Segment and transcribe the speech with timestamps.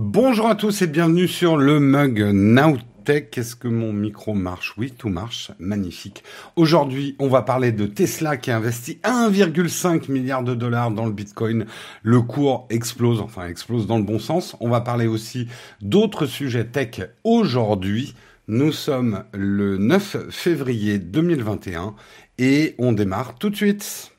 [0.00, 3.36] Bonjour à tous et bienvenue sur le mug Nowtech.
[3.36, 4.74] Est-ce que mon micro marche?
[4.78, 5.50] Oui, tout marche.
[5.58, 6.22] Magnifique.
[6.54, 11.10] Aujourd'hui, on va parler de Tesla qui a investi 1,5 milliard de dollars dans le
[11.10, 11.66] Bitcoin.
[12.04, 14.54] Le cours explose, enfin explose dans le bon sens.
[14.60, 15.48] On va parler aussi
[15.82, 18.14] d'autres sujets tech aujourd'hui.
[18.46, 21.96] Nous sommes le 9 février 2021
[22.38, 24.12] et on démarre tout de suite.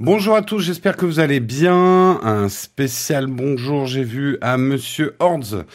[0.00, 2.20] Bonjour à tous, j'espère que vous allez bien.
[2.22, 5.66] Un spécial bonjour, j'ai vu à Monsieur Hordes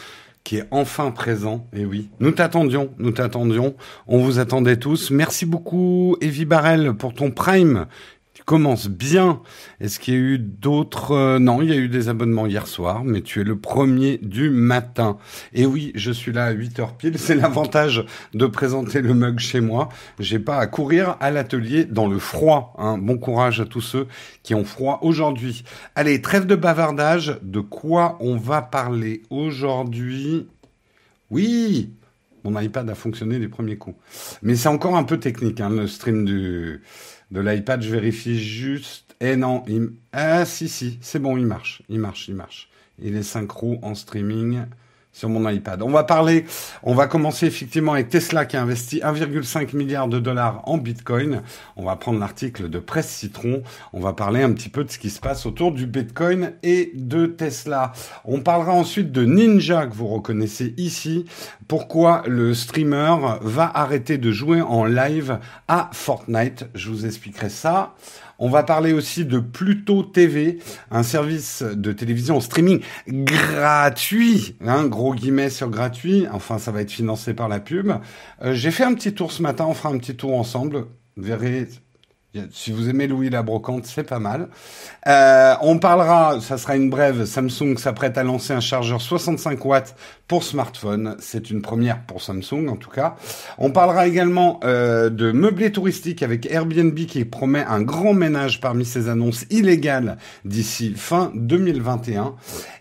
[0.45, 1.67] qui est enfin présent.
[1.73, 3.75] Et oui, nous t'attendions, nous t'attendions.
[4.07, 5.11] On vous attendait tous.
[5.11, 7.85] Merci beaucoup, Evie Barrel, pour ton prime
[8.45, 9.41] commence bien.
[9.79, 12.67] Est-ce qu'il y a eu d'autres euh, Non, il y a eu des abonnements hier
[12.67, 15.17] soir, mais tu es le premier du matin.
[15.53, 17.17] Et oui, je suis là à 8 heures pile.
[17.17, 19.89] C'est l'avantage de présenter le mug chez moi.
[20.19, 22.73] J'ai pas à courir à l'atelier dans le froid.
[22.77, 22.97] Hein.
[22.97, 24.07] Bon courage à tous ceux
[24.43, 25.63] qui ont froid aujourd'hui.
[25.95, 27.39] Allez, trêve de bavardage.
[27.41, 30.47] De quoi on va parler aujourd'hui?
[31.31, 31.91] Oui,
[32.43, 33.97] mon iPad a fonctionné les premiers coups.
[34.41, 36.81] Mais c'est encore un peu technique, hein, le stream du,
[37.33, 39.15] de l'iPad, je vérifie juste.
[39.19, 39.89] Eh non, il...
[40.11, 42.69] ah si si, c'est bon, il marche, il marche, il marche.
[43.01, 44.65] Il est synchro en streaming
[45.13, 45.81] sur mon iPad.
[45.81, 46.45] On va parler,
[46.81, 51.43] on va commencer effectivement avec Tesla qui a investi 1,5 milliard de dollars en Bitcoin.
[51.75, 53.63] On va prendre l'article de Presse Citron.
[53.93, 56.91] On va parler un petit peu de ce qui se passe autour du Bitcoin et
[56.95, 57.93] de Tesla.
[58.25, 61.25] On parlera ensuite de Ninja que vous reconnaissez ici.
[61.67, 66.65] Pourquoi le streamer va arrêter de jouer en live à Fortnite?
[66.73, 67.95] Je vous expliquerai ça.
[68.39, 70.59] On va parler aussi de Pluto TV,
[70.91, 76.25] un service de télévision en streaming gratuit, hein, gros guillemets sur gratuit.
[76.31, 77.93] Enfin, ça va être financé par la pub.
[78.41, 80.87] Euh, j'ai fait un petit tour ce matin, on fera un petit tour ensemble.
[81.15, 81.67] Vous verrez,
[82.51, 84.49] si vous aimez Louis la brocante, c'est pas mal.
[85.07, 89.95] Euh, on parlera, ça sera une brève, Samsung s'apprête à lancer un chargeur 65 watts
[90.27, 91.15] pour smartphone.
[91.19, 93.15] C'est une première pour Samsung en tout cas.
[93.57, 98.85] On parlera également euh, de meublé touristique avec Airbnb qui promet un grand ménage parmi
[98.85, 102.35] ses annonces illégales d'ici fin 2021.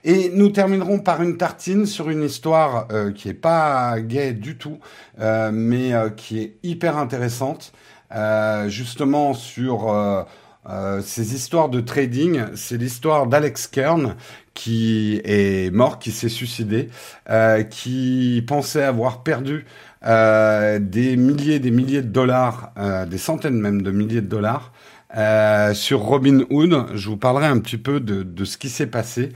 [0.04, 4.56] Et nous terminerons par une tartine sur une histoire euh, qui est pas gay du
[4.56, 4.78] tout,
[5.20, 7.72] euh, mais euh, qui est hyper intéressante.
[8.14, 10.22] Euh, justement sur euh,
[10.68, 12.42] euh, ces histoires de trading.
[12.54, 14.16] C'est l'histoire d'Alex Kern
[14.54, 16.90] qui est mort, qui s'est suicidé,
[17.70, 19.64] qui pensait avoir perdu
[20.02, 22.74] des milliers, des milliers de dollars,
[23.08, 24.72] des centaines même de milliers de dollars.
[25.74, 29.30] sur Robin Hood, je vous parlerai un petit peu de, de ce qui s'est passé.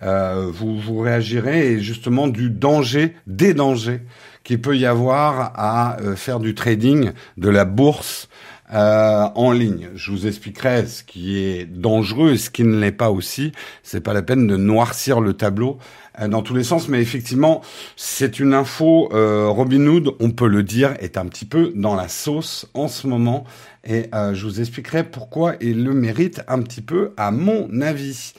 [0.00, 4.02] vous, vous réagirez et justement du danger, des dangers
[4.44, 8.28] qu'il peut y avoir à euh, faire du trading, de la bourse
[8.72, 9.88] euh, en ligne.
[9.94, 13.52] Je vous expliquerai ce qui est dangereux et ce qui ne l'est pas aussi.
[13.82, 15.78] C'est pas la peine de noircir le tableau
[16.20, 17.62] euh, dans tous les sens, mais effectivement,
[17.96, 19.08] c'est une info.
[19.12, 23.06] Euh, Robinhood, on peut le dire, est un petit peu dans la sauce en ce
[23.06, 23.44] moment,
[23.84, 28.34] et euh, je vous expliquerai pourquoi il le mérite un petit peu, à mon avis.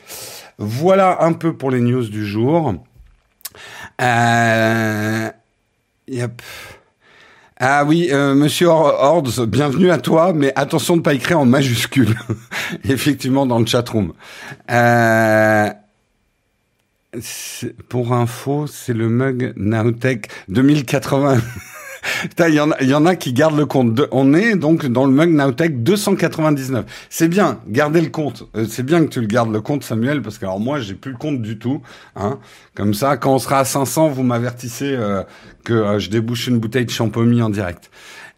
[0.57, 2.75] Voilà un peu pour les news du jour.
[4.01, 5.29] Euh,
[6.11, 6.41] Yep.
[7.57, 12.17] Ah oui, euh, Monsieur Hordes, bienvenue à toi, mais attention de pas écrire en majuscule,
[12.83, 14.11] effectivement, dans le chatroom.
[14.69, 15.69] Euh,
[17.87, 21.37] pour info, c'est le mug Nowtech 2080.
[22.39, 24.01] Il y, en a, y en a qui gardent le compte.
[24.11, 26.85] On est donc dans le mug Nowtech 299.
[27.09, 28.43] C'est bien, gardez le compte.
[28.55, 30.95] Euh, c'est bien que tu le gardes le compte, Samuel, parce que alors moi, j'ai
[30.95, 31.81] plus le compte du tout.
[32.15, 32.39] Hein.
[32.75, 35.23] Comme ça, quand on sera à 500, vous m'avertissez euh,
[35.63, 37.91] que euh, je débouche une bouteille de champomis en direct.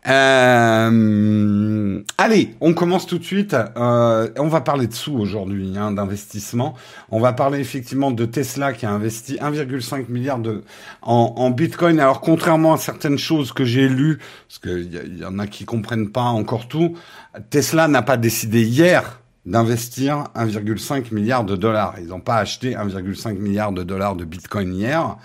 [0.08, 3.54] Euh, allez, on commence tout de suite.
[3.54, 6.76] Euh, on va parler de sous aujourd'hui, hein, d'investissement.
[7.10, 10.64] On va parler effectivement de Tesla qui a investi 1,5 milliard de
[11.02, 12.00] en, en, Bitcoin.
[12.00, 15.66] Alors contrairement à certaines choses que j'ai lues, parce qu'il y, y en a qui
[15.66, 16.98] comprennent pas encore tout,
[17.50, 21.96] Tesla n'a pas décidé hier d'investir 1,5 milliard de dollars.
[22.00, 25.18] Ils n'ont pas acheté 1,5 milliard de dollars de Bitcoin hier.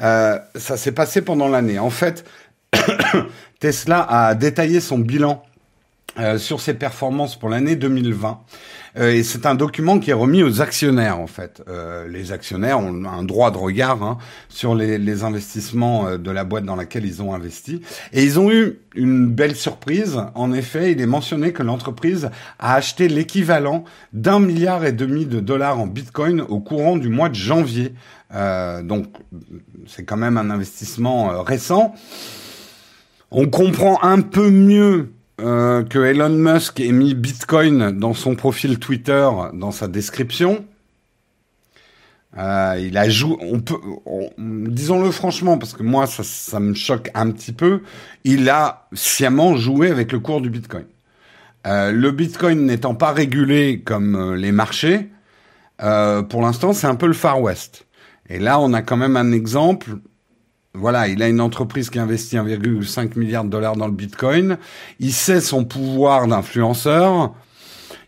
[0.00, 1.78] Euh, ça s'est passé pendant l'année.
[1.78, 2.24] En fait,
[3.64, 5.42] Tesla a détaillé son bilan
[6.18, 8.38] euh, sur ses performances pour l'année 2020.
[8.98, 11.62] Euh, et c'est un document qui est remis aux actionnaires en fait.
[11.66, 14.18] Euh, les actionnaires ont un droit de regard hein,
[14.50, 17.80] sur les, les investissements de la boîte dans laquelle ils ont investi.
[18.12, 20.20] Et ils ont eu une belle surprise.
[20.34, 22.28] En effet, il est mentionné que l'entreprise
[22.58, 27.30] a acheté l'équivalent d'un milliard et demi de dollars en Bitcoin au courant du mois
[27.30, 27.94] de janvier.
[28.30, 29.06] donc
[29.86, 31.94] c'est quand même un investissement récent.
[33.36, 38.78] On comprend un peu mieux euh, que Elon Musk ait mis Bitcoin dans son profil
[38.78, 40.64] Twitter, dans sa description.
[42.38, 43.74] Euh, il a joué, on peut,
[44.38, 47.80] disons-le franchement, parce que moi ça, me choque un petit peu.
[48.22, 50.84] Il a sciemment joué avec le cours du Bitcoin.
[51.66, 55.10] Euh, le Bitcoin n'étant pas régulé comme les marchés,
[55.78, 57.86] pour l'instant c'est un peu le Far West.
[58.28, 59.96] Et là on a quand même un exemple
[60.74, 64.58] voilà, il a une entreprise qui investit 1,5 milliard de dollars dans le Bitcoin.
[64.98, 67.32] Il sait son pouvoir d'influenceur.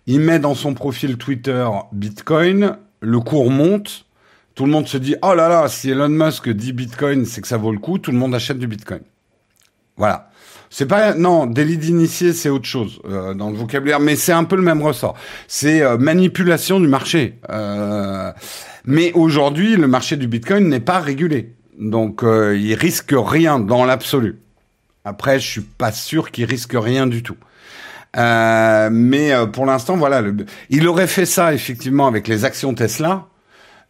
[0.09, 2.77] Il met dans son profil Twitter Bitcoin.
[3.01, 4.07] Le cours monte.
[4.57, 7.49] Tout le monde se dit, oh là là, si Elon Musk dit Bitcoin, c'est que
[7.49, 7.99] ça vaut le coup.
[7.99, 9.03] Tout le monde achète du Bitcoin.
[9.97, 10.31] Voilà.
[10.69, 14.45] C'est pas non délit d'initié, c'est autre chose euh, dans le vocabulaire, mais c'est un
[14.45, 15.15] peu le même ressort.
[15.47, 17.39] C'est euh, manipulation du marché.
[17.51, 18.33] Euh,
[18.85, 21.56] mais aujourd'hui, le marché du Bitcoin n'est pas régulé.
[21.79, 24.39] Donc euh, il risque rien dans l'absolu.
[25.05, 27.37] Après, je suis pas sûr qu'il risque rien du tout.
[28.17, 30.23] Euh, mais euh, pour l'instant, voilà,
[30.71, 33.27] il aurait fait ça effectivement avec les actions Tesla.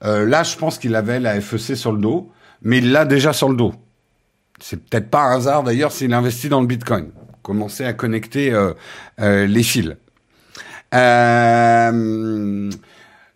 [0.05, 2.31] Euh, là, je pense qu'il avait la FEC sur le dos,
[2.62, 3.73] mais il l'a déjà sur le dos.
[4.61, 7.11] C'est peut-être pas un hasard d'ailleurs s'il investit dans le Bitcoin.
[7.43, 8.53] Commencer à connecter
[9.19, 9.94] les fils.
[10.94, 12.71] Euh,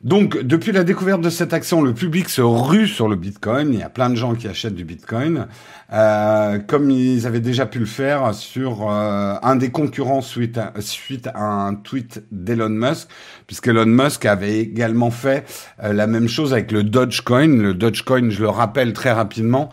[0.02, 3.75] donc, depuis la découverte de cette action, le public se rue sur le Bitcoin.
[3.75, 5.47] Il y a plein de gens qui achètent du Bitcoin,
[5.93, 10.73] euh, comme ils avaient déjà pu le faire sur euh, un des concurrents suite à,
[10.79, 13.08] suite à un tweet d'Elon Musk,
[13.47, 15.44] puisque Elon Musk avait également fait
[15.85, 17.49] euh, la même chose avec le Dogecoin.
[17.49, 19.69] Le Dogecoin, je le rappelle très rapidement,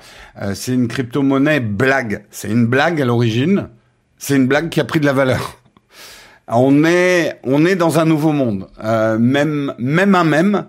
[0.54, 2.26] c'est une crypto-monnaie blague.
[2.32, 3.70] C'est une blague à l'origine.
[4.18, 5.56] C'est une blague qui a pris de la valeur
[6.48, 8.68] on est on est dans un nouveau monde.
[8.84, 10.66] Euh, même même un même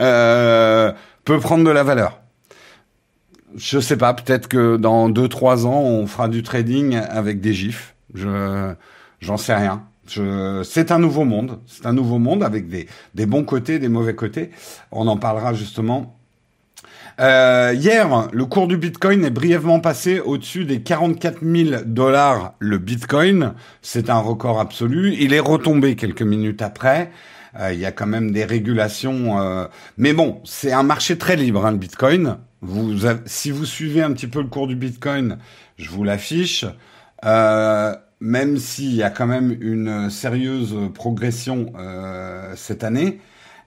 [0.00, 0.92] euh,
[1.24, 2.20] peut prendre de la valeur.
[3.56, 7.52] Je sais pas, peut-être que dans deux trois ans on fera du trading avec des
[7.52, 7.94] gifs.
[8.14, 8.72] Je
[9.20, 9.84] j'en sais rien.
[10.06, 11.58] Je, c'est un nouveau monde.
[11.66, 14.50] C'est un nouveau monde avec des des bons côtés, des mauvais côtés.
[14.92, 16.17] On en parlera justement
[17.20, 22.78] euh, hier, le cours du Bitcoin est brièvement passé au-dessus des 44 000 dollars le
[22.78, 23.54] Bitcoin.
[23.82, 25.16] C'est un record absolu.
[25.18, 27.10] Il est retombé quelques minutes après.
[27.58, 29.40] Euh, il y a quand même des régulations.
[29.40, 29.66] Euh...
[29.96, 32.36] Mais bon, c'est un marché très libre, hein, le Bitcoin.
[32.60, 35.38] Vous, si vous suivez un petit peu le cours du Bitcoin,
[35.76, 36.66] je vous l'affiche.
[37.24, 43.18] Euh, même s'il y a quand même une sérieuse progression euh, cette année.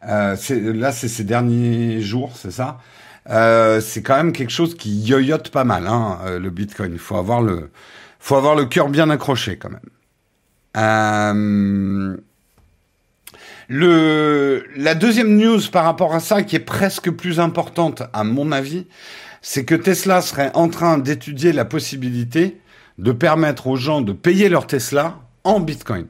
[0.02, 2.80] là, c'est ces derniers jours, c'est ça.
[3.32, 6.92] Euh, c'est quand même quelque chose qui yoyote pas mal, hein, euh, le Bitcoin.
[6.94, 7.70] Il faut avoir le,
[8.20, 9.80] faut avoir le cœur bien accroché quand même.
[10.78, 12.18] Euh,
[13.70, 18.52] le, la deuxième news par rapport à ça, qui est presque plus importante à mon
[18.52, 18.86] avis,
[19.42, 22.60] c'est que Tesla serait en train d'étudier la possibilité
[22.98, 26.06] de permettre aux gens de payer leur Tesla en Bitcoin.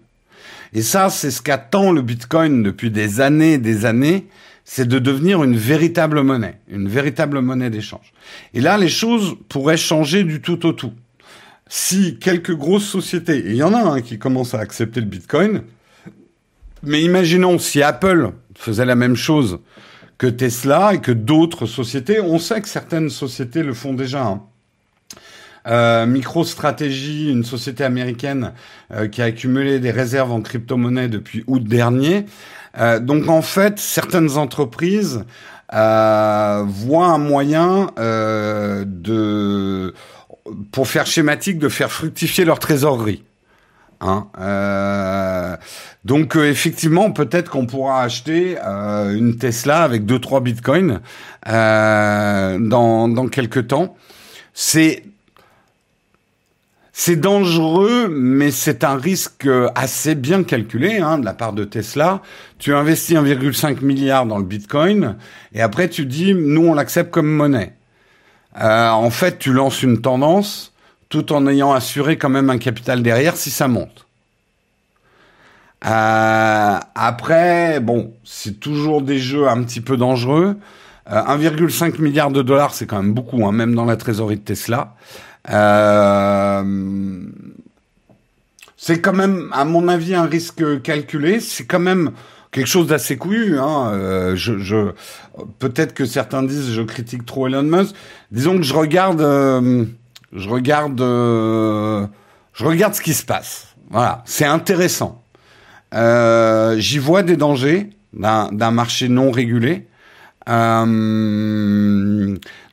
[0.74, 4.28] Et ça, c'est ce qu'attend le Bitcoin depuis des années et des années
[4.66, 8.13] c'est de devenir une véritable monnaie, une véritable monnaie d'échange.
[8.54, 10.94] Et là, les choses pourraient changer du tout au tout.
[11.68, 15.63] Si quelques grosses sociétés, il y en a un qui commencent à accepter le Bitcoin,
[16.84, 19.60] mais imaginons si Apple faisait la même chose
[20.18, 24.24] que Tesla et que d'autres sociétés, on sait que certaines sociétés le font déjà.
[24.24, 24.44] Hein.
[25.68, 28.53] Euh, MicroStrategy, une société américaine
[28.91, 32.25] euh, qui a accumulé des réserves en crypto-monnaie depuis août dernier,
[32.80, 35.24] euh, donc en fait, certaines entreprises
[35.74, 39.94] euh, voient un moyen euh, de,
[40.72, 43.24] pour faire schématique, de faire fructifier leur trésorerie.
[44.03, 45.56] Hein euh,
[46.06, 51.01] donc euh, effectivement, peut-être qu'on pourra acheter euh, une Tesla avec deux trois bitcoins
[51.46, 53.96] dans dans quelques temps.
[54.53, 55.03] C'est
[57.03, 62.22] c'est dangereux, mais c'est un risque assez bien calculé hein, de la part de Tesla.
[62.60, 65.15] Tu investis 1,5 milliard dans le Bitcoin
[65.51, 67.74] et après tu dis nous on l'accepte comme monnaie.
[68.62, 70.74] Euh, en fait, tu lances une tendance
[71.10, 74.05] tout en ayant assuré quand même un capital derrière si ça monte.
[75.84, 80.55] Euh, après, bon, c'est toujours des jeux un petit peu dangereux.
[81.10, 84.43] 1,5 euh, milliard de dollars, c'est quand même beaucoup, hein, même dans la trésorerie de
[84.43, 84.93] Tesla.
[85.50, 86.63] Euh,
[88.77, 91.39] C'est quand même, à mon avis, un risque calculé.
[91.39, 92.12] C'est quand même
[92.51, 93.60] quelque chose d'assez couillu.
[93.60, 93.91] Hein.
[93.93, 94.91] Euh, je,
[95.60, 97.95] peut-être que certains disent je critique trop Elon Musk.
[98.31, 99.86] Disons que je regarde, euh,
[100.33, 103.67] je regarde, je regarde ce qui se passe.
[103.89, 105.24] Voilà, c'est intéressant.
[105.93, 109.88] J'y vois des dangers d'un marché non régulé.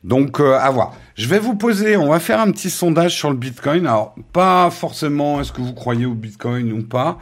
[0.04, 0.94] donc à voir.
[1.18, 3.88] Je vais vous poser, on va faire un petit sondage sur le Bitcoin.
[3.88, 7.18] Alors, pas forcément est-ce que vous croyez au Bitcoin ou pas,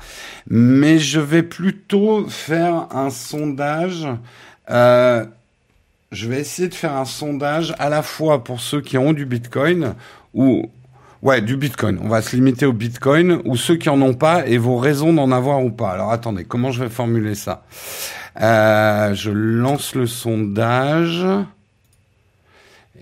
[0.51, 4.07] mais je vais plutôt faire un sondage.
[4.69, 5.25] Euh,
[6.13, 9.25] je vais essayer de faire un sondage à la fois pour ceux qui ont du
[9.25, 9.95] Bitcoin
[10.35, 10.71] ou
[11.23, 11.99] ouais du Bitcoin.
[12.03, 15.15] On va se limiter au Bitcoin ou ceux qui en ont pas et vos raisons
[15.15, 15.93] d'en avoir ou pas.
[15.93, 17.65] Alors attendez, comment je vais formuler ça?
[18.43, 21.27] Euh, Je lance le sondage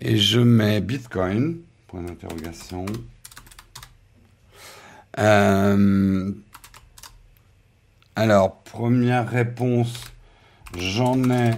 [0.00, 1.58] et je mets Bitcoin,
[1.88, 2.86] point d'interrogation.
[5.18, 6.32] Euh,
[8.16, 10.04] alors, première réponse,
[10.76, 11.52] j'en ai,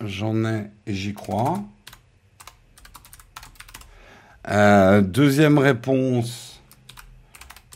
[0.00, 1.62] j'en ai et j'y crois.
[4.48, 6.62] Euh, deuxième réponse,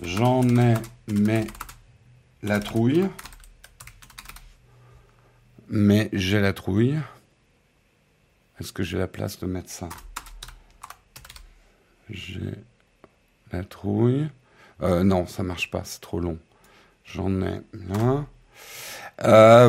[0.02, 0.74] j'en ai
[1.08, 1.46] mais
[2.42, 3.08] la trouille.
[5.68, 6.98] Mais j'ai la trouille.
[8.62, 9.88] Est-ce que j'ai la place de mettre ça?
[12.08, 12.54] J'ai
[13.50, 14.28] la trouille.
[14.82, 16.38] Euh, non, ça marche pas, c'est trop long.
[17.04, 18.24] J'en ai là.
[19.24, 19.68] Euh,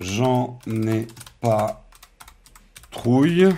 [0.00, 1.06] j'en ai
[1.42, 1.86] pas
[2.90, 3.50] trouille.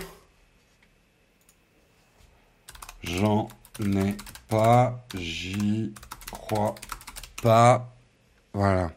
[3.03, 3.47] J'en
[3.79, 4.17] ai
[4.49, 5.93] pas, j'y
[6.29, 6.75] crois
[7.41, 7.95] pas.
[8.51, 8.91] Voilà.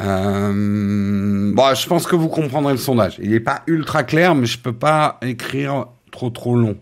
[0.00, 3.16] Euh, bon, je pense que vous comprendrez le sondage.
[3.20, 6.76] Il n'est pas ultra clair, mais je peux pas écrire trop trop long.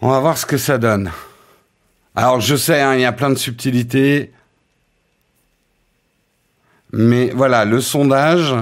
[0.00, 1.10] On va voir ce que ça donne.
[2.14, 4.32] Alors, je sais, hein, il y a plein de subtilités.
[6.92, 8.54] Mais voilà, le sondage.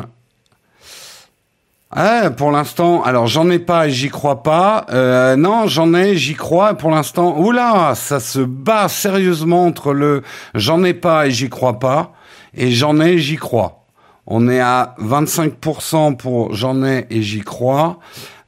[1.97, 4.87] Ah, pour l'instant, alors j'en ai pas et j'y crois pas.
[4.91, 6.75] Euh, non, j'en ai, j'y crois.
[6.75, 10.23] Pour l'instant, oula, ça se bat sérieusement entre le
[10.57, 12.13] j'en ai pas et j'y crois pas.
[12.57, 13.85] Et j'en ai, j'y crois.
[14.27, 17.99] On est à 25% pour j'en ai et j'y crois.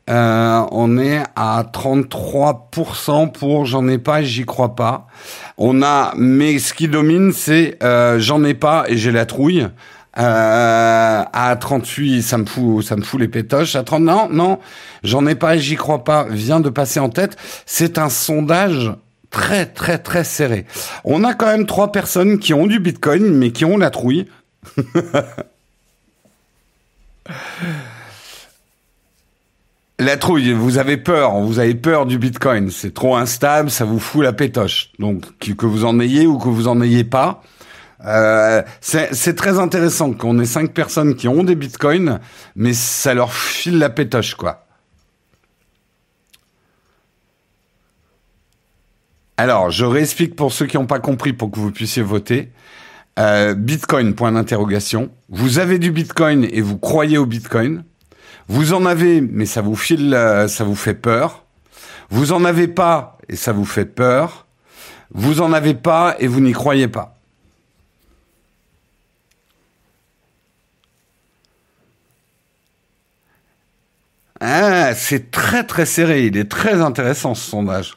[0.08, 5.08] Euh, on est à 33% pour j'en ai pas et j'y crois pas.
[5.58, 9.66] On a, mais ce qui domine, c'est euh, j'en ai pas et j'ai la trouille.
[10.18, 13.76] Euh, à 38, ça me fout, ça me fout les pétoches.
[13.76, 14.60] À 30, non, non,
[15.02, 16.24] j'en ai pas et j'y crois pas.
[16.30, 17.36] Vient de passer en tête.
[17.66, 18.92] C'est un sondage
[19.30, 20.66] très très très serré.
[21.04, 24.26] On a quand même trois personnes qui ont du Bitcoin mais qui ont la trouille.
[29.98, 33.98] la trouille, vous avez peur, vous avez peur du Bitcoin, c'est trop instable, ça vous
[33.98, 34.90] fout la pétoche.
[34.98, 37.42] Donc que vous en ayez ou que vous en ayez pas,
[38.04, 42.20] euh, c'est très intéressant qu'on ait cinq personnes qui ont des bitcoins,
[42.54, 44.65] mais ça leur file la pétoche, quoi.
[49.38, 52.50] Alors, je réexplique pour ceux qui n'ont pas compris pour que vous puissiez voter.
[53.18, 55.10] Euh, Bitcoin, point d'interrogation.
[55.28, 57.84] Vous avez du Bitcoin et vous croyez au Bitcoin.
[58.48, 61.44] Vous en avez, mais ça vous file, euh, ça vous fait peur.
[62.10, 64.46] Vous en avez pas et ça vous fait peur.
[65.12, 67.14] Vous en avez pas et vous n'y croyez pas.
[74.40, 76.26] Ah, c'est très très serré.
[76.26, 77.96] Il est très intéressant ce sondage.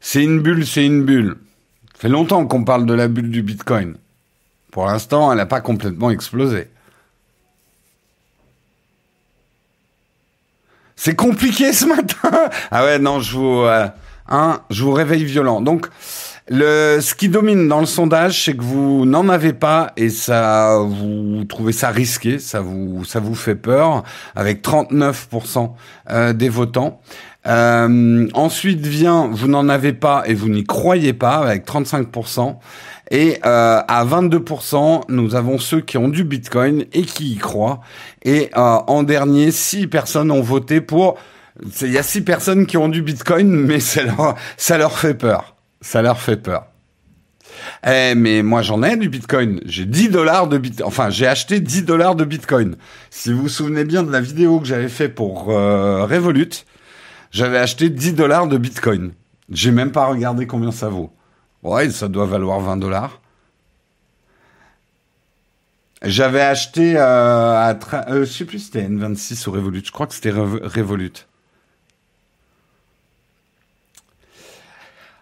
[0.00, 1.36] C'est une bulle, c'est une bulle.
[1.92, 3.96] Ça fait longtemps qu'on parle de la bulle du Bitcoin.
[4.72, 6.68] Pour l'instant, elle n'a pas complètement explosé.
[10.96, 12.50] C'est compliqué ce matin.
[12.70, 13.88] Ah ouais, non, je vous, euh,
[14.28, 15.60] hein, je vous réveille violent.
[15.60, 15.86] Donc,
[16.48, 20.78] le, ce qui domine dans le sondage, c'est que vous n'en avez pas et ça,
[20.78, 24.02] vous trouvez ça risqué, ça vous, ça vous fait peur,
[24.34, 25.72] avec 39%
[26.10, 27.00] euh, des votants.
[27.46, 32.56] Euh, ensuite vient, vous n'en avez pas et vous n'y croyez pas avec 35%.
[33.10, 37.80] Et euh, à 22%, nous avons ceux qui ont du Bitcoin et qui y croient.
[38.22, 41.18] Et euh, en dernier, 6 personnes ont voté pour...
[41.82, 45.14] Il y a 6 personnes qui ont du Bitcoin, mais ça leur, ça leur fait
[45.14, 45.56] peur.
[45.80, 46.66] Ça leur fait peur.
[47.86, 49.60] Eh, mais moi j'en ai du Bitcoin.
[49.64, 50.86] J'ai 10 dollars de Bitcoin.
[50.86, 52.76] Enfin, j'ai acheté 10 dollars de Bitcoin.
[53.10, 56.64] Si vous vous souvenez bien de la vidéo que j'avais fait pour euh, Revolut,
[57.30, 59.12] j'avais acheté 10 dollars de Bitcoin.
[59.50, 61.12] J'ai même pas regardé combien ça vaut.
[61.62, 63.20] Ouais, ça doit valoir 20 dollars.
[66.02, 69.82] J'avais acheté euh, euh, je sais plus si c'était N26 ou Revolut.
[69.84, 71.12] Je crois que c'était Revolut.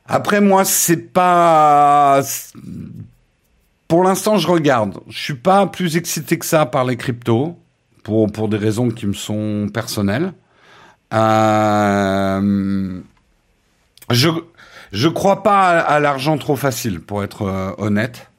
[0.06, 2.22] Après moi, c'est pas
[3.88, 5.00] pour l'instant, je regarde.
[5.08, 7.58] Je suis pas plus excité que ça par les cryptos
[8.04, 10.32] pour pour des raisons qui me sont personnelles.
[11.14, 13.00] Euh,
[14.10, 14.28] je
[14.92, 18.30] je crois pas à, l'argent trop facile pour être euh, honnête.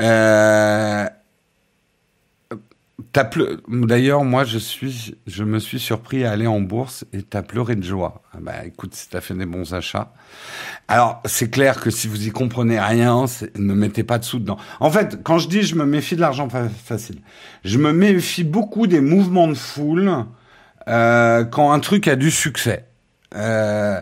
[0.00, 1.08] Euh,
[3.68, 7.76] D'ailleurs, moi, je suis, je me suis surpris à aller en bourse et t'as pleuré
[7.76, 8.22] de joie.
[8.32, 10.12] Ah bah, écoute, si t'as fait des bons achats.
[10.88, 13.26] Alors, c'est clair que si vous y comprenez rien,
[13.56, 14.58] ne mettez pas de sous dedans.
[14.80, 17.20] En fait, quand je dis je me méfie de l'argent facile,
[17.64, 20.12] je me méfie beaucoup des mouvements de foule
[20.88, 22.86] euh, quand un truc a du succès.
[23.36, 24.00] Euh,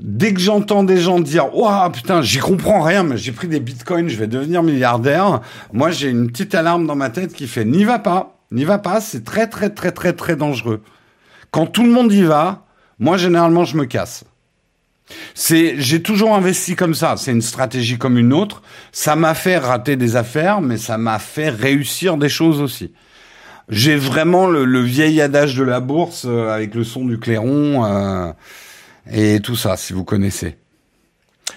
[0.00, 3.60] dès que j'entends des gens dire waouh putain j'y comprends rien mais j'ai pris des
[3.60, 5.40] bitcoins je vais devenir milliardaire
[5.72, 8.78] moi j'ai une petite alarme dans ma tête qui fait n'y va pas n'y va
[8.78, 10.82] pas c'est très très très très très dangereux
[11.50, 12.64] quand tout le monde y va
[13.00, 14.24] moi généralement je me casse.
[15.34, 17.16] C'est j'ai toujours investi comme ça.
[17.16, 18.62] C'est une stratégie comme une autre.
[18.92, 22.92] Ça m'a fait rater des affaires mais ça m'a fait réussir des choses aussi.
[23.68, 28.32] J'ai vraiment le, vieil adage de la bourse euh, avec le son du clairon euh,
[29.12, 30.56] et tout ça, si vous connaissez.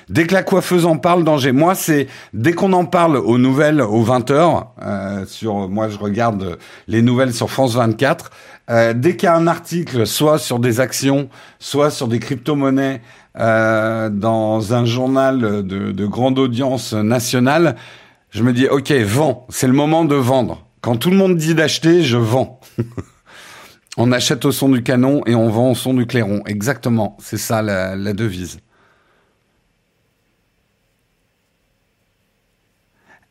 [0.10, 1.52] Dès que la coiffeuse en parle, danger.
[1.52, 5.98] Moi, c'est dès qu'on en parle aux nouvelles, aux 20 h euh, sur, moi, je
[5.98, 6.58] regarde
[6.88, 8.32] les nouvelles sur France 24.
[8.70, 11.30] Euh, dès qu'il y a un article, soit sur des actions,
[11.60, 13.02] soit sur des crypto-monnaies,
[13.40, 17.76] euh, dans un journal de, de grande audience nationale,
[18.30, 19.46] je me dis, ok, vends.
[19.50, 20.66] C'est le moment de vendre.
[20.82, 22.60] Quand tout le monde dit d'acheter, je vends.
[23.98, 26.42] On achète au son du canon et on vend au son du clairon.
[26.48, 28.60] Exactement, c'est ça la, devise.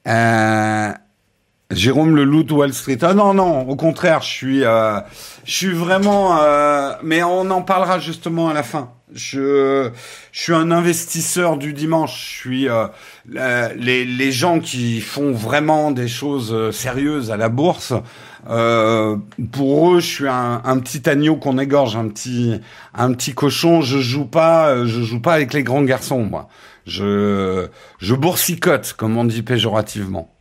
[0.07, 0.93] Euh,
[1.71, 2.99] Jérôme le loup de Wall Street.
[3.03, 5.01] Ah non non, au contraire, je suis, euh,
[5.45, 6.41] je suis vraiment.
[6.41, 8.93] Euh, mais on en parlera justement à la fin.
[9.15, 9.91] Je,
[10.31, 12.17] je suis un investisseur du dimanche.
[12.17, 12.69] Je suis
[13.27, 17.95] les, les gens qui font vraiment des choses sérieuses à la bourse.
[18.49, 19.17] Euh,
[19.53, 22.61] pour eux, je suis un, un petit agneau qu'on égorge, un petit,
[22.95, 23.83] un petit cochon.
[23.83, 26.49] Je joue pas, je joue pas avec les grands garçons, moi.
[26.87, 30.35] Je, je boursicote, comme on dit péjorativement.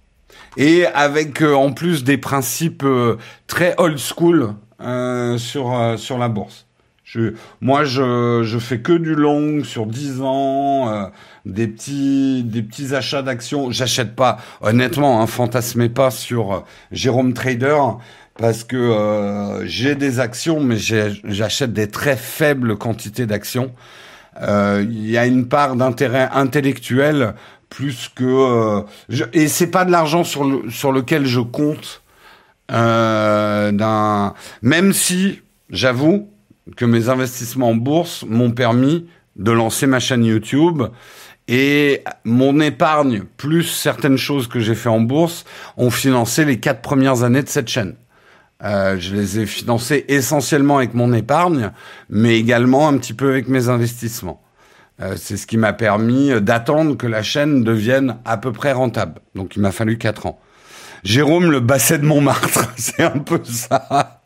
[0.57, 4.55] Et avec euh, en plus des principes euh, très old school
[5.37, 6.65] sur sur la bourse.
[7.13, 11.11] Je, moi, je, je fais que du long sur 10 ans
[11.45, 13.71] des petits des petits achats d'actions.
[13.71, 16.59] J'achète pas honnêtement, hein, fantasmez pas sur euh,
[16.91, 17.79] Jérôme Trader
[18.37, 23.73] parce que euh, j'ai des actions, mais j'achète des très faibles quantités d'actions.
[24.41, 27.33] Euh, il y a une part d'intérêt intellectuel
[27.69, 32.01] plus que je, et c'est pas de l'argent sur le, sur lequel je compte
[32.69, 36.30] d'un même si j'avoue
[36.75, 40.83] que mes investissements en bourse m'ont permis de lancer ma chaîne YouTube
[41.47, 45.43] et mon épargne, plus certaines choses que j'ai fait en bourse,
[45.75, 47.95] ont financé les quatre premières années de cette chaîne.
[48.63, 51.71] Euh, je les ai financées essentiellement avec mon épargne,
[52.09, 54.41] mais également un petit peu avec mes investissements.
[55.01, 59.19] Euh, c'est ce qui m'a permis d'attendre que la chaîne devienne à peu près rentable.
[59.33, 60.39] Donc il m'a fallu quatre ans.
[61.03, 64.20] Jérôme, le basset de Montmartre, c'est un peu ça.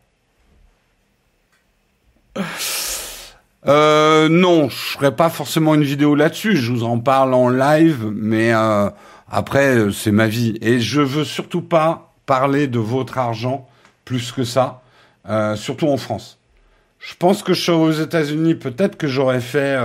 [3.68, 6.56] Euh, non, je ferai pas forcément une vidéo là-dessus.
[6.56, 8.90] Je vous en parle en live, mais euh,
[9.30, 13.68] après euh, c'est ma vie et je veux surtout pas parler de votre argent
[14.04, 14.82] plus que ça,
[15.56, 16.38] surtout en France.
[17.00, 19.78] Je pense que je serais aux États-Unis, peut-être que j'aurais fait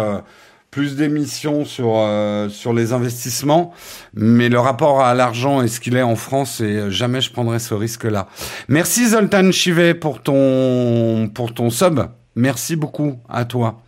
[0.71, 2.07] plus d'émissions sur
[2.51, 3.73] sur les investissements,
[4.13, 7.61] mais le rapport à l'argent est ce qu'il est en France et jamais je prendrais
[7.61, 8.29] ce risque-là.
[8.69, 12.01] Merci Zoltan Chivet pour ton pour ton sub.
[12.37, 13.81] Merci beaucoup à toi.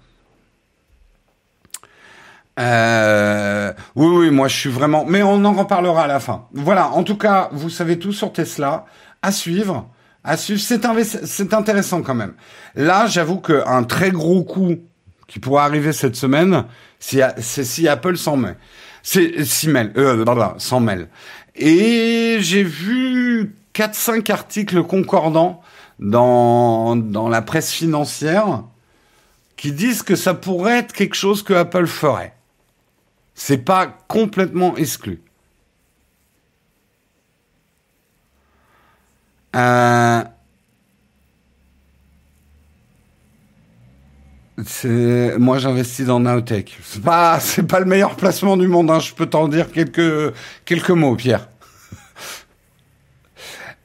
[2.58, 5.04] Euh, oui, oui, moi je suis vraiment.
[5.06, 6.46] Mais on en reparlera à la fin.
[6.52, 6.90] Voilà.
[6.90, 8.84] En tout cas, vous savez tout sur Tesla.
[9.22, 9.88] À suivre,
[10.24, 10.60] à suivre.
[10.60, 12.34] C'est intéressant quand même.
[12.74, 14.76] Là, j'avoue qu'un très gros coup
[15.28, 16.64] qui pourrait arriver cette semaine,
[16.98, 18.54] c'est si Apple s'en met.
[19.02, 19.92] C'est s'y mêle.
[19.96, 20.24] Euh,
[20.58, 21.08] s'en mêle.
[21.56, 25.62] Et j'ai vu 4-5 articles concordants
[26.02, 28.64] dans, dans la presse financière
[29.56, 32.34] qui disent que ça pourrait être quelque chose que Apple ferait.
[33.34, 35.22] C'est pas complètement exclu.
[39.54, 40.24] Euh,
[45.38, 46.78] moi j'investis dans Naotech.
[46.82, 48.90] C'est pas c'est pas le meilleur placement du monde.
[48.90, 48.98] Hein.
[48.98, 50.34] Je peux t'en dire quelques
[50.64, 51.48] quelques mots, Pierre.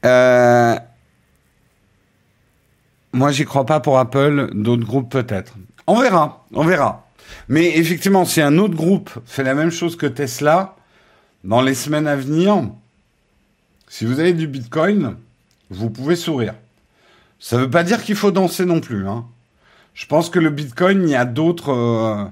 [0.04, 0.76] euh...
[3.12, 4.50] Moi j'y crois pas pour Apple.
[4.54, 5.54] D'autres groupes peut-être.
[5.86, 7.06] On verra, on verra.
[7.48, 10.76] Mais effectivement, si un autre groupe fait la même chose que Tesla
[11.44, 12.62] dans les semaines à venir,
[13.88, 15.16] si vous avez du Bitcoin,
[15.70, 16.54] vous pouvez sourire.
[17.38, 19.06] Ça ne veut pas dire qu'il faut danser non plus.
[19.06, 19.24] Hein.
[19.94, 21.72] Je pense que le Bitcoin, il y a d'autres...
[21.72, 22.24] Euh,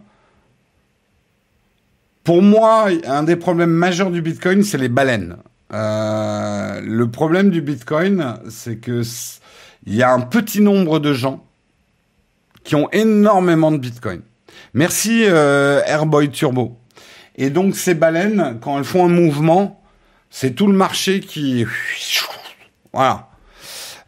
[2.24, 5.36] pour moi, un des problèmes majeurs du Bitcoin, c'est les baleines.
[5.72, 9.02] Euh, le problème du Bitcoin, c'est que
[9.86, 11.44] il y a un petit nombre de gens
[12.64, 14.22] qui ont énormément de Bitcoin.
[14.74, 16.78] Merci euh, Airboy Turbo.
[17.36, 19.82] Et donc ces baleines, quand elles font un mouvement,
[20.30, 21.66] c'est tout le marché qui...
[22.92, 23.28] Voilà.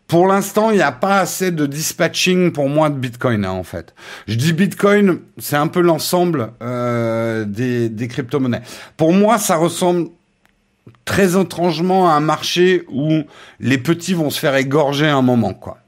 [0.08, 3.62] Pour l'instant, il n'y a pas assez de dispatching pour moi de Bitcoin, hein, en
[3.62, 3.94] fait.
[4.26, 8.62] Je dis Bitcoin, c'est un peu l'ensemble euh, des, des crypto-monnaies.
[8.96, 10.08] Pour moi, ça ressemble
[11.08, 13.22] très étrangement à un marché où
[13.60, 15.78] les petits vont se faire égorger un moment, quoi.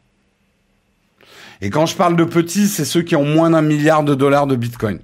[1.60, 4.46] Et quand je parle de petits, c'est ceux qui ont moins d'un milliard de dollars
[4.46, 4.98] de Bitcoin.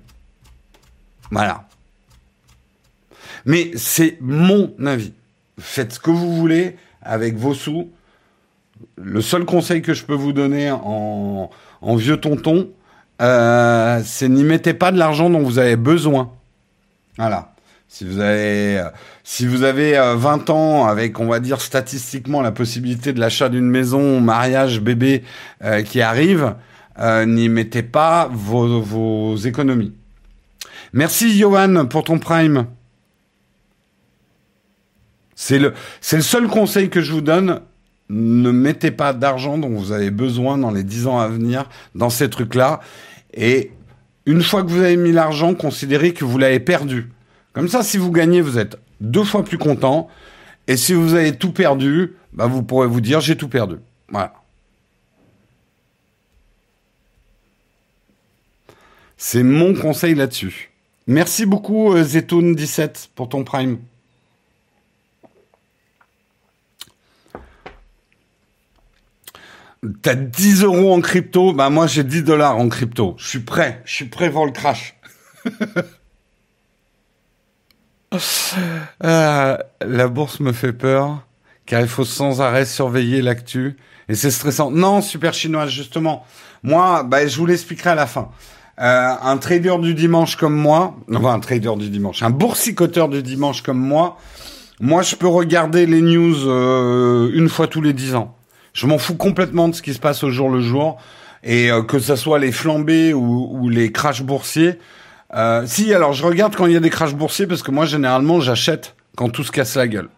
[1.31, 1.69] Voilà.
[3.45, 5.13] Mais c'est mon avis.
[5.61, 7.91] Faites ce que vous voulez avec vos sous
[8.97, 11.51] le seul conseil que je peux vous donner en,
[11.97, 12.71] vieux tonton,
[13.21, 16.33] euh, c'est n'y mettez pas de l'argent dont vous avez besoin.
[17.19, 17.55] Voilà.
[17.89, 18.85] Si vous avez,
[19.23, 23.49] si vous avez 20 euh, ans avec, on va dire statistiquement, la possibilité de l'achat
[23.49, 25.23] d'une maison, mariage, bébé
[25.63, 26.55] euh, qui arrive,
[27.27, 29.95] n'y mettez pas vos, vos économies.
[30.93, 32.67] Merci Johan pour ton prime.
[35.35, 37.61] C'est le, c'est le seul conseil que je vous donne
[38.09, 42.11] ne mettez pas d'argent dont vous avez besoin dans les 10 ans à venir dans
[42.11, 42.81] ces trucs-là.
[43.35, 43.73] Et
[44.27, 47.11] une fois que vous avez mis l'argent, considérez que vous l'avez perdu.
[47.57, 50.11] Comme ça, si vous gagnez, vous êtes deux fois plus content.
[50.67, 53.77] Et si vous avez tout perdu, bah vous pourrez vous dire j'ai tout perdu.
[54.11, 54.35] Voilà.
[59.17, 60.71] C'est mon conseil là-dessus.
[61.07, 63.79] Merci beaucoup, euh, Zetoun17, pour ton prime.
[70.03, 73.15] T'as 10 euros en crypto, bah moi j'ai 10 dollars en crypto.
[73.17, 74.95] Je suis prêt, je suis prêt pour le crash.
[79.03, 81.23] Ah, la bourse me fait peur,
[81.67, 83.77] car il faut sans arrêt surveiller l'actu,
[84.09, 84.71] et c'est stressant.
[84.71, 86.25] Non, super chinoise, justement.
[86.63, 88.31] Moi, bah, je vous l'expliquerai à la fin.
[88.81, 93.23] Euh, un trader du dimanche comme moi, enfin un trader du dimanche, un boursicoteur du
[93.23, 94.19] dimanche comme moi,
[94.81, 98.37] moi je peux regarder les news euh, une fois tous les 10 ans.
[98.75, 100.99] Je m'en fous complètement de ce qui se passe au jour le jour.
[101.43, 104.79] Et euh, que ce soit les flambées ou, les crashs boursiers.
[105.35, 107.85] Euh, si, alors je regarde quand il y a des crashs boursiers parce que moi,
[107.85, 110.09] généralement, j'achète quand tout se casse la gueule.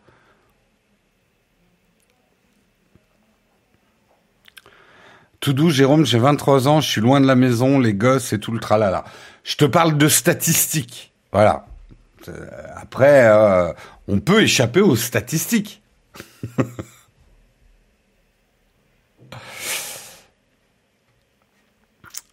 [5.41, 8.41] Tout doux, Jérôme, j'ai 23 ans, je suis loin de la maison, les gosses et
[8.41, 9.05] tout le tralala.
[9.45, 11.13] Je te parle de statistiques.
[11.33, 11.67] Voilà.
[12.29, 13.31] Euh, après,
[14.09, 15.83] on peut échapper aux statistiques.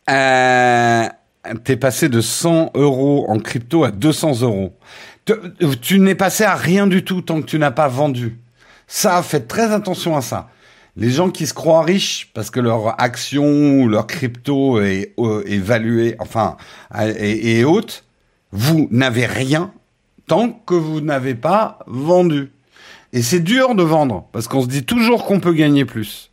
[0.10, 1.10] Euh,
[1.64, 4.78] T'es passé de 100 euros en crypto à 200 euros.
[5.82, 8.38] Tu, n'es passé à rien du tout tant que tu n'as pas vendu.
[8.88, 10.50] Ça, faites très attention à ça.
[10.96, 15.44] Les gens qui se croient riches parce que leur action ou leur crypto est euh,
[15.46, 16.58] évaluée, enfin,
[16.94, 18.06] est haute,
[18.52, 19.74] vous n'avez rien
[20.28, 22.52] tant que vous n'avez pas vendu.
[23.14, 26.32] Et c'est dur de vendre parce qu'on se dit toujours qu'on peut gagner plus.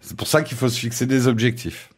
[0.00, 1.90] C'est pour ça qu'il faut se fixer des objectifs.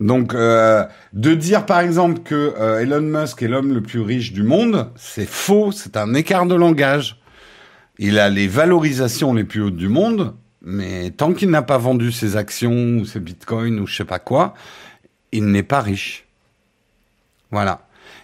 [0.00, 4.32] Donc, euh, de dire par exemple que euh, Elon Musk est l'homme le plus riche
[4.32, 7.20] du monde, c'est faux, c'est un écart de langage.
[7.98, 12.12] Il a les valorisations les plus hautes du monde, mais tant qu'il n'a pas vendu
[12.12, 14.54] ses actions ou ses bitcoins ou je sais pas quoi,
[15.32, 16.26] il n'est pas riche.
[17.50, 17.80] Voilà.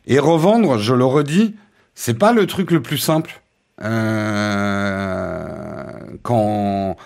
[0.07, 1.57] Et revendre, je le redis,
[1.97, 3.41] c'est pas le truc le plus simple.
[3.83, 5.85] Euh,
[6.23, 6.97] quand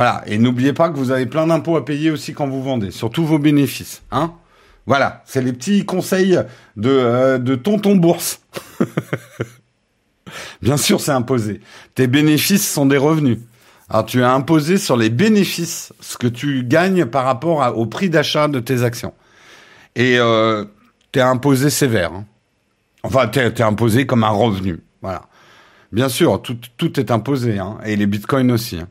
[0.00, 0.22] voilà.
[0.24, 3.26] Et n'oubliez pas que vous avez plein d'impôts à payer aussi quand vous vendez, surtout
[3.26, 4.00] vos bénéfices.
[4.10, 4.32] Hein
[4.86, 5.22] voilà.
[5.26, 6.40] C'est les petits conseils
[6.78, 8.40] de, euh, de tonton bourse.
[10.62, 11.60] Bien sûr, c'est imposé.
[11.94, 13.40] Tes bénéfices sont des revenus.
[13.90, 18.08] Alors, tu as imposé sur les bénéfices ce que tu gagnes par rapport au prix
[18.08, 19.12] d'achat de tes actions.
[19.96, 20.64] Et euh,
[21.12, 22.14] tu es imposé sévère.
[22.14, 22.24] Hein.
[23.02, 24.80] Enfin, tu es, imposé comme un revenu.
[25.02, 25.24] Voilà.
[25.92, 27.58] Bien sûr, tout, tout est imposé.
[27.58, 27.76] Hein.
[27.84, 28.78] Et les bitcoins aussi.
[28.78, 28.88] Hein.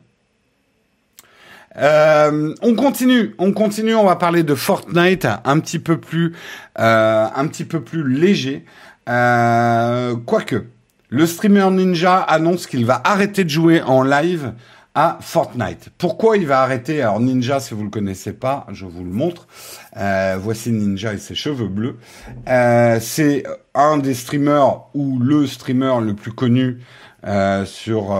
[1.76, 3.94] Euh, on continue, on continue.
[3.94, 6.34] On va parler de Fortnite, un petit peu plus,
[6.78, 8.64] euh, un petit peu plus léger.
[9.08, 10.66] Euh, quoique,
[11.08, 14.52] le streamer Ninja annonce qu'il va arrêter de jouer en live
[14.94, 15.90] à Fortnite.
[15.98, 17.00] Pourquoi il va arrêter?
[17.00, 19.46] Alors Ninja, si vous le connaissez pas, je vous le montre.
[19.94, 21.96] Voici Ninja et ses cheveux bleus.
[22.46, 26.80] C'est un des streamers ou le streamer le plus connu
[27.64, 28.18] sur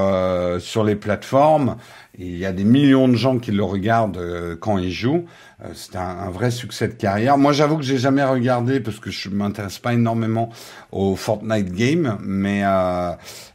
[0.61, 1.77] sur les plateformes.
[2.19, 5.25] Il y a des millions de gens qui le regardent quand il joue.
[5.75, 7.39] c'est un, vrai succès de carrière.
[7.39, 10.51] Moi, j'avoue que j'ai jamais regardé parce que je m'intéresse pas énormément
[10.93, 12.63] au Fortnite game, mais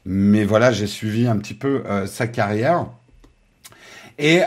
[0.06, 2.86] mais voilà, j'ai suivi un petit peu sa carrière.
[4.18, 4.46] Et euh,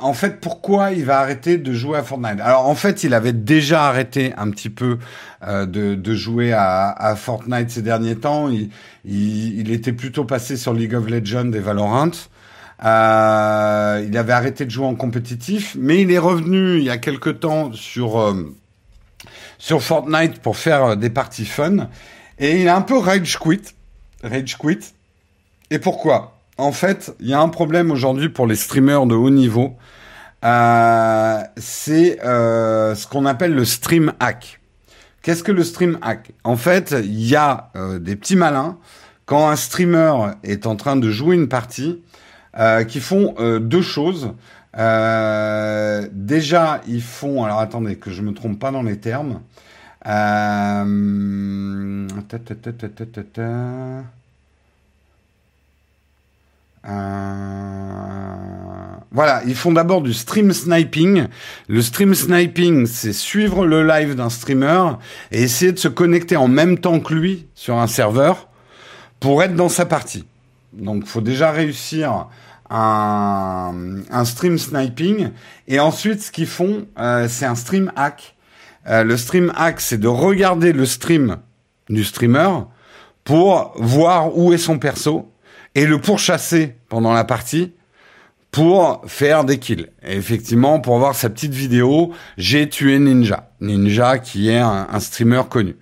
[0.00, 2.40] en fait, pourquoi il va arrêter de jouer à Fortnite?
[2.40, 4.98] Alors en fait, il avait déjà arrêté un petit peu
[5.46, 8.50] euh, de, jouer à, Fortnite ces derniers temps.
[9.04, 12.10] Il, était plutôt passé sur League of Legends et Valorant.
[12.84, 16.98] Euh, il avait arrêté de jouer en compétitif, mais il est revenu il y a
[16.98, 18.54] quelque temps sur euh,
[19.58, 21.88] sur Fortnite pour faire des parties fun.
[22.38, 23.62] Et il a un peu rage quit.
[24.22, 24.94] Rage quit.
[25.70, 26.38] Et pourquoi?
[26.56, 29.76] En fait, il y a un problème aujourd'hui pour les streamers de haut niveau.
[30.44, 34.60] Euh, c'est euh, ce qu'on appelle le stream hack.
[35.22, 36.32] Qu'est-ce que le stream hack?
[36.44, 38.78] En fait, il y a euh, des petits malins
[39.26, 42.02] quand un streamer est en train de jouer une partie
[42.58, 44.32] euh, qui font euh, deux choses.
[46.12, 47.44] déjà, ils font.
[47.44, 49.40] Alors attendez que je me trompe pas dans les termes.
[56.86, 58.08] Euh,
[59.10, 61.26] voilà, ils font d'abord du stream sniping.
[61.68, 64.92] Le stream sniping, c'est suivre le live d'un streamer
[65.32, 68.48] et essayer de se connecter en même temps que lui sur un serveur
[69.20, 70.24] pour être dans sa partie.
[70.72, 72.28] Donc, faut déjà réussir
[72.70, 73.72] un,
[74.10, 75.30] un stream sniping.
[75.66, 78.36] Et ensuite, ce qu'ils font, euh, c'est un stream hack.
[78.86, 81.38] Euh, le stream hack, c'est de regarder le stream
[81.88, 82.50] du streamer
[83.24, 85.32] pour voir où est son perso
[85.74, 87.74] et le pourchasser pendant la partie
[88.50, 89.88] pour faire des kills.
[90.02, 93.50] Et effectivement, pour voir sa petite vidéo, j'ai tué Ninja.
[93.60, 95.76] Ninja qui est un, streamer connu.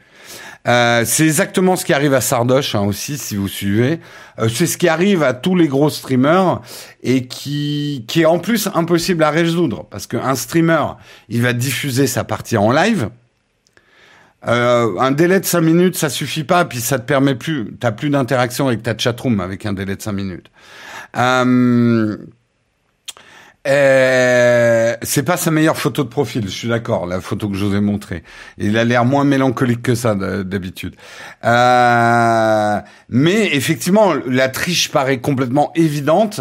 [0.67, 4.01] Euh, c'est exactement ce qui arrive à Sardoche hein, aussi, si vous suivez.
[4.39, 6.61] Euh, c'est ce qui arrive à tous les gros streamers
[7.03, 10.85] et qui, qui est en plus impossible à résoudre parce qu'un streamer,
[11.29, 13.11] il va diffuser sa partie en live.
[14.47, 17.91] Euh, un délai de 5 minutes, ça suffit pas, puis ça te permet plus, t'as
[17.91, 20.51] plus d'interaction avec ta chatroom avec un délai de 5 minutes.
[21.17, 22.17] Euh,
[23.67, 27.65] euh, c'est pas sa meilleure photo de profil, je suis d'accord, la photo que je
[27.65, 28.23] vous ai montrée.
[28.59, 30.95] Il a l'air moins mélancolique que ça d'habitude.
[31.45, 36.41] Euh, mais effectivement, la triche paraît complètement évidente.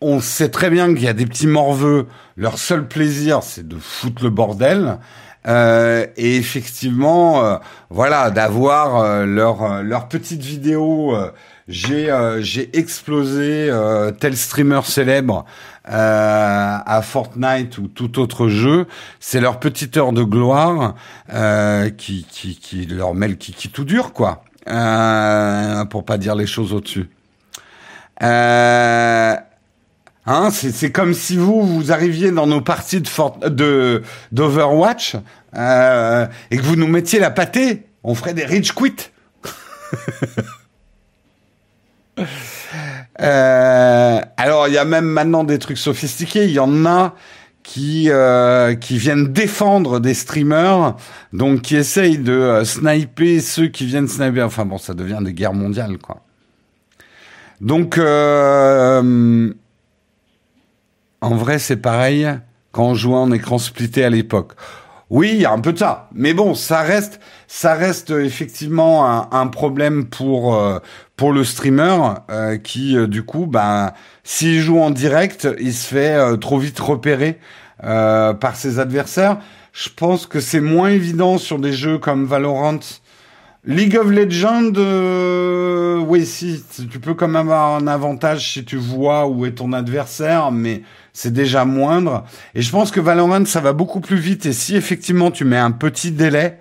[0.00, 3.76] On sait très bien qu'il y a des petits morveux, leur seul plaisir, c'est de
[3.76, 4.98] foutre le bordel.
[5.46, 7.56] Euh, et effectivement, euh,
[7.90, 11.16] voilà, d'avoir euh, leur leur petite vidéo.
[11.68, 12.08] j'ai
[12.40, 13.70] j'ai explosé
[14.20, 15.44] tel streamer célèbre
[15.88, 18.86] à Fortnite ou tout autre jeu.
[19.20, 20.94] C'est leur petite heure de gloire
[21.96, 24.44] qui, qui qui leur met le kiki tout dur, quoi.
[24.66, 27.08] pour pas dire les choses au-dessus.
[28.22, 29.34] Euh,
[30.30, 35.16] Hein, c'est comme si vous vous arriviez dans nos parties de de d'Overwatch
[35.56, 37.86] euh, et que vous nous mettiez la pâtée.
[38.04, 39.10] On ferait des rich quit.
[43.20, 46.44] euh, alors il y a même maintenant des trucs sophistiqués.
[46.44, 47.14] Il y en a
[47.62, 50.96] qui euh, qui viennent défendre des streamers,
[51.32, 54.46] donc qui essayent de euh, sniper ceux qui viennent sniper.
[54.46, 56.22] Enfin bon, ça devient des guerres mondiales quoi.
[57.60, 57.98] Donc
[61.20, 62.28] en vrai, c'est pareil
[62.70, 64.52] quand on jouait en écran splitté à l'époque.
[65.10, 69.32] Oui, il y a un peu de ça, mais bon, ça reste, ça reste effectivement
[69.32, 70.54] un, problème pour
[71.18, 73.92] pour le streamer euh, qui, euh, du coup, ben,
[74.24, 77.38] s'il joue en direct, il se fait trop vite repérer
[77.80, 79.38] par ses adversaires.
[79.72, 82.80] Je pense que c'est moins évident sur des jeux comme Valorant
[83.68, 88.76] League of Legends, euh, oui, si, tu peux quand même avoir un avantage si tu
[88.76, 92.24] vois où est ton adversaire, mais c'est déjà moindre.
[92.54, 94.46] Et je pense que Valorant, ça va beaucoup plus vite.
[94.46, 96.60] Et si effectivement tu mets un petit délai,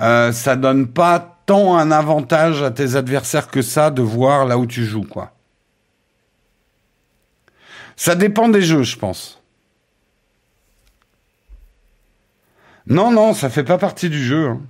[0.00, 4.58] euh, ça donne pas tant un avantage à tes adversaires que ça de voir là
[4.58, 5.32] où tu joues, quoi.
[7.96, 9.42] Ça dépend des jeux, je pense.
[12.86, 14.48] Non, non, ça fait pas partie du jeu.
[14.48, 14.60] Hein.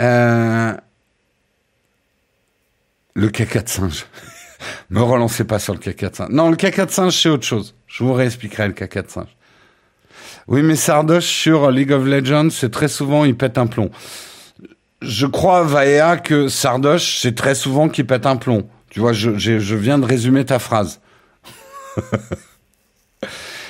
[0.00, 0.76] Euh,
[3.14, 4.04] le caca de singe.
[4.90, 6.28] Me relancez pas sur le caca de singe.
[6.28, 7.74] Non, le caca de singe, c'est autre chose.
[7.86, 9.35] Je vous réexpliquerai le caca de singe.
[10.48, 13.90] Oui, mais Sardoche sur League of Legends, c'est très souvent, il pète un plomb.
[15.02, 18.68] Je crois, Vaea, que Sardoche, c'est très souvent qu'il pète un plomb.
[18.90, 21.00] Tu vois, je, je viens de résumer ta phrase.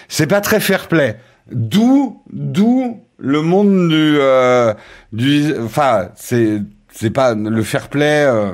[0.08, 1.18] c'est pas très fair play.
[1.50, 4.74] D'où, d'où le monde du, euh,
[5.12, 6.62] du, enfin, c'est,
[6.92, 8.24] c'est pas le fair play.
[8.26, 8.52] Euh.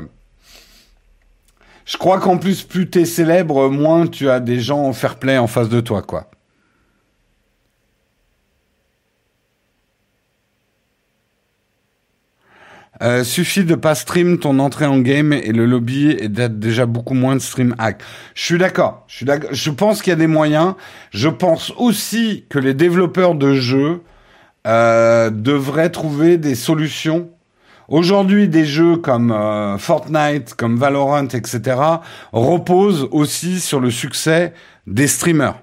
[1.85, 5.39] Je crois qu'en plus, plus t'es célèbre, moins tu as des gens en fair play
[5.39, 6.31] en face de toi, quoi.
[13.03, 17.15] Euh, suffit de pas stream ton entrée en game et le lobby d'être déjà beaucoup
[17.15, 18.01] moins de stream hack.
[18.35, 19.05] Je suis d'accord.
[19.09, 19.27] Je suis.
[19.51, 20.75] Je pense qu'il y a des moyens.
[21.11, 24.03] Je pense aussi que les développeurs de jeux
[24.69, 27.31] euh, devraient trouver des solutions.
[27.89, 31.77] Aujourd'hui, des jeux comme euh, Fortnite, comme Valorant, etc.,
[32.33, 34.55] reposent aussi sur le succès
[34.87, 35.57] des streamers.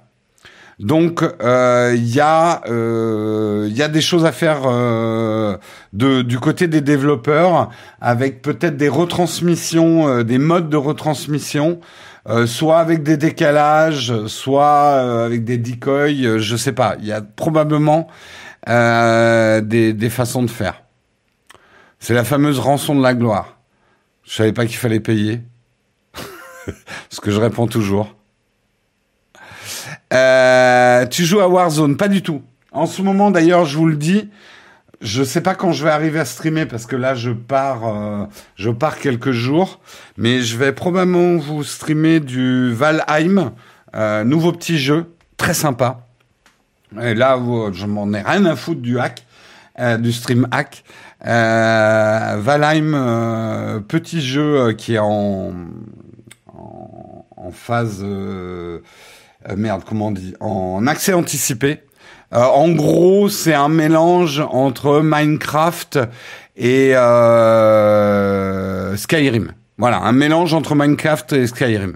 [0.80, 5.58] Donc euh, il y a euh, il y a des choses à faire euh,
[5.92, 11.82] du côté des développeurs avec peut-être des retransmissions, des modes de retransmission,
[12.46, 16.96] soit avec des décalages, soit avec des decoys, je sais pas.
[17.00, 18.08] Il y a probablement
[18.66, 20.84] des, des façons de faire.
[22.00, 23.58] C'est la fameuse rançon de la gloire.
[24.24, 25.42] Je savais pas qu'il fallait payer.
[27.10, 28.16] Ce que je réponds toujours.
[30.14, 32.42] Euh, tu joues à Warzone Pas du tout.
[32.72, 34.30] En ce moment, d'ailleurs, je vous le dis,
[35.02, 38.26] je sais pas quand je vais arriver à streamer parce que là, je pars, euh,
[38.56, 39.80] je pars quelques jours,
[40.18, 43.54] mais je vais probablement vous streamer du Valheim,
[43.96, 45.06] euh, nouveau petit jeu,
[45.38, 46.06] très sympa.
[47.02, 47.40] Et là,
[47.72, 49.24] je m'en ai rien à foutre du hack,
[50.00, 50.84] du stream hack.
[51.22, 52.92] Valheim,
[53.88, 55.54] petit jeu qui est en,
[57.52, 58.80] phase euh,
[59.56, 61.82] merde, comment on dit, en accès anticipé.
[62.34, 66.00] Euh, en gros, c'est un mélange entre Minecraft
[66.56, 69.54] et euh, Skyrim.
[69.78, 71.96] Voilà, un mélange entre Minecraft et Skyrim.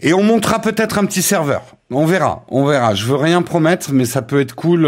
[0.00, 1.62] Et on montera peut-être un petit serveur.
[1.90, 2.94] On verra, on verra.
[2.94, 4.82] Je veux rien promettre, mais ça peut être cool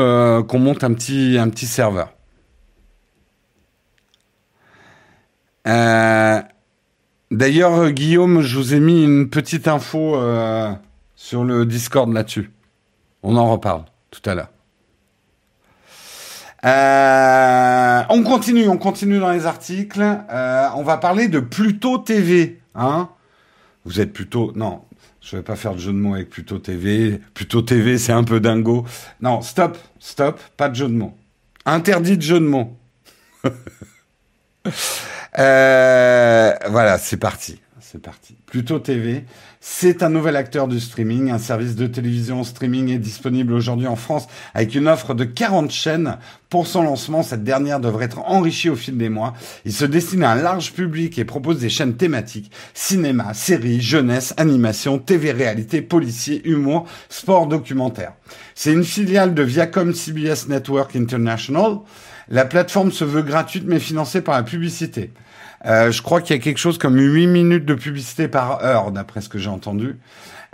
[0.46, 2.12] qu'on monte un petit, un petit serveur.
[5.68, 6.40] Euh,
[7.30, 10.72] D'ailleurs, euh, Guillaume, je vous ai mis une petite info euh,
[11.14, 12.50] sur le Discord là-dessus.
[13.22, 14.48] On en reparle tout à l'heure.
[16.64, 20.02] Euh, on continue, on continue dans les articles.
[20.02, 22.60] on va parler de Pluto TV.
[22.74, 23.10] Hein
[23.84, 24.52] Vous êtes plutôt...
[24.56, 24.82] Non,
[25.20, 27.20] je vais pas faire de jeu de mots avec Pluto TV.
[27.34, 28.86] Pluto TV, c'est un peu dingo.
[29.20, 31.14] Non, stop, stop, pas de jeu de mots.
[31.66, 32.74] Interdit de jeu de mots.
[35.38, 37.60] Euh, voilà, c'est parti.
[37.80, 38.36] C'est parti.
[38.44, 39.24] Pluto TV,
[39.60, 41.30] c'est un nouvel acteur du streaming.
[41.30, 45.70] Un service de télévision streaming est disponible aujourd'hui en France avec une offre de 40
[45.70, 46.18] chaînes.
[46.50, 49.32] Pour son lancement, cette dernière devrait être enrichie au fil des mois.
[49.64, 54.34] Il se destine à un large public et propose des chaînes thématiques, cinéma, séries, jeunesse,
[54.36, 58.12] animation, TV réalité, policier, humour, sport, documentaire.
[58.54, 61.78] C'est une filiale de Viacom CBS Network International.
[62.30, 65.12] La plateforme se veut gratuite mais financée par la publicité.
[65.66, 68.92] Euh, je crois qu'il y a quelque chose comme 8 minutes de publicité par heure,
[68.92, 69.96] d'après ce que j'ai entendu.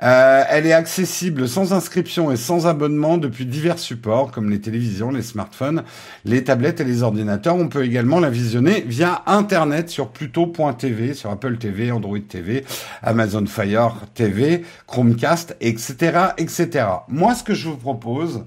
[0.03, 5.11] Euh, elle est accessible sans inscription et sans abonnement depuis divers supports comme les télévisions,
[5.11, 5.85] les smartphones,
[6.25, 7.55] les tablettes et les ordinateurs.
[7.55, 12.65] On peut également la visionner via Internet sur Pluto.tv, sur Apple TV, Android TV,
[13.03, 16.87] Amazon Fire TV, Chromecast, etc., etc.
[17.09, 18.45] Moi, ce que je vous propose,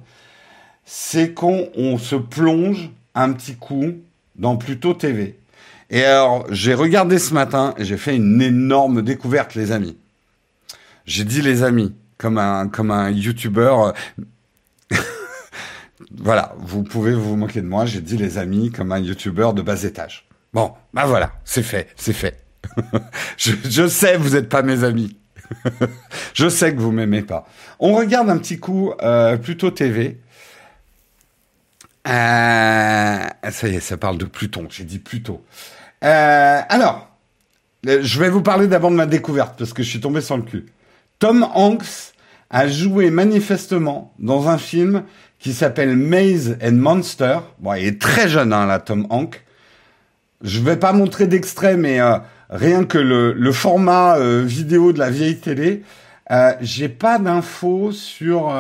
[0.83, 3.95] c'est qu'on se plonge un petit coup
[4.35, 5.39] dans Pluto TV.
[5.89, 9.97] Et alors, j'ai regardé ce matin et j'ai fait une énorme découverte, les amis.
[11.05, 13.93] J'ai dit les amis, comme un, comme un youtubeur.
[16.17, 19.61] voilà, vous pouvez vous moquer de moi, j'ai dit les amis comme un youtubeur de
[19.61, 20.27] bas étage.
[20.53, 22.43] Bon, bah voilà, c'est fait, c'est fait.
[23.37, 25.17] je, je sais, vous n'êtes pas mes amis.
[26.33, 27.47] je sais que vous m'aimez pas.
[27.79, 30.19] On regarde un petit coup euh, plutôt TV.
[32.07, 33.19] Euh,
[33.51, 34.67] ça y est, ça parle de Pluton.
[34.69, 35.43] J'ai dit Pluto.
[36.03, 37.09] Euh, alors,
[37.87, 40.37] euh, je vais vous parler d'abord de ma découverte parce que je suis tombé sans
[40.37, 40.65] le cul.
[41.19, 42.13] Tom Hanks
[42.49, 45.03] a joué manifestement dans un film
[45.39, 47.39] qui s'appelle Maze and Monster.
[47.59, 49.43] Bon, il est très jeune hein, là, Tom Hanks.
[50.43, 54.99] Je vais pas montrer d'extrait, mais euh, rien que le, le format euh, vidéo de
[54.99, 55.83] la vieille télé,
[56.61, 58.53] j'ai pas d'infos sur.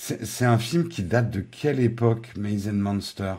[0.00, 3.34] C'est un film qui date de quelle époque, Maze and Monster?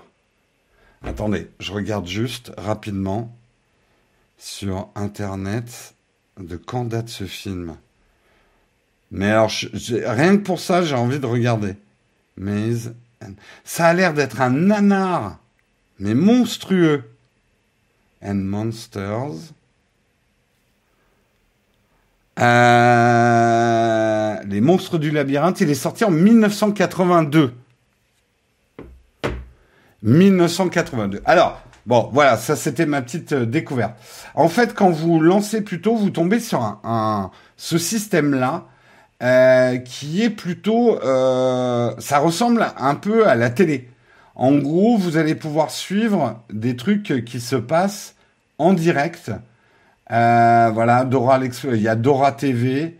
[1.01, 3.33] Attendez, je regarde juste rapidement
[4.37, 5.93] sur Internet
[6.37, 7.77] de quand date ce film.
[9.11, 11.75] Mais alors, rien que pour ça, j'ai envie de regarder.
[12.35, 12.71] Mais
[13.63, 15.39] ça a l'air d'être un nanar,
[15.97, 17.09] mais monstrueux.
[18.21, 19.53] And Monsters.
[22.37, 23.78] Euh,
[24.49, 27.53] les monstres du labyrinthe, il est sorti en 1982.
[30.03, 31.21] 1982.
[31.25, 33.93] Alors, bon, voilà, ça c'était ma petite euh, découverte.
[34.33, 36.81] En fait, quand vous lancez plutôt, vous tombez sur
[37.57, 38.65] ce système-là
[39.21, 43.89] euh, qui est plutôt, ça ressemble un peu à la télé.
[44.35, 48.15] En gros, vous allez pouvoir suivre des trucs qui se passent
[48.57, 49.31] en direct
[50.11, 52.97] euh, voilà, Dora il y a Dora TV.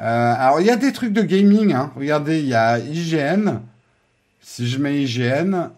[0.00, 1.72] Euh, alors, il y a des trucs de gaming.
[1.72, 1.92] Hein.
[1.96, 3.60] Regardez, il y a IGN.
[4.40, 5.70] Si je mets IGN,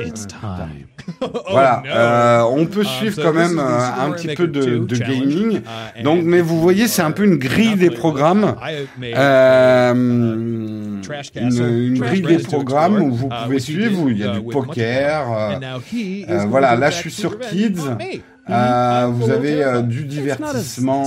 [0.00, 0.86] It's time.
[1.50, 4.96] voilà, oh, euh, on peut uh, suivre quand même euh, un petit peu de, de
[4.96, 5.60] gaming.
[5.60, 8.56] Uh, Donc, mais vous voyez, c'est un peu une grille des programmes.
[9.02, 11.02] Euh, une,
[11.36, 15.26] une, grille des programmes où vous uh, pouvez suivre, où il y a du poker.
[15.30, 17.80] Euh, voilà, là je suis sur Kids.
[18.50, 21.02] Euh, vous avez euh, du divertissement,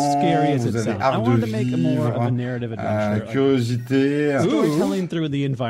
[0.58, 2.32] vous avez art de vivre,
[2.80, 4.38] euh, curiosité.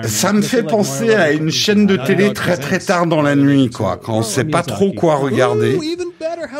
[0.03, 3.69] Ça me fait penser à une chaîne de télé très très tard dans la nuit,
[3.69, 5.77] quoi, quand on sait pas trop quoi regarder.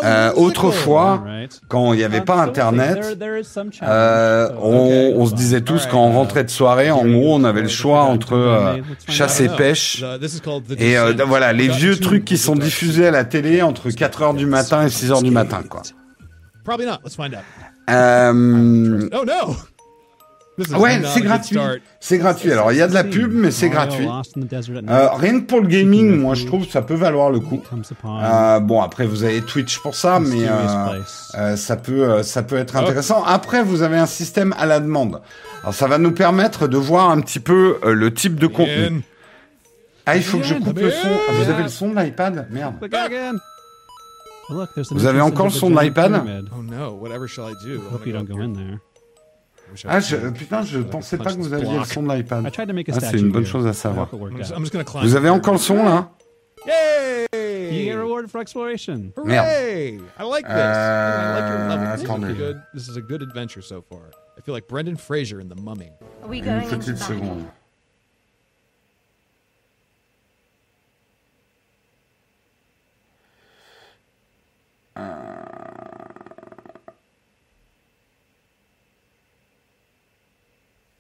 [0.04, 1.24] Euh, autrefois,
[1.68, 3.18] quand il n'y avait pas Internet,
[3.84, 7.62] euh, on, on, se disait tous quand on rentrait de soirée, en gros, on avait
[7.62, 8.78] le choix entre euh,
[9.08, 10.04] chasse et pêche.
[10.78, 14.34] Et euh, voilà, les vieux trucs qui sont diffusés à la télé entre 4 heures
[14.34, 15.82] du matin et 6 heures du matin, quoi.
[17.90, 19.56] Euh, oh no!
[20.58, 21.58] Ouais, c'est gratuit.
[22.00, 22.52] C'est gratuit.
[22.52, 24.08] Alors, il y a de la pub, mais c'est gratuit.
[24.08, 27.62] Euh, rien que pour le gaming, moi, je trouve que ça peut valoir le coup.
[28.06, 31.02] Euh, bon, après, vous avez Twitch pour ça, mais euh,
[31.36, 32.80] euh, ça peut, ça peut être oh.
[32.80, 33.24] intéressant.
[33.24, 35.22] Après, vous avez un système à la demande.
[35.62, 39.04] Alors, ça va nous permettre de voir un petit peu le type de contenu.
[40.08, 41.08] Ah, il faut que je coupe le son.
[41.30, 42.76] Ah, vous avez le son de l'iPad Merde.
[44.92, 46.24] Vous avez encore le son de l'iPad
[46.58, 47.82] Oh no, whatever shall I do?
[49.88, 52.46] Ah, je, putain, je pensais pas que vous aviez le son de l'iPad.
[52.46, 54.10] Ah, c'est une bonne chose à savoir.
[55.02, 56.12] Vous avez encore le son là
[56.66, 57.28] Yay!
[57.72, 59.14] You get a reward for exploration.
[59.16, 60.00] Hooray!
[60.18, 60.54] I like this.
[60.54, 61.92] I like your level.
[61.92, 62.62] This is, good.
[62.74, 64.12] this is a good adventure so far.
[64.38, 65.92] I feel like Brendan Fraser in The Mummy.
[66.24, 67.46] Are we going Une petite seconde.
[74.98, 75.37] Euh...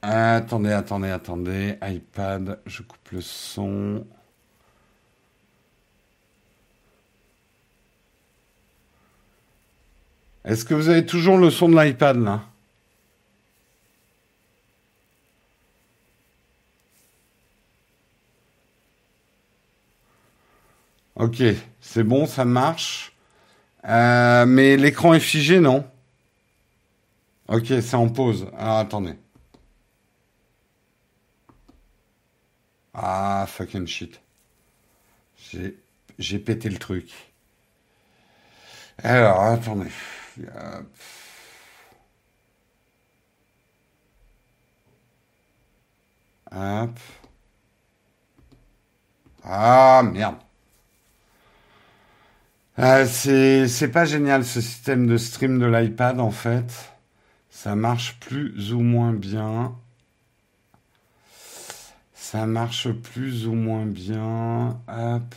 [0.01, 1.77] Attendez, attendez, attendez.
[1.83, 4.05] iPad, je coupe le son.
[10.45, 12.43] Est-ce que vous avez toujours le son de l'iPad là?
[21.15, 21.41] Ok,
[21.81, 23.13] c'est bon, ça marche.
[23.85, 25.85] Euh, mais l'écran est figé, non?
[27.49, 28.47] Ok, c'est en pause.
[28.57, 29.15] Alors attendez.
[32.99, 34.19] Ah, fucking shit.
[36.17, 37.11] J'ai, pété le truc.
[39.03, 39.91] Alors, attendez.
[46.51, 46.99] Hop.
[49.43, 50.37] Ah, merde.
[52.77, 56.91] Ah, c'est pas génial ce système de stream de l'iPad en fait.
[57.49, 59.75] Ça marche plus ou moins bien.
[62.29, 64.81] Ça marche plus ou moins bien.
[64.89, 65.35] Hop.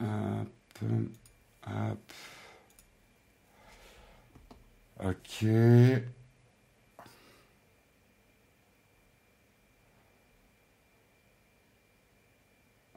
[0.00, 0.48] Hop.
[1.66, 2.12] Hop.
[5.04, 5.42] Ok.
[5.42, 6.04] Euh,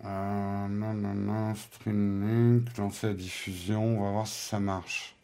[0.05, 5.15] non, non, non, stream link, lancer la diffusion, on va voir si ça marche.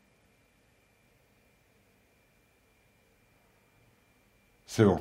[4.72, 5.00] C'est bon.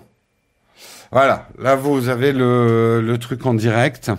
[1.12, 4.10] Voilà, là vous avez le, truc en direct.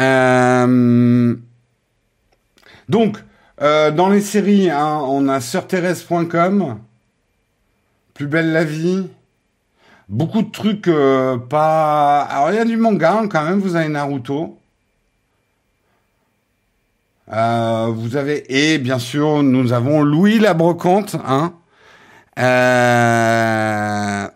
[0.00, 1.36] Euh,
[2.88, 3.18] donc,
[3.60, 6.78] euh, dans les séries, hein, on a surterrestre.com,
[8.14, 9.06] Plus belle la vie,
[10.08, 12.22] beaucoup de trucs euh, pas...
[12.22, 14.58] Alors il y a du manga hein, quand même, vous avez Naruto.
[17.28, 18.46] vous avez...
[18.48, 21.52] Et bien sûr, nous avons Louis la brocante, hein,
[22.38, 24.28] euh...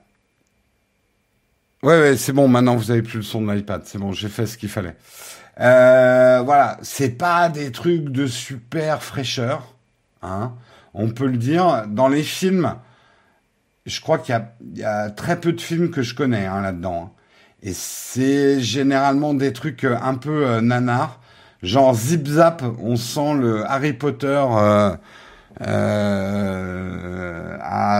[1.82, 2.48] Ouais, ouais, c'est bon.
[2.48, 3.82] Maintenant, vous avez plus le son de l'iPad.
[3.84, 4.96] C'est bon, j'ai fait ce qu'il fallait.
[5.60, 9.74] Euh, voilà, c'est pas des trucs de super fraîcheur,
[10.22, 10.52] hein.
[10.94, 11.84] On peut le dire.
[11.88, 12.74] Dans les films,
[13.86, 14.40] je crois qu'il
[14.74, 17.12] y, a, très peu de films que je connais hein, là-dedans.
[17.12, 17.18] Hein.
[17.62, 21.20] Et c'est généralement des trucs euh, un peu euh, nanars.
[21.62, 24.96] Genre zip zap, on sent le Harry Potter euh,
[25.60, 26.54] à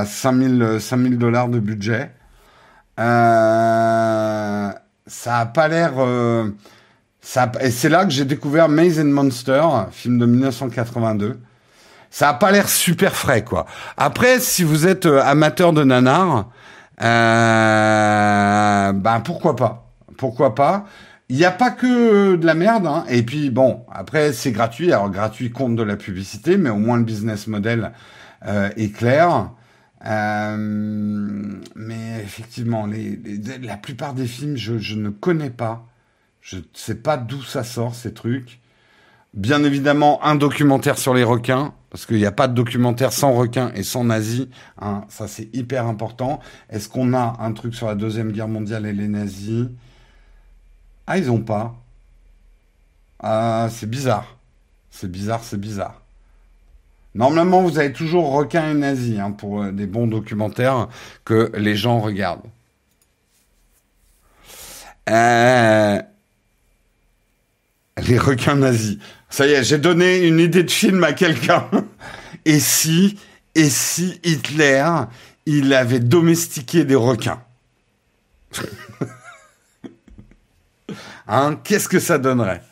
[0.07, 2.11] 5000 5000 dollars de budget.
[2.99, 4.71] Euh,
[5.07, 5.93] ça a pas l'air.
[5.99, 6.51] Euh,
[7.21, 11.39] ça et c'est là que j'ai découvert Maze and Monster, film de 1982.
[12.11, 13.67] Ça a pas l'air super frais, quoi.
[13.97, 16.49] Après, si vous êtes amateur de nanar,
[17.03, 19.93] euh, ben pourquoi pas?
[20.17, 20.85] Pourquoi pas?
[21.31, 22.87] Il n'y a pas que de la merde.
[22.87, 23.05] Hein.
[23.09, 24.93] Et puis bon, après c'est gratuit.
[24.93, 27.93] Alors gratuit compte de la publicité, mais au moins le business model
[28.47, 29.51] euh, est clair.
[30.07, 30.57] Euh,
[31.75, 32.89] mais effectivement,
[33.63, 35.87] la plupart des films, je, je ne connais pas.
[36.41, 38.61] Je ne sais pas d'où ça sort ces trucs.
[39.35, 43.35] Bien évidemment, un documentaire sur les requins, parce qu'il n'y a pas de documentaire sans
[43.35, 44.47] requins et sans nazis.
[44.81, 46.41] Hein, ça, c'est hyper important.
[46.71, 49.67] Est-ce qu'on a un truc sur la Deuxième Guerre mondiale et les nazis?
[51.11, 51.75] Ah, ils ont pas.
[53.19, 54.37] Ah, c'est bizarre.
[54.91, 56.03] C'est bizarre, c'est bizarre.
[57.15, 60.89] Normalement, vous avez toujours requins et nazis hein, pour euh, des bons documentaires
[61.25, 62.51] que les gens regardent.
[65.09, 66.03] Euh...
[68.07, 68.99] Les requins nazis.
[69.31, 71.71] Ça y est, j'ai donné une idée de film à quelqu'un.
[72.45, 73.19] Et si,
[73.55, 74.85] et si Hitler,
[75.45, 77.43] il avait domestiqué des requins?
[81.29, 82.63] Hein Qu'est-ce que ça donnerait?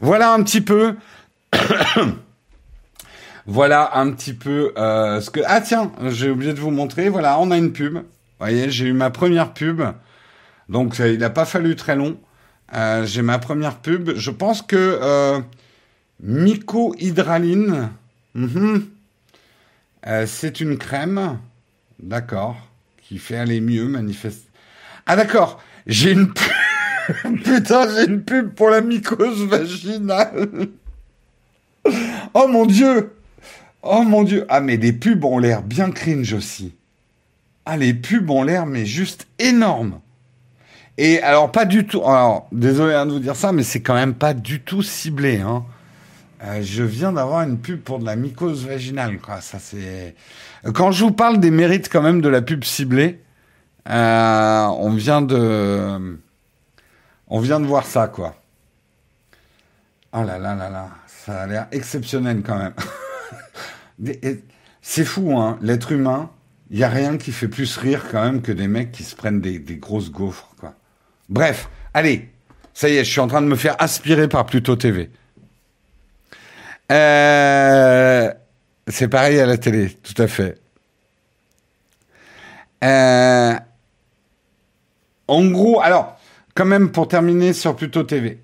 [0.00, 0.96] Voilà un petit peu.
[3.46, 5.40] voilà un petit peu euh, ce que.
[5.46, 7.08] Ah tiens, j'ai oublié de vous montrer.
[7.08, 7.94] Voilà, on a une pub.
[7.94, 8.02] Vous
[8.40, 9.82] voyez, j'ai eu ma première pub.
[10.68, 12.18] Donc il n'a pas fallu très long.
[12.74, 14.16] Euh, j'ai ma première pub.
[14.16, 15.40] Je pense que euh,
[16.22, 17.90] mycohydraline,
[18.36, 21.38] euh, c'est une crème,
[22.00, 22.56] d'accord,
[23.02, 24.46] qui fait aller mieux, manifeste.
[25.06, 26.52] Ah d'accord, j'ai une pub.
[27.44, 30.68] Putain, j'ai une pub pour la mycose vaginale.
[32.34, 33.12] oh mon dieu.
[33.82, 34.44] Oh mon dieu.
[34.48, 36.74] Ah mais les pubs ont l'air bien cringe aussi.
[37.66, 40.00] Ah les pubs ont l'air mais juste énormes.
[40.98, 42.02] Et alors, pas du tout.
[42.04, 45.38] Alors, désolé hein, de vous dire ça, mais c'est quand même pas du tout ciblé.
[45.38, 45.64] Hein.
[46.44, 49.18] Euh, je viens d'avoir une pub pour de la mycose vaginale.
[50.74, 53.18] Quand je vous parle des mérites quand même de la pub ciblée,
[53.88, 56.18] euh, on vient de,
[57.30, 58.34] on vient de voir ça, quoi.
[60.12, 62.74] Oh là là là là, ça a l'air exceptionnel quand même.
[64.82, 65.56] c'est fou, hein.
[65.62, 66.30] L'être humain,
[66.70, 69.14] il y a rien qui fait plus rire quand même que des mecs qui se
[69.14, 70.74] prennent des, des grosses gaufres, quoi.
[71.28, 72.28] Bref, allez,
[72.74, 75.10] ça y est, je suis en train de me faire aspirer par Pluto TV.
[76.90, 78.32] Euh,
[78.88, 80.60] c'est pareil à la télé, tout à fait.
[82.82, 83.54] Euh,
[85.28, 86.19] en gros, alors,
[86.60, 88.38] quand même, pour terminer sur Pluto TV,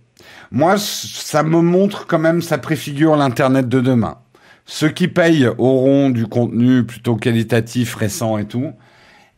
[0.50, 4.16] moi, ça me montre quand même, ça préfigure l'Internet de demain.
[4.64, 8.72] Ceux qui payent auront du contenu plutôt qualitatif, récent et tout.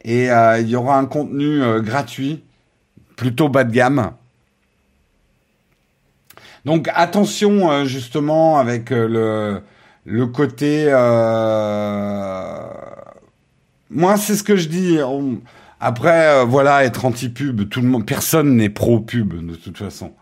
[0.04, 2.44] Et euh, il y aura un contenu gratuit
[3.16, 4.12] plutôt bas de gamme.
[6.64, 9.62] Donc attention euh, justement avec euh, le,
[10.04, 10.84] le côté...
[10.86, 12.62] Euh...
[13.90, 14.98] Moi c'est ce que je dis.
[15.80, 20.12] Après euh, voilà être anti-pub, tout le monde, personne n'est pro-pub de toute façon.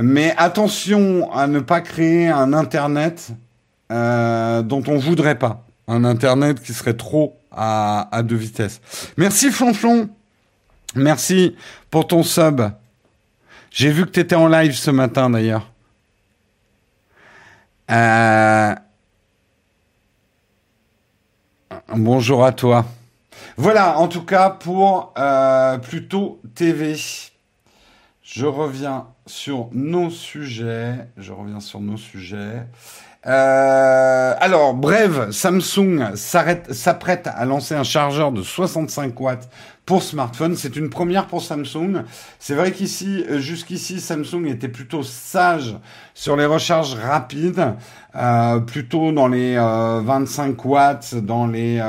[0.00, 3.32] Mais attention à ne pas créer un internet
[3.90, 8.80] euh, dont on voudrait pas, un internet qui serait trop à, deux vitesses.
[9.16, 10.08] Merci Flonflon.
[10.94, 11.56] Merci
[11.90, 12.62] pour ton sub.
[13.70, 15.70] J'ai vu que tu étais en live ce matin d'ailleurs.
[17.90, 18.74] Euh...
[21.94, 22.86] Bonjour à toi.
[23.56, 26.96] Voilà, en tout cas pour euh, plutôt TV.
[28.22, 30.94] Je reviens sur nos sujets.
[31.16, 32.66] Je reviens sur nos sujets.
[33.26, 39.48] Euh, alors, bref, Samsung s'apprête à lancer un chargeur de 65 watts
[39.84, 40.56] pour smartphone.
[40.56, 42.04] C'est une première pour Samsung.
[42.38, 45.76] C'est vrai qu'ici, euh, jusqu'ici, Samsung était plutôt sage
[46.14, 47.74] sur les recharges rapides,
[48.16, 51.80] euh, plutôt dans les euh, 25 watts, dans les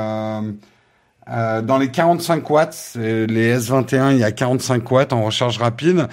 [1.28, 6.08] euh, dans les 45 watts, les S21, il y a 45 watts en recharge rapide.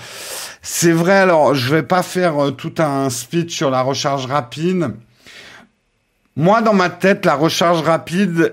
[0.62, 4.91] C'est vrai, alors je vais pas faire tout un speech sur la recharge rapide.
[6.38, 8.51] Moi, dans ma tête, la recharge rapide,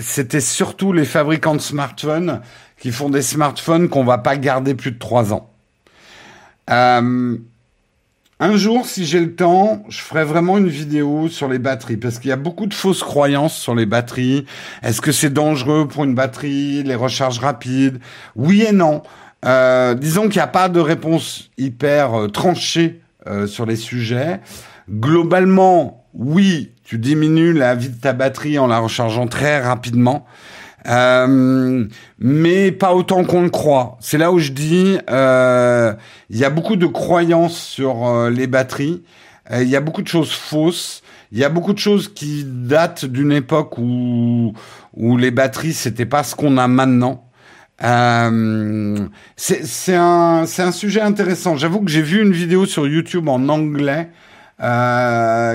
[0.00, 2.40] c'était surtout les fabricants de smartphones
[2.80, 5.50] qui font des smartphones qu'on va pas garder plus de trois ans.
[6.70, 7.36] Euh,
[8.40, 12.20] Un jour, si j'ai le temps, je ferai vraiment une vidéo sur les batteries parce
[12.20, 14.46] qu'il y a beaucoup de fausses croyances sur les batteries.
[14.84, 17.98] Est-ce que c'est dangereux pour une batterie, les recharges rapides?
[18.36, 19.02] Oui et non.
[19.44, 24.38] Euh, disons qu'il n'y a pas de réponse hyper euh, tranchée euh, sur les sujets.
[24.88, 30.26] Globalement, oui, tu diminues la vie de ta batterie en la rechargeant très rapidement.
[30.86, 31.86] Euh,
[32.18, 33.96] mais pas autant qu'on le croit.
[34.00, 35.92] C'est là où je dis, euh,
[36.30, 39.02] il y a beaucoup de croyances sur euh, les batteries.
[39.50, 41.02] Il y a beaucoup de choses fausses.
[41.32, 44.52] Il y a beaucoup de choses qui datent d'une époque où
[44.94, 47.24] où les batteries c'était pas ce qu'on a maintenant.
[49.36, 51.56] C'est un c'est un sujet intéressant.
[51.56, 54.10] J'avoue que j'ai vu une vidéo sur YouTube en anglais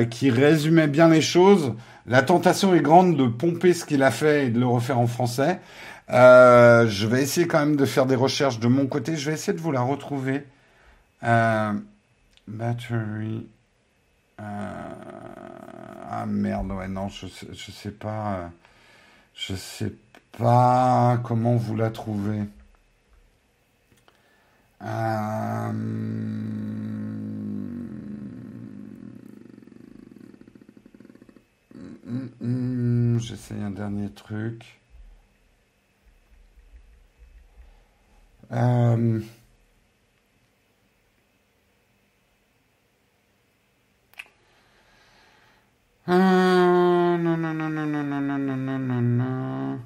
[0.09, 1.73] qui résumait bien les choses.
[2.05, 5.07] La tentation est grande de pomper ce qu'il a fait et de le refaire en
[5.07, 5.61] français.
[6.09, 9.15] Euh, je vais essayer quand même de faire des recherches de mon côté.
[9.15, 10.45] Je vais essayer de vous la retrouver.
[11.23, 11.73] Euh,
[12.47, 13.47] battery.
[14.39, 14.43] Euh,
[16.11, 18.51] ah merde, ouais, non, je, je sais pas.
[19.33, 19.93] Je sais
[20.37, 22.41] pas comment vous la trouvez.
[32.13, 34.79] Hmm, J'essaye un dernier truc.
[38.51, 39.21] Euh...
[46.07, 49.79] Ah, non, non, non, non, non, non, non, non, non.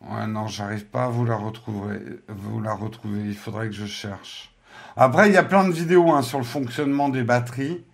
[0.00, 1.98] Ouais, non, j'arrive pas à vous la retrouver.
[2.28, 3.20] Vous la retrouver.
[3.24, 4.54] Il faudrait que je cherche.
[4.96, 7.84] Après, il y a plein de vidéos hein, sur le fonctionnement des batteries.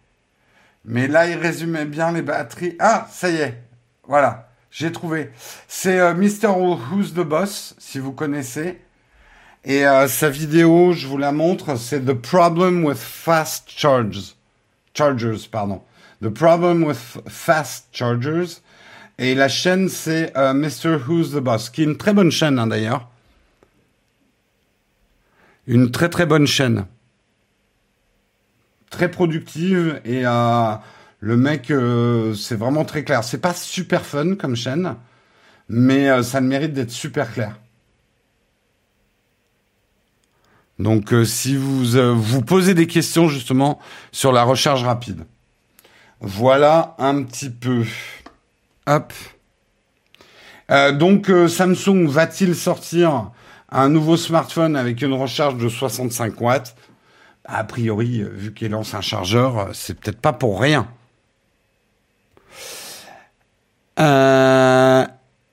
[0.84, 2.76] Mais là, il résumait bien les batteries.
[2.78, 3.62] Ah, ça y est.
[4.06, 4.50] Voilà.
[4.70, 5.30] J'ai trouvé.
[5.68, 6.48] C'est euh, Mr.
[6.48, 8.80] Who's the Boss, si vous connaissez.
[9.64, 14.34] Et euh, sa vidéo, je vous la montre, c'est The Problem with Fast Chargers.
[14.92, 15.80] Chargers, pardon.
[16.22, 18.60] The Problem with Fast Chargers.
[19.16, 20.98] Et la chaîne, c'est euh, Mr.
[21.06, 23.08] Who's the Boss, qui est une très bonne chaîne, hein, d'ailleurs.
[25.66, 26.84] Une très très bonne chaîne
[28.94, 30.74] très productive et euh,
[31.18, 33.24] le mec, euh, c'est vraiment très clair.
[33.24, 34.94] C'est pas super fun comme chaîne,
[35.68, 37.58] mais euh, ça le mérite d'être super clair.
[40.78, 41.84] Donc si vous
[42.16, 43.78] vous posez des questions justement
[44.10, 45.24] sur la recharge rapide.
[46.20, 47.84] Voilà un petit peu.
[48.86, 49.12] Hop.
[50.68, 53.30] Donc Samsung va-t-il sortir
[53.70, 56.74] un nouveau smartphone avec une recharge de 65 watts?
[57.44, 60.88] A priori, euh, vu qu'il lance un chargeur, euh, c'est peut-être pas pour rien.
[64.00, 65.04] Euh,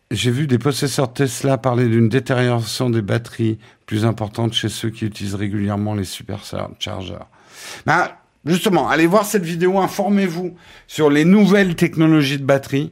[0.09, 5.05] J'ai vu des possesseurs Tesla parler d'une détérioration des batteries plus importante chez ceux qui
[5.05, 7.27] utilisent régulièrement les superchargeurs.
[7.85, 8.09] Ben,
[8.45, 10.55] justement, allez voir cette vidéo, informez-vous
[10.87, 12.91] sur les nouvelles technologies de batterie.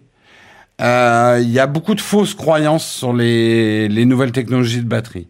[0.80, 5.28] Il y a beaucoup de fausses croyances sur les nouvelles technologies de batterie.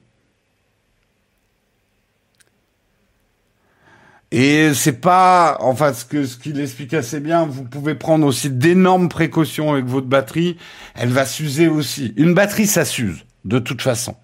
[4.32, 8.50] Et c'est pas, enfin, ce que ce qu'il explique assez bien, vous pouvez prendre aussi
[8.52, 10.58] d'énormes précautions avec votre batterie.
[10.96, 12.14] Elle va s'user aussi.
[12.16, 14.16] Une batterie, ça s'use, de toute façon.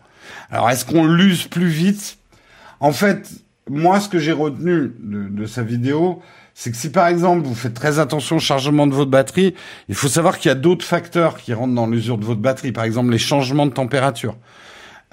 [0.51, 2.19] Alors, est-ce qu'on l'use plus vite?
[2.79, 3.31] En fait,
[3.67, 6.21] moi, ce que j'ai retenu de, de, sa vidéo,
[6.53, 9.55] c'est que si par exemple vous faites très attention au chargement de votre batterie,
[9.89, 12.71] il faut savoir qu'il y a d'autres facteurs qui rentrent dans l'usure de votre batterie.
[12.71, 14.37] Par exemple, les changements de température.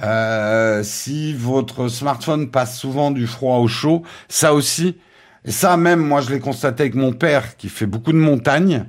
[0.03, 4.97] Euh, si votre smartphone passe souvent du froid au chaud, ça aussi,
[5.45, 8.87] et ça même, moi je l'ai constaté avec mon père qui fait beaucoup de montagnes,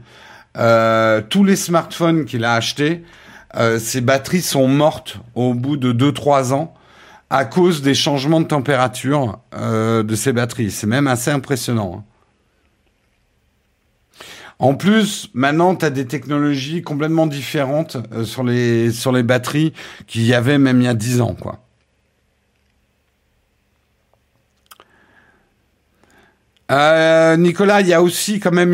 [0.58, 3.04] euh, tous les smartphones qu'il a achetés,
[3.56, 6.74] euh, ses batteries sont mortes au bout de 2-3 ans
[7.30, 10.72] à cause des changements de température euh, de ces batteries.
[10.72, 11.96] C'est même assez impressionnant.
[11.98, 12.13] Hein.
[14.60, 19.74] En plus, maintenant, tu as des technologies complètement différentes euh, sur, les, batteries
[20.08, 21.36] qu'il y avait même il y a 10 ans.
[21.40, 21.60] quoi.
[26.72, 28.74] Euh, Nicolas, il y a aussi quand même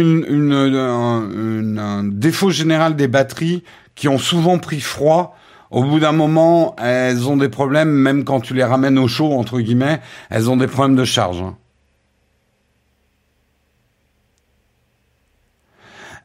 [1.79, 3.63] un défaut général des batteries
[3.95, 5.35] qui ont souvent pris froid.
[5.71, 9.33] Au bout d'un moment, elles ont des problèmes, même quand tu les ramènes au chaud,
[9.33, 11.43] entre guillemets, elles ont des problèmes de charge.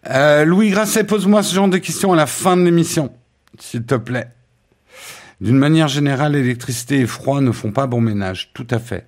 [0.06, 3.12] Euh, Louis Grasset, pose-moi ce genre de questions à la fin de l'émission,
[3.58, 4.30] s'il te plaît.
[5.40, 8.50] D'une manière générale, l'électricité et froid ne font pas bon ménage.
[8.54, 9.06] Tout à fait.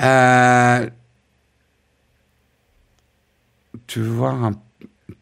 [0.00, 0.88] Euh,
[3.86, 4.52] tu veux voir un,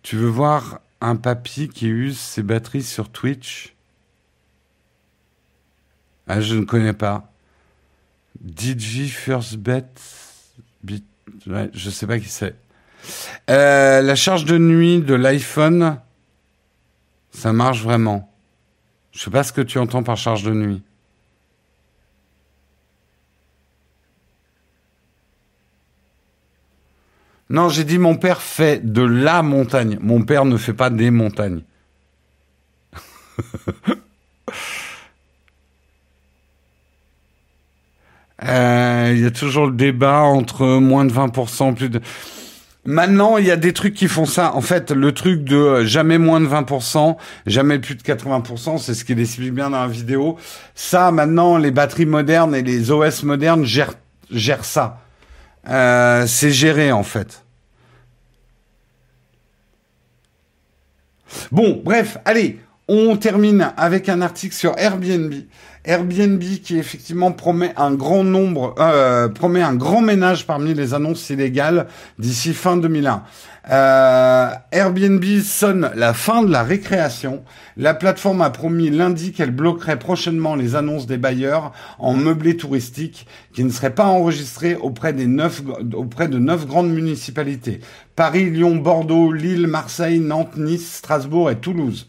[0.02, 3.74] tu veux voir un papy qui use ses batteries sur Twitch?
[6.26, 7.32] Ah, je ne connais pas.
[8.46, 9.86] DJ First Bet.
[11.72, 12.54] Je sais pas qui c'est.
[13.50, 15.98] Euh, la charge de nuit de l'iPhone,
[17.30, 18.32] ça marche vraiment.
[19.12, 20.82] Je sais pas ce que tu entends par charge de nuit.
[27.50, 29.98] Non, j'ai dit mon père fait de la montagne.
[30.02, 31.62] Mon père ne fait pas des montagnes.
[38.42, 42.00] il y a toujours le débat entre moins de 20%, plus de...
[42.84, 44.54] Maintenant, il y a des trucs qui font ça.
[44.54, 47.16] En fait, le truc de jamais moins de 20%,
[47.46, 50.38] jamais plus de 80%, c'est ce qu'il explique bien dans la vidéo.
[50.74, 53.92] Ça, maintenant, les batteries modernes et les OS modernes gèrent,
[54.30, 55.00] gèrent ça.
[55.68, 57.44] Euh, c'est géré, en fait.
[61.52, 62.58] Bon, bref, allez,
[62.88, 65.34] on termine avec un article sur Airbnb.
[65.84, 71.30] Airbnb qui effectivement promet un grand nombre, euh, promet un grand ménage parmi les annonces
[71.30, 71.86] illégales
[72.18, 73.22] d'ici fin 2001.
[73.70, 77.42] Euh, Airbnb sonne la fin de la récréation.
[77.76, 83.26] La plateforme a promis lundi qu'elle bloquerait prochainement les annonces des bailleurs en meublé touristique
[83.52, 85.62] qui ne seraient pas enregistrés auprès des neuf,
[85.94, 87.80] auprès de neuf grandes municipalités.
[88.16, 92.08] Paris, Lyon, Bordeaux, Lille, Marseille, Nantes, Nice, Strasbourg et Toulouse.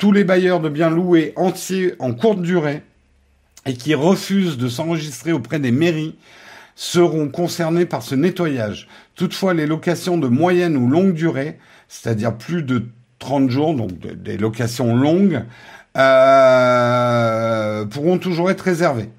[0.00, 2.80] Tous les bailleurs de biens loués entiers en courte durée
[3.66, 6.16] et qui refusent de s'enregistrer auprès des mairies
[6.74, 8.88] seront concernés par ce nettoyage.
[9.14, 12.86] Toutefois, les locations de moyenne ou longue durée, c'est-à-dire plus de
[13.18, 15.44] 30 jours, donc des locations longues,
[15.98, 19.10] euh, pourront toujours être réservées.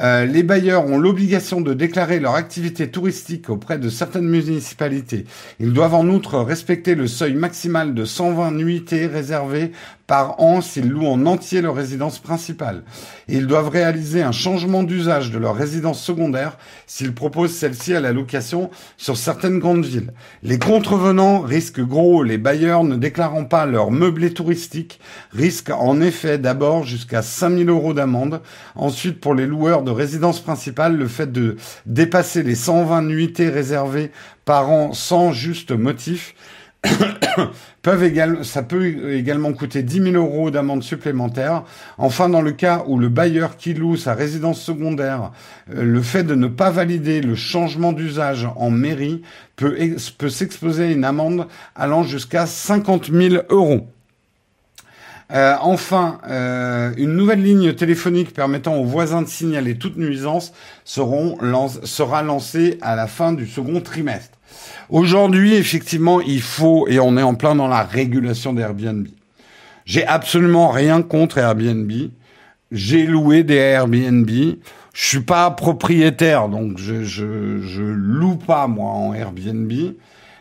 [0.00, 5.24] Euh, les bailleurs ont l'obligation de déclarer leur activité touristique auprès de certaines municipalités.
[5.58, 9.72] Ils doivent en outre respecter le seuil maximal de 120 nuitées réservées
[10.08, 12.82] par an s'ils louent en entier leur résidence principale.
[13.28, 16.56] ils doivent réaliser un changement d'usage de leur résidence secondaire
[16.86, 20.14] s'ils proposent celle-ci à la location sur certaines grandes villes.
[20.42, 22.22] Les contrevenants risquent gros.
[22.22, 24.98] Les bailleurs ne déclarant pas leur meublé touristique
[25.32, 28.40] risquent en effet d'abord jusqu'à 5000 euros d'amende.
[28.76, 34.10] Ensuite, pour les loueurs de résidence principale, le fait de dépasser les 120 nuitées réservées
[34.46, 36.34] par an sans juste motif
[38.42, 41.64] ça peut également coûter 10 000 euros d'amende supplémentaire.
[41.96, 45.32] Enfin, dans le cas où le bailleur qui loue sa résidence secondaire,
[45.72, 49.22] euh, le fait de ne pas valider le changement d'usage en mairie
[49.56, 53.86] peut, s'exposer à une amende allant jusqu'à 50 000 euros.
[55.30, 62.22] Euh, enfin, euh, une nouvelle ligne téléphonique permettant aux voisins de signaler toute nuisance sera
[62.22, 64.37] lancée à la fin du second trimestre.
[64.88, 69.06] Aujourd'hui, effectivement, il faut, et on est en plein dans la régulation d'Airbnb.
[69.84, 71.90] J'ai absolument rien contre Airbnb.
[72.72, 74.28] J'ai loué des Airbnb.
[74.28, 79.72] Je suis pas propriétaire, donc je, je, loue pas, moi, en Airbnb.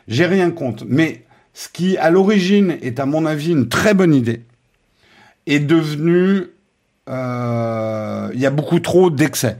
[0.07, 0.85] J'ai rien contre.
[0.87, 4.41] Mais ce qui, à l'origine, est, à mon avis, une très bonne idée,
[5.45, 6.47] est devenu,
[7.09, 9.57] euh, il y a beaucoup trop d'excès.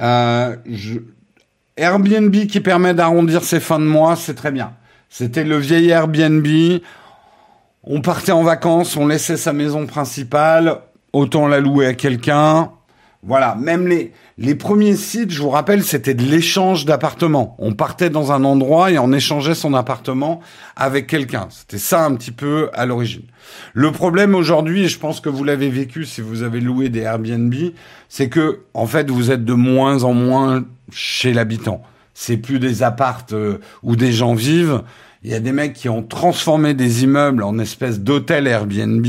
[0.00, 0.98] Euh, je,
[1.76, 4.72] Airbnb qui permet d'arrondir ses fins de mois, c'est très bien.
[5.10, 6.46] C'était le vieil Airbnb.
[7.84, 10.80] On partait en vacances, on laissait sa maison principale,
[11.12, 12.70] autant la louer à quelqu'un.
[13.26, 17.56] Voilà, même les, les premiers sites, je vous rappelle, c'était de l'échange d'appartements.
[17.58, 20.40] On partait dans un endroit et on échangeait son appartement
[20.76, 21.48] avec quelqu'un.
[21.50, 23.24] C'était ça un petit peu à l'origine.
[23.74, 27.00] Le problème aujourd'hui, et je pense que vous l'avez vécu si vous avez loué des
[27.00, 27.52] Airbnb,
[28.08, 31.82] c'est que en fait vous êtes de moins en moins chez l'habitant.
[32.14, 34.82] C'est plus des appartes euh, où des gens vivent.
[35.26, 39.04] Il y a des mecs qui ont transformé des immeubles en espèces d'hôtels Airbnb.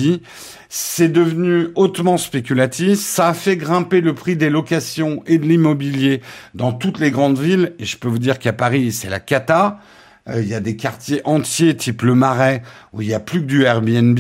[0.68, 2.98] C'est devenu hautement spéculatif.
[2.98, 6.22] Ça a fait grimper le prix des locations et de l'immobilier
[6.56, 7.74] dans toutes les grandes villes.
[7.78, 9.80] Et je peux vous dire qu'à Paris, c'est la cata.
[10.28, 12.64] Euh, il y a des quartiers entiers, type le Marais,
[12.94, 14.20] où il n'y a plus que du Airbnb.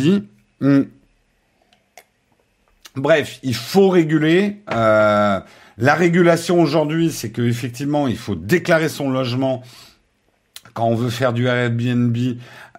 [0.62, 0.84] Hmm.
[2.96, 4.58] Bref, il faut réguler.
[4.72, 5.40] Euh,
[5.80, 9.64] la régulation aujourd'hui, c'est qu'effectivement, il faut déclarer son logement
[10.78, 12.16] quand on veut faire du Airbnb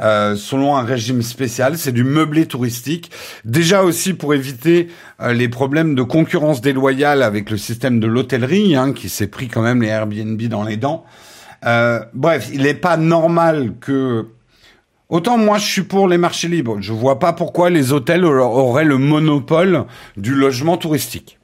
[0.00, 3.10] euh, selon un régime spécial, c'est du meublé touristique.
[3.44, 4.86] Déjà aussi pour éviter
[5.20, 9.48] euh, les problèmes de concurrence déloyale avec le système de l'hôtellerie, hein, qui s'est pris
[9.48, 11.04] quand même les Airbnb dans les dents.
[11.66, 14.26] Euh, bref, il n'est pas normal que
[15.08, 16.76] Autant moi je suis pour les marchés libres.
[16.80, 19.86] Je vois pas pourquoi les hôtels auraient le monopole
[20.18, 21.38] du logement touristique.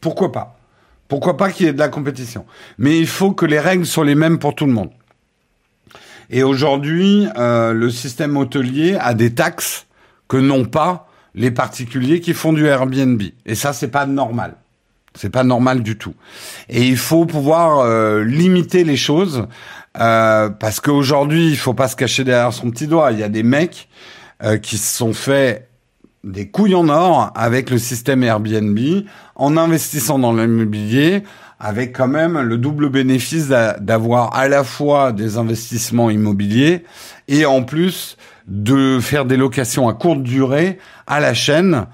[0.00, 0.58] Pourquoi pas?
[1.06, 2.44] Pourquoi pas qu'il y ait de la compétition?
[2.76, 4.90] Mais il faut que les règles soient les mêmes pour tout le monde.
[6.30, 9.86] Et aujourd'hui, euh, le système hôtelier a des taxes
[10.28, 13.22] que n'ont pas les particuliers qui font du Airbnb.
[13.46, 14.56] Et ça, c'est pas normal.
[15.14, 16.14] C'est pas normal du tout.
[16.68, 19.46] Et il faut pouvoir euh, limiter les choses
[19.98, 23.12] euh, parce qu'aujourd'hui, il faut pas se cacher derrière son petit doigt.
[23.12, 23.88] Il y a des mecs
[24.44, 25.68] euh, qui se sont fait
[26.24, 28.78] des couilles en or avec le système Airbnb
[29.34, 31.22] en investissant dans l'immobilier
[31.60, 36.84] avec quand même le double bénéfice d'avoir à la fois des investissements immobiliers
[37.26, 41.86] et en plus de faire des locations à courte durée à la chaîne,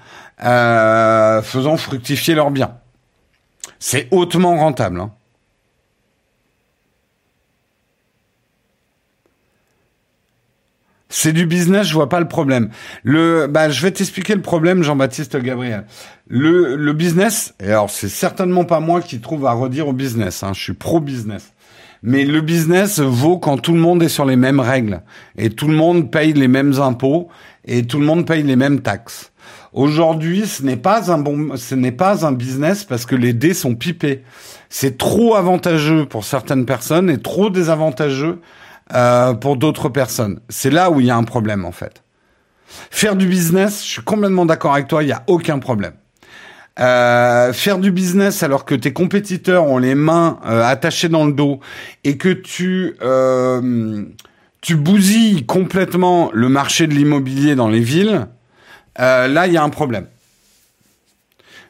[0.43, 2.75] euh, faisant fructifier leurs biens.
[3.79, 5.01] C'est hautement rentable.
[5.01, 5.11] Hein.
[11.17, 12.67] C'est du business, je vois pas le problème.
[13.03, 15.85] Le, bah, je vais t'expliquer le problème, Jean-Baptiste Gabriel.
[16.27, 20.43] Le, le business, et alors c'est certainement pas moi qui trouve à redire au business.
[20.43, 21.53] Hein, je suis pro business.
[22.03, 25.03] Mais le business vaut quand tout le monde est sur les mêmes règles
[25.37, 27.29] et tout le monde paye les mêmes impôts
[27.63, 29.31] et tout le monde paye les mêmes taxes.
[29.71, 33.53] Aujourd'hui, ce n'est pas un bon, ce n'est pas un business parce que les dés
[33.53, 34.23] sont pipés.
[34.67, 38.41] C'est trop avantageux pour certaines personnes et trop désavantageux
[38.93, 40.39] euh, pour d'autres personnes.
[40.49, 42.03] C'est là où il y a un problème en fait.
[42.91, 45.93] Faire du business, je suis complètement d'accord avec toi, il n'y a aucun problème.
[46.77, 51.31] Euh, faire du business alors que tes compétiteurs ont les mains euh, attachées dans le
[51.31, 51.61] dos
[52.03, 54.03] et que tu euh,
[54.59, 58.27] tu bousilles complètement le marché de l'immobilier dans les villes,
[58.99, 60.07] euh, là il y a un problème.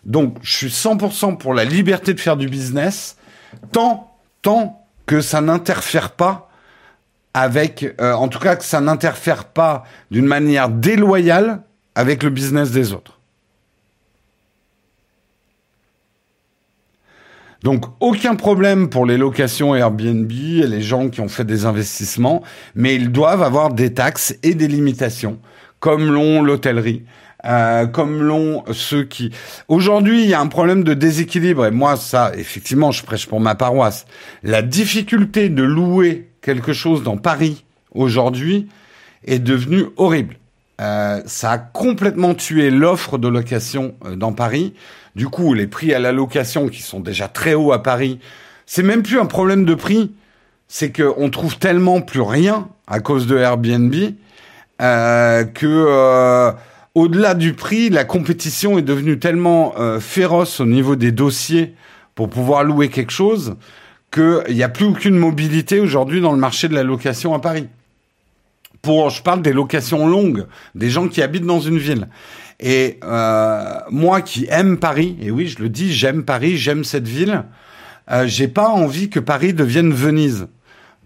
[0.05, 3.17] Donc je suis 100% pour la liberté de faire du business
[3.71, 4.11] tant
[4.41, 6.44] tant que ça n'interfère pas
[7.35, 11.61] avec, en tout cas que ça n'interfère pas d'une manière déloyale
[11.93, 13.19] avec le business des autres.
[17.61, 22.41] Donc aucun problème pour les locations Airbnb et les gens qui ont fait des investissements,
[22.73, 25.37] mais ils doivent avoir des taxes et des limitations,
[25.79, 27.03] comme l'ont l'hôtellerie.
[27.43, 29.31] Euh, comme l'ont ceux qui...
[29.67, 33.39] Aujourd'hui, il y a un problème de déséquilibre, et moi, ça, effectivement, je prêche pour
[33.39, 34.05] ma paroisse.
[34.41, 38.67] La difficulté de louer quelque chose dans Paris, aujourd'hui,
[39.25, 40.35] est devenue horrible.
[40.79, 44.73] Euh, ça a complètement tué l'offre de location euh, dans Paris.
[45.15, 48.19] Du coup, les prix à la location qui sont déjà très hauts à Paris,
[48.67, 50.11] c'est même plus un problème de prix,
[50.67, 53.95] c'est qu'on trouve tellement plus rien à cause de Airbnb
[54.81, 56.53] euh, que
[56.93, 61.75] au-delà du prix, la compétition est devenue tellement féroce au niveau des dossiers
[62.15, 63.57] pour pouvoir louer quelque chose
[64.11, 67.67] qu'il n'y a plus aucune mobilité aujourd'hui dans le marché de la location à Paris.
[68.81, 70.45] Pour, je parle des locations longues,
[70.75, 72.07] des gens qui habitent dans une ville.
[72.59, 77.07] Et euh, moi qui aime Paris, et oui, je le dis, j'aime Paris, j'aime cette
[77.07, 77.43] ville,
[78.11, 80.47] euh, j'ai pas envie que Paris devienne Venise.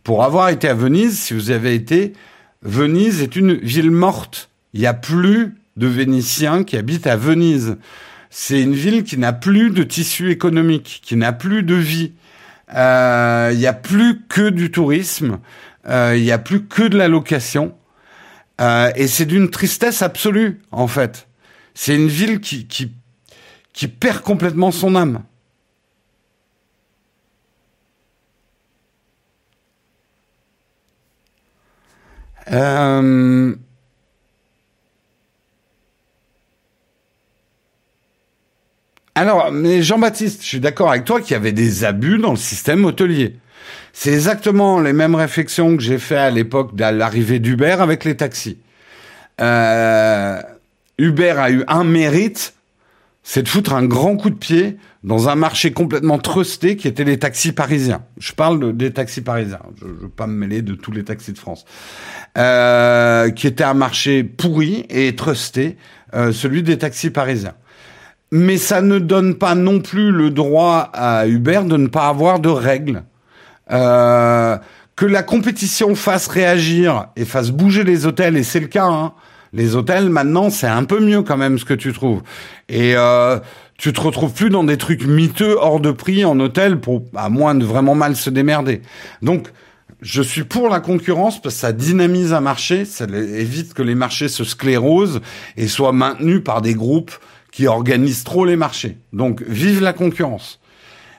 [0.03, 2.13] Pour avoir été à Venise, si vous avez été,
[2.61, 4.49] Venise est une ville morte.
[4.73, 7.77] Il n'y a plus de Vénitiens qui habitent à Venise.
[8.29, 12.11] C'est une ville qui n'a plus de tissu économique, qui n'a plus de vie.
[12.73, 15.39] Euh, il n'y a plus que du tourisme,
[15.87, 17.75] euh, il n'y a plus que de la location.
[18.61, 21.27] Euh, et c'est d'une tristesse absolue, en fait.
[21.73, 22.91] C'est une ville qui, qui,
[23.73, 25.23] qui perd complètement son âme.
[32.51, 33.55] Euh...
[39.19, 42.37] Alors, mais Jean-Baptiste, je suis d'accord avec toi qu'il y avait des abus dans le
[42.37, 43.35] système hôtelier.
[43.91, 48.15] C'est exactement les mêmes réflexions que j'ai fait à l'époque de l'arrivée d'Uber avec les
[48.15, 48.59] taxis.
[49.41, 50.41] Euh,
[50.97, 52.53] Uber a eu un mérite,
[53.21, 57.03] c'est de foutre un grand coup de pied dans un marché complètement trusté qui était
[57.03, 58.05] les taxis parisiens.
[58.19, 61.33] Je parle des taxis parisiens, je ne veux pas me mêler de tous les taxis
[61.33, 61.65] de France.
[62.37, 65.75] Euh, qui était un marché pourri et trusté,
[66.13, 67.55] euh, celui des taxis parisiens.
[68.31, 72.39] Mais ça ne donne pas non plus le droit à Uber de ne pas avoir
[72.39, 73.03] de règles.
[73.71, 74.57] Euh,
[74.95, 79.13] que la compétition fasse réagir et fasse bouger les hôtels, et c'est le cas, hein,
[79.53, 82.21] les hôtels, maintenant, c'est un peu mieux quand même ce que tu trouves.
[82.67, 83.39] Et euh,
[83.77, 87.29] tu te retrouves plus dans des trucs miteux hors de prix en hôtel pour à
[87.29, 88.81] moins de vraiment mal se démerder.
[89.21, 89.47] Donc
[90.01, 93.95] je suis pour la concurrence parce que ça dynamise un marché, ça évite que les
[93.95, 95.21] marchés se sclérosent
[95.57, 97.11] et soient maintenus par des groupes
[97.51, 98.97] qui organisent trop les marchés.
[99.13, 100.59] Donc vive la concurrence.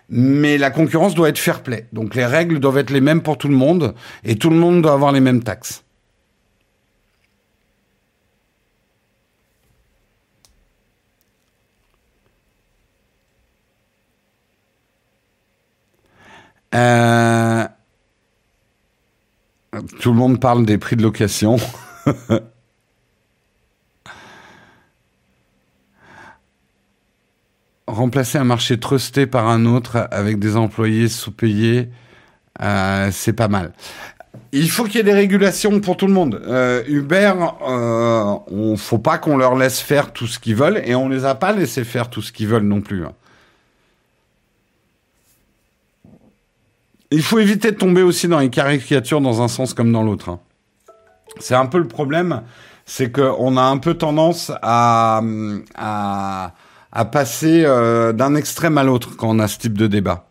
[0.08, 1.86] Mais la concurrence doit être fair play.
[1.92, 4.82] Donc les règles doivent être les mêmes pour tout le monde et tout le monde
[4.82, 5.84] doit avoir les mêmes taxes.
[16.72, 17.66] Euh,
[20.00, 21.56] tout le monde parle des prix de location.
[27.94, 31.90] remplacer un marché trusté par un autre avec des employés sous-payés,
[33.10, 33.72] c'est pas mal.
[34.52, 36.42] Il faut qu'il y ait des régulations pour tout le monde.
[36.46, 37.34] Euh, Uber,
[37.68, 41.24] euh, on faut pas qu'on leur laisse faire tout ce qu'ils veulent et on les
[41.24, 43.04] a pas laissé faire tout ce qu'ils veulent non plus.
[43.04, 43.12] Hein.
[47.12, 50.30] Il faut éviter de tomber aussi dans les caricatures dans un sens comme dans l'autre.
[50.30, 50.40] Hein.
[51.38, 52.42] C'est un peu le problème,
[52.86, 55.22] c'est qu'on a un peu tendance à,
[55.76, 56.54] à,
[56.92, 60.26] à passer euh, d'un extrême à l'autre quand on a ce type de débat.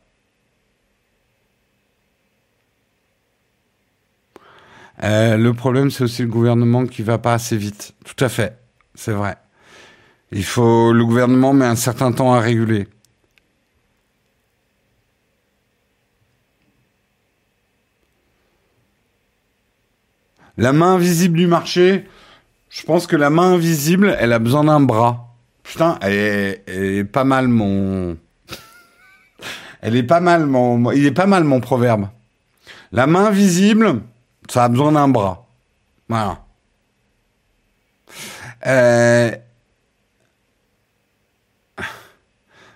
[5.04, 7.94] Euh, le problème, c'est aussi le gouvernement qui va pas assez vite.
[8.04, 8.60] Tout à fait,
[8.96, 9.38] c'est vrai.
[10.32, 12.88] Il faut, le gouvernement met un certain temps à réguler.
[20.58, 22.06] La main invisible du marché,
[22.70, 25.29] je pense que la main invisible, elle a besoin d'un bras.
[25.70, 28.18] Putain, elle est, pas mal mon,
[29.82, 32.08] elle est pas mal mon, il est pas mal mon proverbe.
[32.92, 34.02] La main invisible,
[34.50, 35.46] ça a besoin d'un bras.
[36.08, 36.40] Voilà.
[38.66, 39.32] Euh...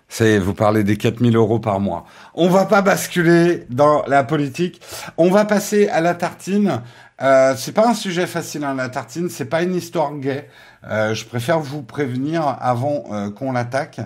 [0.08, 2.06] C'est, vous parlez des 4000 euros par mois.
[2.36, 4.80] On va pas basculer dans la politique.
[5.18, 6.84] On va passer à la tartine.
[7.24, 9.30] Euh, c'est pas un sujet facile, hein, la tartine.
[9.30, 10.50] C'est pas une histoire gay.
[10.90, 14.02] Euh, je préfère vous prévenir avant euh, qu'on l'attaque.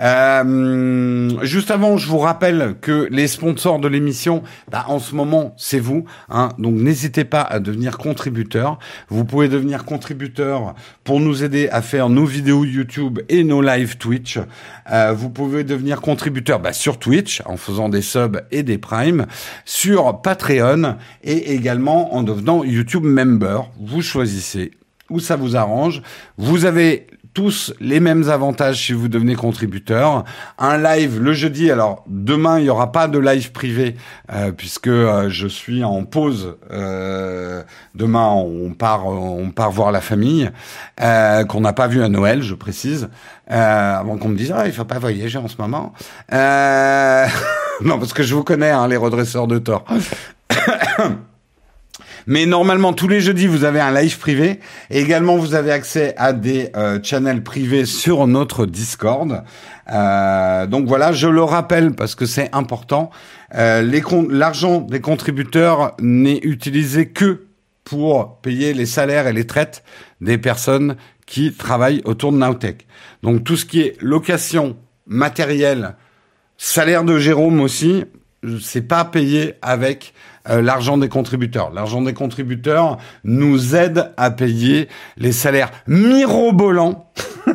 [0.00, 5.54] Euh, juste avant, je vous rappelle que les sponsors de l'émission, bah, en ce moment,
[5.56, 6.04] c'est vous.
[6.28, 8.78] Hein, donc n'hésitez pas à devenir contributeur.
[9.08, 13.96] Vous pouvez devenir contributeur pour nous aider à faire nos vidéos YouTube et nos live
[13.96, 14.38] Twitch.
[15.14, 19.26] vous pouvez devenir contributeur bah, sur Twitch en faisant des subs et des primes,
[19.64, 23.70] sur Patreon et également en devenant YouTube member.
[23.78, 24.72] Vous choisissez
[25.10, 26.02] où ça vous arrange.
[26.36, 30.24] Vous avez tous les mêmes avantages si vous devenez contributeur.
[30.58, 31.70] Un live le jeudi.
[31.70, 33.96] Alors demain il n'y aura pas de live privé
[34.32, 36.56] euh, puisque euh, je suis en pause.
[36.70, 37.62] Euh,
[37.94, 40.50] demain on part on part voir la famille
[40.98, 43.10] qu'on n'a pas vu à Noël, je précise.
[43.46, 45.92] avant qu'on me dise ah il faut pas voyager en ce moment.
[46.32, 49.84] non parce que je vous connais hein, les redresseurs de tort.
[52.26, 54.58] Mais normalement, tous les jeudis, vous avez un live privé.
[54.90, 59.44] Et également, vous avez accès à des euh, channels privés sur notre Discord.
[59.92, 63.10] Euh, donc voilà, je le rappelle parce que c'est important.
[63.54, 63.82] Euh,
[64.28, 67.46] L'argent des contributeurs n'est utilisé que
[67.84, 69.84] pour payer les salaires et les traites
[70.20, 70.96] des personnes
[71.26, 72.86] qui travaillent autour de Nowtech.
[73.22, 75.94] Donc tout ce qui est location, matériel,
[76.58, 78.04] salaire de Jérôme aussi,
[78.60, 80.14] c'est pas payé avec
[80.50, 81.72] euh, l'argent des contributeurs.
[81.72, 87.10] L'argent des contributeurs nous aide à payer les salaires mirobolants.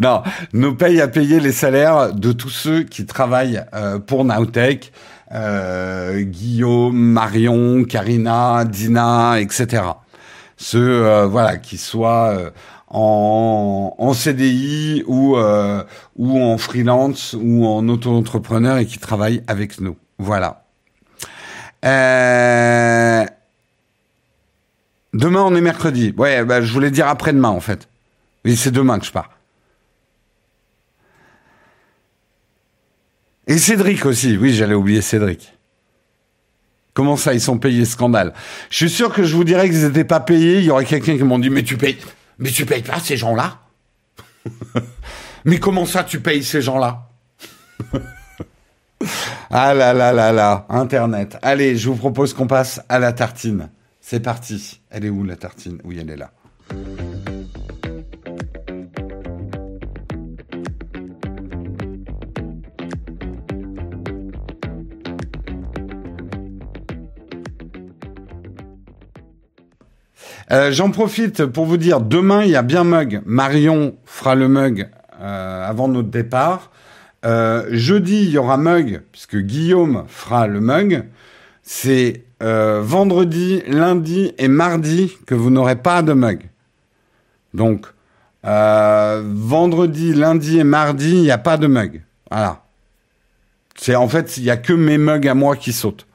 [0.00, 0.22] non,
[0.52, 4.92] nous paye à payer les salaires de tous ceux qui travaillent euh, pour Nowtech.
[5.32, 9.82] Euh, Guillaume, Marion, Karina, Dina, etc.
[10.56, 12.52] Ceux voilà qui soient
[12.88, 15.36] en, en, CDI ou
[16.16, 19.96] ou en freelance ou en auto-entrepreneur et qui travaillent avec nous.
[20.18, 20.65] Voilà.
[21.84, 23.24] Euh,
[25.12, 26.14] demain, on est mercredi.
[26.16, 27.88] Ouais, bah, je voulais dire après-demain, en fait.
[28.44, 29.30] Oui, c'est demain que je pars.
[33.46, 34.36] Et Cédric aussi.
[34.36, 35.52] Oui, j'allais oublier Cédric.
[36.94, 38.32] Comment ça, ils sont payés, scandale?
[38.70, 40.58] Je suis sûr que je vous dirais qu'ils n'étaient pas payés.
[40.58, 41.98] Il y aurait quelqu'un qui m'ont dit, mais tu payes,
[42.38, 43.60] mais tu payes pas ces gens-là?
[45.44, 47.10] mais comment ça, tu payes ces gens-là?
[49.50, 51.38] Ah là là là là, Internet.
[51.42, 53.70] Allez, je vous propose qu'on passe à la tartine.
[54.00, 54.80] C'est parti.
[54.90, 55.78] Elle est où la tartine?
[55.84, 56.30] Oui, elle est là.
[70.52, 73.20] Euh, j'en profite pour vous dire, demain, il y a bien mug.
[73.26, 74.88] Marion fera le mug
[75.20, 76.70] euh, avant notre départ.
[77.24, 81.04] Euh, jeudi, il y aura mug, puisque Guillaume fera le mug.
[81.62, 86.48] C'est euh, vendredi, lundi et mardi que vous n'aurez pas de mug.
[87.54, 87.86] Donc,
[88.44, 92.02] euh, vendredi, lundi et mardi, il n'y a pas de mug.
[92.30, 92.62] Voilà.
[93.76, 96.06] C'est en fait, il n'y a que mes mugs à moi qui sautent.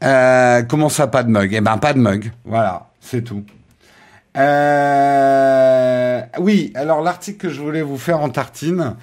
[0.00, 1.52] comment ça, pas de mug?
[1.52, 2.32] Eh ben, pas de mug.
[2.44, 3.44] Voilà, c'est tout.
[4.36, 8.96] Euh, oui, alors l'article que je voulais vous faire en tartine,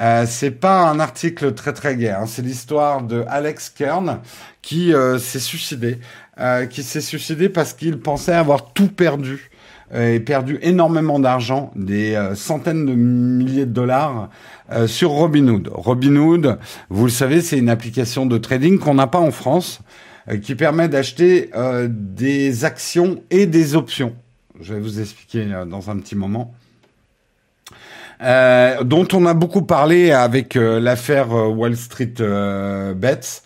[0.00, 2.10] euh, c'est pas un article très très gai.
[2.10, 2.26] Hein.
[2.26, 4.20] C'est l'histoire de Alex Kern
[4.60, 5.98] qui euh, s'est suicidé,
[6.40, 9.50] euh, qui s'est suicidé parce qu'il pensait avoir tout perdu
[9.94, 14.30] et perdu énormément d'argent, des centaines de milliers de dollars
[14.86, 15.70] sur Robinhood.
[15.72, 16.58] Robinhood,
[16.88, 19.82] vous le savez, c'est une application de trading qu'on n'a pas en France,
[20.42, 21.50] qui permet d'acheter
[21.86, 24.16] des actions et des options.
[24.60, 26.54] Je vais vous expliquer dans un petit moment.
[28.22, 32.14] Euh, dont on a beaucoup parlé avec euh, l'affaire euh, Wall Street
[32.94, 33.42] Bets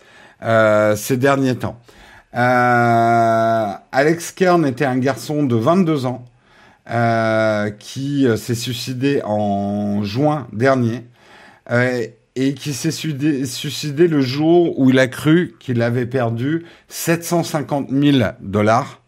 [0.97, 1.81] ces derniers temps.
[2.33, 6.25] Alex Kern était un garçon de 22 ans
[7.79, 11.05] qui s'est suicidé en juin dernier
[11.71, 18.19] et qui s'est suicidé le jour où il a cru qu'il avait perdu 750 000
[18.41, 19.01] dollars.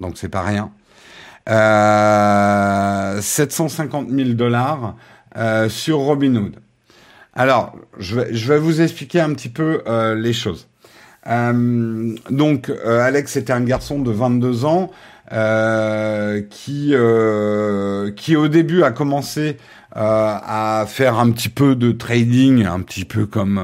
[0.00, 0.70] Donc c'est pas rien.
[1.48, 4.96] 750 000 dollars
[5.36, 6.56] euh, sur Robinhood.
[7.38, 10.66] Alors, je vais, je vais vous expliquer un petit peu euh, les choses.
[11.28, 14.90] Euh, donc, euh, Alex était un garçon de 22 ans
[16.50, 16.94] qui,
[18.16, 19.58] qui au début a commencé
[19.92, 23.60] à faire un petit peu de trading, un petit peu comme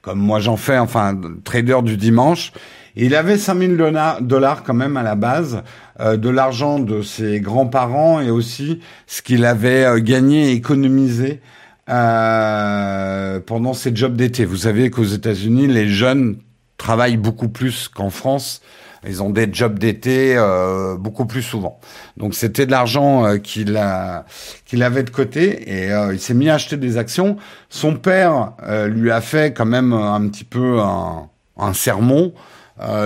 [0.00, 2.52] comme moi j'en fais, enfin trader du dimanche.
[2.96, 3.76] Il avait 5000
[4.22, 5.62] dollars quand même à la base,
[6.00, 11.40] euh, de l'argent de ses grands-parents et aussi ce qu'il avait euh, gagné et économisé
[11.88, 14.44] euh, pendant ses jobs d'été.
[14.44, 16.38] Vous savez qu'aux États-Unis, les jeunes
[16.78, 18.60] travaillent beaucoup plus qu'en France.
[19.06, 21.78] Ils ont des jobs d'été euh, beaucoup plus souvent.
[22.16, 23.80] Donc c'était de l'argent euh, qu'il
[24.64, 27.36] qu'il avait de côté et euh, il s'est mis à acheter des actions.
[27.68, 28.52] Son père
[28.88, 31.28] lui a fait quand même un petit peu un,
[31.58, 32.32] un sermon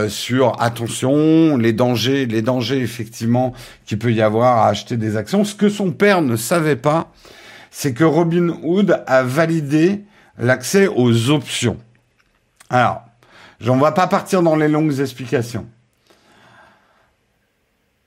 [0.08, 3.54] sur attention les dangers les dangers effectivement
[3.86, 5.44] qu'il peut y avoir à acheter des actions.
[5.44, 7.12] Ce que son père ne savait pas,
[7.70, 10.04] c'est que Robin Hood a validé
[10.38, 11.78] l'accès aux options.
[12.68, 13.02] Alors,
[13.68, 15.66] on va pas partir dans les longues explications.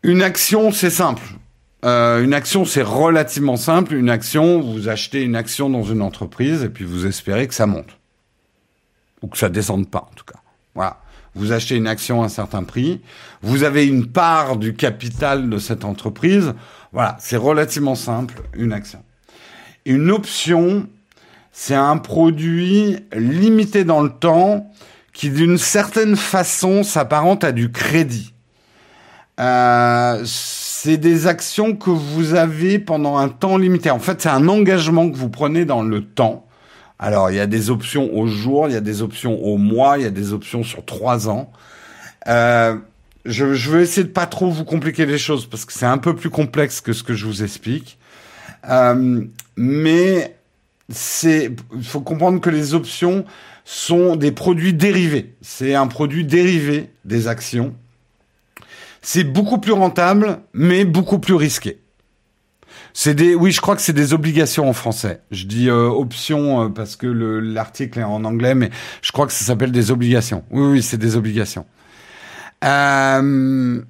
[0.01, 1.23] Une action, c'est simple.
[1.85, 3.93] Euh, une action, c'est relativement simple.
[3.93, 7.65] Une action, vous achetez une action dans une entreprise et puis vous espérez que ça
[7.65, 7.97] monte.
[9.21, 10.39] Ou que ça descende pas, en tout cas.
[10.75, 11.02] Voilà.
[11.35, 13.01] Vous achetez une action à un certain prix.
[13.41, 16.53] Vous avez une part du capital de cette entreprise.
[16.91, 17.17] Voilà.
[17.19, 19.03] C'est relativement simple, une action.
[19.85, 20.87] Une option,
[21.51, 24.71] c'est un produit limité dans le temps
[25.11, 28.33] qui, d'une certaine façon, s'apparente à du crédit.
[29.39, 33.89] Euh, c'est des actions que vous avez pendant un temps limité.
[33.89, 36.45] En fait, c'est un engagement que vous prenez dans le temps.
[36.99, 39.97] Alors, il y a des options au jour, il y a des options au mois,
[39.97, 41.51] il y a des options sur trois ans.
[42.27, 42.77] Euh,
[43.25, 45.97] je, je vais essayer de pas trop vous compliquer les choses parce que c'est un
[45.97, 47.97] peu plus complexe que ce que je vous explique.
[48.69, 49.25] Euh,
[49.57, 50.35] mais
[50.89, 53.25] c'est, il faut comprendre que les options
[53.65, 55.33] sont des produits dérivés.
[55.41, 57.73] C'est un produit dérivé des actions
[59.03, 61.77] c'est beaucoup plus rentable, mais beaucoup plus risqué.
[62.93, 65.21] C'est des, oui, je crois que c'est des obligations en français.
[65.31, 68.69] Je dis euh, options euh, parce que l'article est en anglais, mais
[69.01, 70.43] je crois que ça s'appelle des obligations.
[70.51, 71.65] Oui, oui, c'est des obligations.
[72.63, 73.81] Euh,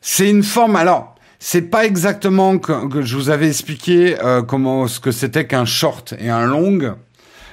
[0.00, 0.76] c'est une forme.
[0.76, 5.46] Alors, c'est pas exactement que, que, je vous avais expliqué euh, comment ce que c'était
[5.46, 6.78] qu'un short et un long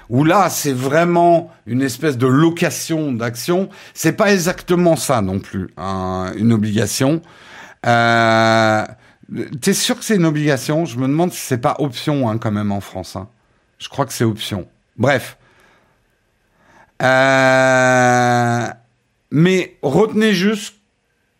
[0.09, 3.69] où là c'est vraiment une espèce de location d'action.
[3.93, 7.21] C'est pas exactement ça non plus, hein, une obligation.
[7.85, 8.85] Euh,
[9.61, 10.85] T'es sûr que c'est une obligation?
[10.85, 13.15] Je me demande si c'est pas option hein, quand même en France.
[13.15, 13.29] Hein.
[13.79, 14.67] Je crois que c'est option.
[14.97, 15.37] Bref.
[17.01, 18.67] Euh,
[19.31, 20.75] mais retenez juste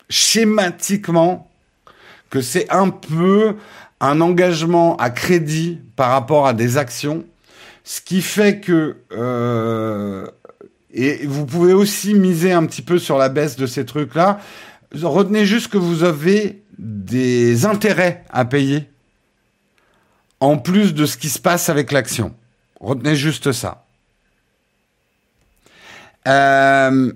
[0.09, 1.51] schématiquement
[2.29, 3.55] que c'est un peu
[3.99, 7.25] un engagement à crédit par rapport à des actions
[7.83, 10.27] ce qui fait que euh,
[10.93, 14.39] et vous pouvez aussi miser un petit peu sur la baisse de ces trucs-là.
[14.93, 18.89] Retenez juste que vous avez des intérêts à payer
[20.41, 22.33] en plus de ce qui se passe avec l'action.
[22.79, 23.85] Retenez juste ça.
[26.27, 27.13] Euh,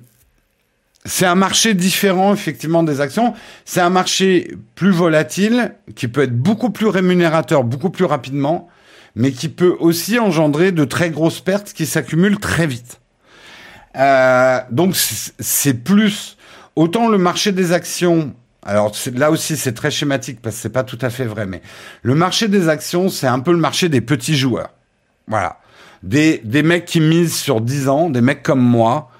[1.03, 3.33] c'est un marché différent effectivement des actions.
[3.65, 8.69] C'est un marché plus volatile qui peut être beaucoup plus rémunérateur, beaucoup plus rapidement
[9.15, 12.99] mais qui peut aussi engendrer de très grosses pertes qui s'accumulent très vite.
[13.95, 16.37] Euh, donc c'est plus
[16.75, 18.33] autant le marché des actions.
[18.65, 21.61] Alors là aussi c'est très schématique parce que c'est pas tout à fait vrai, mais
[22.01, 24.71] le marché des actions c'est un peu le marché des petits joueurs.
[25.27, 25.59] Voilà,
[26.03, 29.11] des des mecs qui misent sur 10 ans, des mecs comme moi.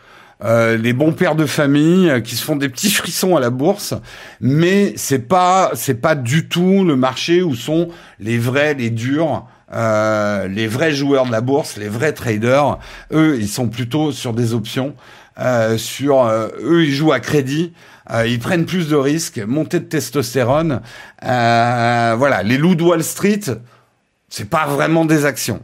[0.44, 3.52] Euh, les bons pères de famille euh, qui se font des petits frissons à la
[3.52, 3.94] bourse,
[4.42, 7.88] mais c'est pas c'est pas du tout le marché où sont
[8.20, 12.80] les vrais, les durs, euh, les vrais joueurs de la bourse, les vrais traders,
[13.14, 14.96] eux, ils sont plutôt sur des options.
[15.38, 17.74] Euh, sur euh, eux, ils jouent à crédit.
[18.26, 20.82] Ils prennent plus de risques, montée de testostérone.
[21.22, 23.41] voilà, les loups de Wall Street,
[24.30, 25.61] c'est pas vraiment des actions.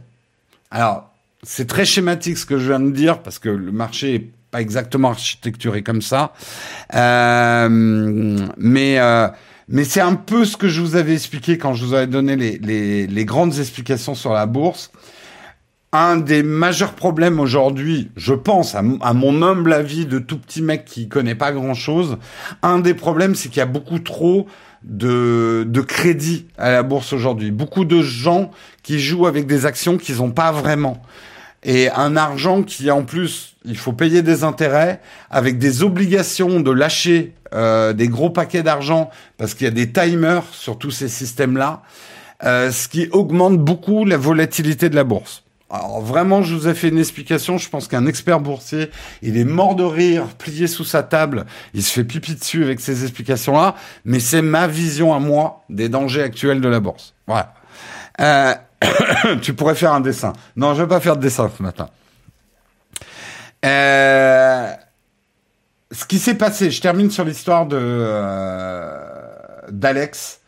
[0.70, 1.10] Alors,
[1.42, 4.60] c'est très schématique ce que je viens de dire parce que le marché est pas
[4.60, 6.32] exactement architecturé comme ça,
[6.92, 8.98] mais
[9.68, 12.36] mais c'est un peu ce que je vous avais expliqué quand je vous avais donné
[12.36, 14.90] les, les, les grandes explications sur la bourse.
[15.94, 20.86] Un des majeurs problèmes aujourd'hui, je pense, à, mon humble avis de tout petit mec
[20.86, 22.16] qui connaît pas grand chose,
[22.62, 24.46] un des problèmes, c'est qu'il y a beaucoup trop
[24.84, 25.84] de, de
[26.56, 27.50] à la bourse aujourd'hui.
[27.50, 28.50] Beaucoup de gens
[28.82, 31.02] qui jouent avec des actions qu'ils n'ont pas vraiment.
[31.62, 34.98] Et un argent qui, en plus, il faut payer des intérêts
[35.30, 39.92] avec des obligations de lâcher euh, des gros paquets d'argent parce qu'il y a des
[39.92, 41.82] timers sur tous ces systèmes-là,
[42.44, 45.41] euh, ce qui augmente beaucoup la volatilité de la bourse.
[45.72, 47.56] Alors vraiment, je vous ai fait une explication.
[47.56, 48.90] Je pense qu'un expert boursier,
[49.22, 51.46] il est mort de rire, plié sous sa table.
[51.72, 53.74] Il se fait pipi dessus avec ces explications-là.
[54.04, 57.14] Mais c'est ma vision à moi des dangers actuels de la bourse.
[57.26, 57.54] Voilà.
[58.20, 58.54] Euh,
[59.42, 60.34] tu pourrais faire un dessin.
[60.56, 61.88] Non, je vais pas faire de dessin ce matin.
[63.64, 64.72] Euh,
[65.90, 68.98] ce qui s'est passé, je termine sur l'histoire de euh,
[69.70, 70.40] d'Alex,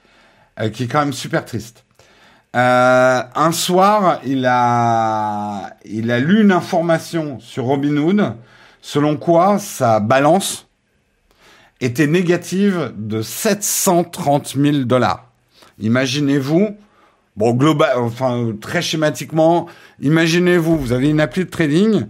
[0.61, 1.84] euh, qui est quand même super triste.
[2.55, 8.35] Euh, un soir, il a lu une information sur Robinhood,
[8.81, 10.69] selon quoi sa balance
[11.81, 15.31] était négative de 730 000 dollars.
[15.81, 16.77] Imaginez-vous,
[17.37, 19.67] bon global, enfin très schématiquement,
[20.01, 22.07] imaginez-vous, vous avez une appli de trading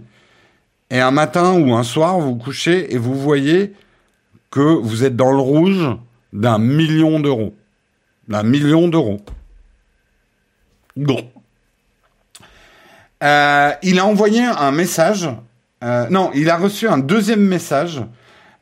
[0.91, 3.73] et un matin ou un soir, vous vous couchez et vous voyez
[4.51, 5.89] que vous êtes dans le rouge
[6.31, 7.55] d'un million d'euros.
[8.27, 9.19] D'un million d'euros.
[10.95, 11.29] Bon.
[13.23, 15.29] Euh, il a envoyé un message.
[15.83, 18.01] Euh, non, il a reçu un deuxième message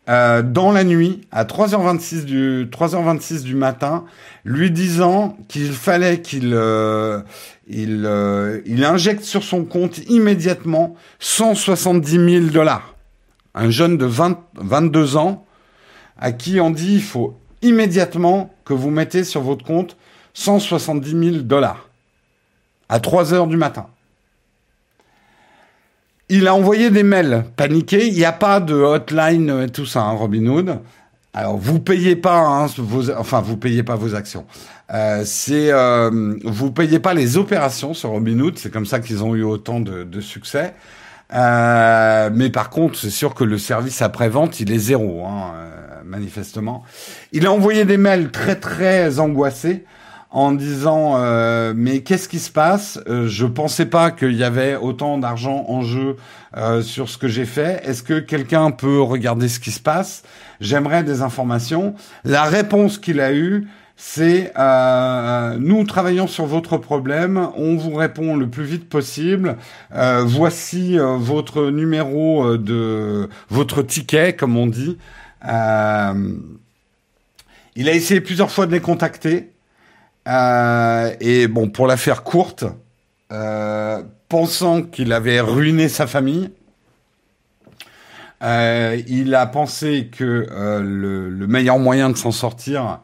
[0.09, 4.03] euh, dans la nuit à 3h26 du 3h26 du matin,
[4.43, 7.21] lui disant qu'il fallait qu'il euh,
[7.69, 12.95] il, euh, il injecte sur son compte immédiatement 170 000 dollars.
[13.55, 15.45] Un jeune de 20, 22 ans
[16.19, 19.95] à qui on dit il faut immédiatement que vous mettez sur votre compte
[20.33, 21.87] 170 000 dollars
[22.93, 23.87] à 3 heures du matin.
[26.29, 28.07] Il a envoyé des mails paniqués.
[28.07, 30.79] Il n'y a pas de hotline et tout ça, hein, Robinhood.
[31.33, 32.67] Alors vous payez pas, hein,
[33.17, 34.45] enfin vous payez pas vos actions.
[34.93, 38.59] Euh, c'est euh, vous payez pas les opérations sur Robinhood.
[38.59, 40.75] C'est comme ça qu'ils ont eu autant de, succès.
[41.33, 45.53] Euh, mais par contre, c'est sûr que le service après vente, il est zéro, hein,
[45.55, 46.83] euh, manifestement.
[47.31, 49.83] Il a envoyé des mails très très angoissés
[50.33, 52.99] en disant euh, mais qu'est-ce qui se passe?
[53.07, 56.17] Euh, Je pensais pas qu'il y avait autant d'argent en jeu
[56.57, 57.81] euh, sur ce que j'ai fait.
[57.85, 60.23] Est-ce que quelqu'un peut regarder ce qui se passe?
[60.59, 61.93] J'aimerais des informations.
[62.25, 68.35] La réponse qu'il a eue, c'est euh, nous travaillons sur votre problème, on vous répond
[68.35, 69.57] le plus vite possible.
[70.25, 74.97] voici votre numéro de votre ticket, comme on dit.
[75.43, 75.49] il
[77.87, 79.52] a essayé plusieurs fois de les contacter.
[80.27, 82.65] Euh, et bon, pour la faire courte,
[83.31, 86.49] euh, pensant qu'il avait ruiné sa famille,
[88.41, 90.47] euh, il a pensé que
[90.81, 92.99] le, le, meilleur moyen de s'en sortir,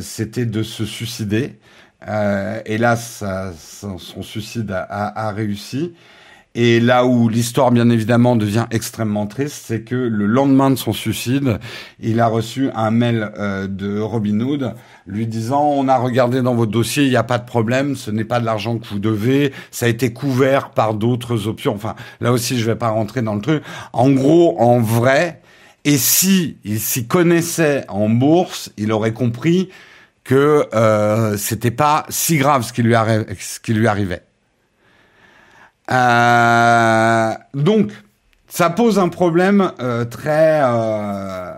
[0.00, 1.58] c'était de se suicider.
[2.04, 5.94] ça, son suicide a réussi.
[6.54, 10.92] Et là où l'histoire, bien évidemment, devient extrêmement triste, c'est que le lendemain de son
[10.92, 11.58] suicide,
[11.98, 14.74] il a reçu un mail euh, de Robin Hood
[15.06, 18.10] lui disant on a regardé dans votre dossier, il n'y a pas de problème, ce
[18.10, 21.74] n'est pas de l'argent que vous devez, ça a été couvert par d'autres options.
[21.74, 23.62] Enfin, là aussi, je vais pas rentrer dans le truc.
[23.94, 25.40] En gros, en vrai,
[25.84, 29.70] et si il s'y connaissait en bourse, il aurait compris
[30.22, 32.94] que euh, c'était pas si grave ce qui lui,
[33.38, 34.22] ce qui lui arrivait.
[35.90, 37.90] Euh, donc,
[38.48, 40.60] ça pose un problème euh, très...
[40.62, 41.52] Euh,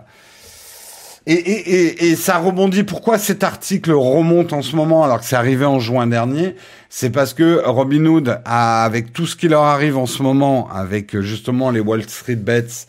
[1.27, 2.83] et, et, et, et, ça rebondit.
[2.83, 6.55] Pourquoi cet article remonte en ce moment alors que c'est arrivé en juin dernier?
[6.89, 11.19] C'est parce que Robinhood, a, avec tout ce qui leur arrive en ce moment, avec
[11.21, 12.85] justement les Wall Street Bets,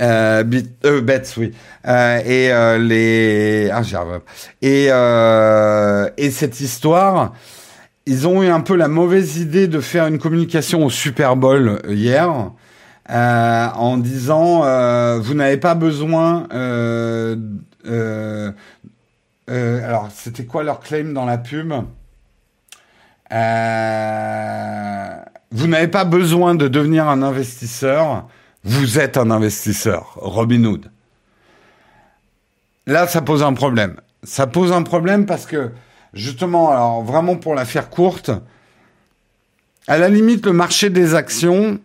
[0.00, 0.44] euh,
[0.84, 1.52] euh, bets, oui,
[1.86, 3.82] euh, et euh, les ah,
[4.60, 7.32] et euh, et cette histoire,
[8.06, 11.68] ils ont eu un peu la mauvaise idée de faire une communication au Super Bowl
[11.68, 12.52] euh, hier.
[13.08, 17.36] Euh, en disant euh, vous n'avez pas besoin euh,
[17.86, 18.50] euh,
[19.48, 21.72] euh alors c'était quoi leur claim dans la pub?
[25.52, 28.26] Vous n'avez pas besoin de devenir un investisseur,
[28.64, 30.90] vous êtes un investisseur, Robinhood.
[32.88, 33.96] Là, ça pose un problème.
[34.22, 35.70] Ça pose un problème parce que,
[36.14, 38.30] justement, alors vraiment pour la faire courte,
[39.88, 41.78] à la limite, le marché des actions,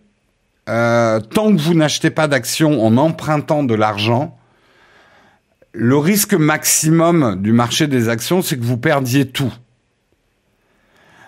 [0.70, 4.38] euh, tant que vous n'achetez pas d'actions en empruntant de l'argent,
[5.74, 9.54] le risque maximum du marché des actions, c'est que vous perdiez tout.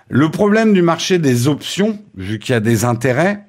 [0.10, 3.46] Le problème du marché des options, vu qu'il y a des intérêts,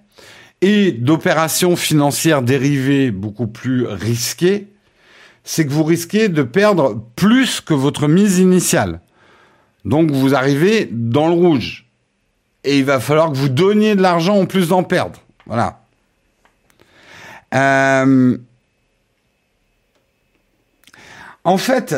[0.61, 4.69] et d'opérations financières dérivées beaucoup plus risquées,
[5.43, 9.01] c'est que vous risquez de perdre plus que votre mise initiale.
[9.85, 11.87] Donc vous arrivez dans le rouge.
[12.65, 15.21] Et il va falloir que vous donniez de l'argent en plus d'en perdre.
[15.47, 15.81] Voilà.
[17.55, 18.39] Euh,
[21.45, 21.95] en fait,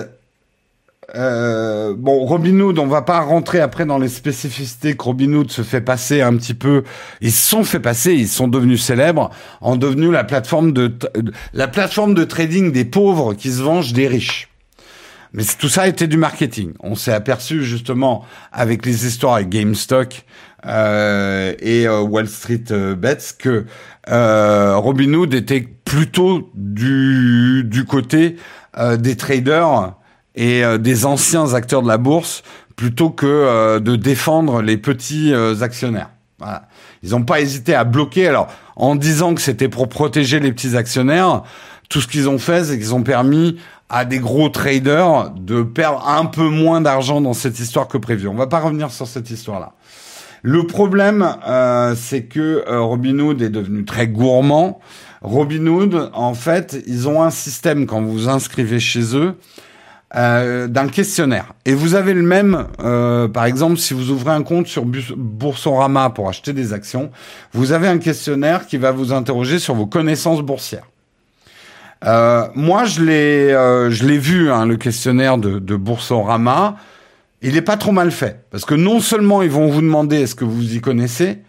[1.14, 5.80] euh, bon, Robinhood, on va pas rentrer après dans les spécificités que Robinhood se fait
[5.80, 6.82] passer un petit peu.
[7.20, 9.30] Ils se sont fait passer, ils sont devenus célèbres,
[9.60, 10.92] en devenu la plateforme de
[11.52, 14.48] la plateforme de trading des pauvres qui se vengent des riches.
[15.32, 16.72] Mais tout ça était du marketing.
[16.80, 20.14] On s'est aperçu justement avec les histoires avec GameStop
[20.66, 23.66] euh, et euh, Wall Street euh, Bets que
[24.08, 28.36] euh, Robinhood était plutôt du du côté
[28.98, 29.94] des traders
[30.34, 32.42] et des anciens acteurs de la bourse
[32.74, 35.32] plutôt que de défendre les petits
[35.62, 36.10] actionnaires.
[36.38, 36.68] Voilà.
[37.02, 38.28] Ils n'ont pas hésité à bloquer.
[38.28, 41.42] Alors, en disant que c'était pour protéger les petits actionnaires,
[41.88, 43.56] tout ce qu'ils ont fait, c'est qu'ils ont permis
[43.88, 48.28] à des gros traders de perdre un peu moins d'argent dans cette histoire que prévu.
[48.28, 49.72] On va pas revenir sur cette histoire-là.
[50.42, 54.80] Le problème, euh, c'est que euh, Robinhood est devenu très gourmand.
[55.22, 59.36] Robinhood, en fait, ils ont un système quand vous vous inscrivez chez eux
[60.14, 61.52] euh, d'un questionnaire.
[61.64, 66.10] Et vous avez le même, euh, par exemple, si vous ouvrez un compte sur Boursorama
[66.10, 67.10] pour acheter des actions,
[67.52, 70.86] vous avez un questionnaire qui va vous interroger sur vos connaissances boursières.
[72.05, 76.77] Euh, moi, je l'ai, euh, je l'ai vu, hein, le questionnaire de, de Boursorama.
[77.43, 80.35] Il n'est pas trop mal fait, parce que non seulement ils vont vous demander est-ce
[80.35, 81.43] que vous y connaissez,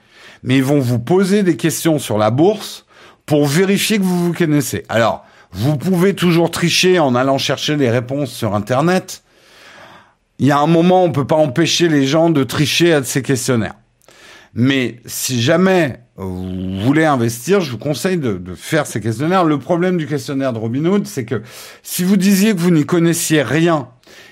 [0.43, 2.85] mais ils vont vous poser des questions sur la bourse
[3.25, 4.83] pour vérifier que vous vous connaissez.
[4.89, 9.23] Alors, vous pouvez toujours tricher en allant chercher les réponses sur Internet.
[10.39, 13.21] Il y a un moment, on peut pas empêcher les gens de tricher à ces
[13.21, 13.75] questionnaires.
[14.53, 19.43] Mais si jamais vous voulez investir, je vous conseille de, faire ces questionnaires.
[19.43, 21.43] Le problème du questionnaire de Robinhood, c'est que
[21.83, 23.89] si vous disiez que vous n'y connaissiez rien,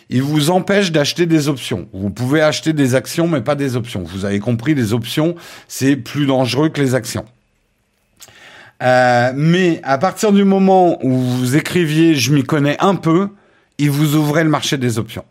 [0.10, 1.88] il vous empêche d'acheter des options.
[1.94, 4.04] Vous pouvez acheter des actions, mais pas des options.
[4.04, 5.36] Vous avez compris, les options,
[5.68, 7.26] c'est plus dangereux que les actions.
[8.84, 13.30] Euh, mais à partir du moment où vous écriviez je m'y connais un peu,
[13.78, 15.24] il vous ouvrait le marché des options.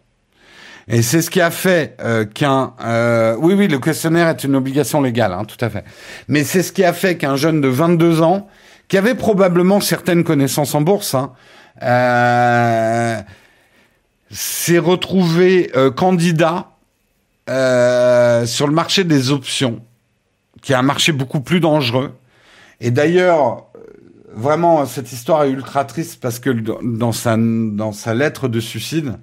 [0.88, 2.74] Et c'est ce qui a fait euh, qu'un...
[2.84, 5.84] Euh, oui, oui, le questionnaire est une obligation légale, hein, tout à fait.
[6.28, 8.48] Mais c'est ce qui a fait qu'un jeune de 22 ans,
[8.88, 11.32] qui avait probablement certaines connaissances en bourse, hein,
[11.82, 13.20] euh,
[14.30, 16.70] s'est retrouvé euh, candidat
[17.50, 19.80] euh, sur le marché des options,
[20.62, 22.12] qui est un marché beaucoup plus dangereux.
[22.80, 23.66] Et d'ailleurs,
[24.34, 29.18] vraiment, cette histoire est ultra triste parce que dans sa, dans sa lettre de suicide,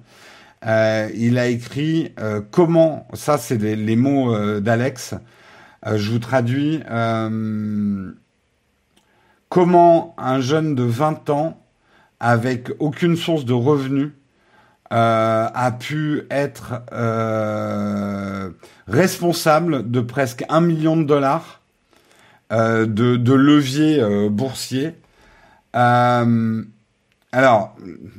[0.64, 5.14] euh, il a écrit euh, comment, ça c'est les, mots euh, d'Alex,
[5.84, 6.80] je vous traduis,
[9.48, 11.60] comment un jeune de 20 ans
[12.20, 14.10] avec aucune source de revenus
[14.90, 16.84] a pu être
[18.86, 21.62] responsable de presque un million de dollars
[22.52, 24.94] de, de levier boursier.
[27.34, 27.74] Alors,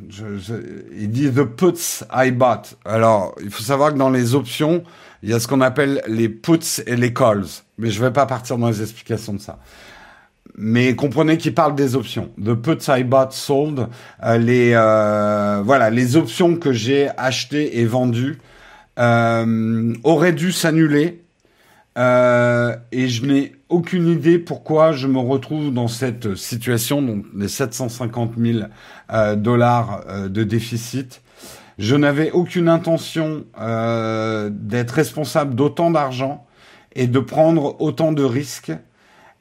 [0.10, 0.53] je, je,
[0.98, 2.76] il dit the puts I bought.
[2.84, 4.84] Alors, il faut savoir que dans les options,
[5.22, 7.45] il y a ce qu'on appelle les puts et les calls.
[7.77, 9.60] Mais je ne vais pas partir dans les explications de ça.
[10.56, 12.31] Mais comprenez qu'il parle des options.
[12.44, 13.88] The puts I bought sold.
[14.23, 18.40] Euh, les euh, voilà, les options que j'ai achetées et vendues
[18.99, 21.22] euh, auraient dû s'annuler.
[21.98, 27.48] Euh, et je n'ai aucune idée pourquoi je me retrouve dans cette situation, donc les
[27.48, 28.60] 750 000
[29.11, 31.22] euh, dollars euh, de déficit.
[31.78, 36.45] Je n'avais aucune intention d'être responsable d'autant d'argent
[36.95, 38.72] et de prendre autant de risques.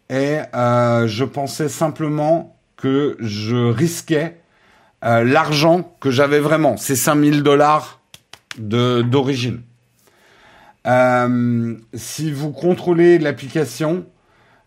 [0.08, 4.40] Et je pensais simplement que je risquais
[5.02, 8.00] l'argent que j'avais vraiment, ces 5000 dollars
[8.56, 9.60] d'origine.
[10.84, 14.06] Si vous contrôlez l'application,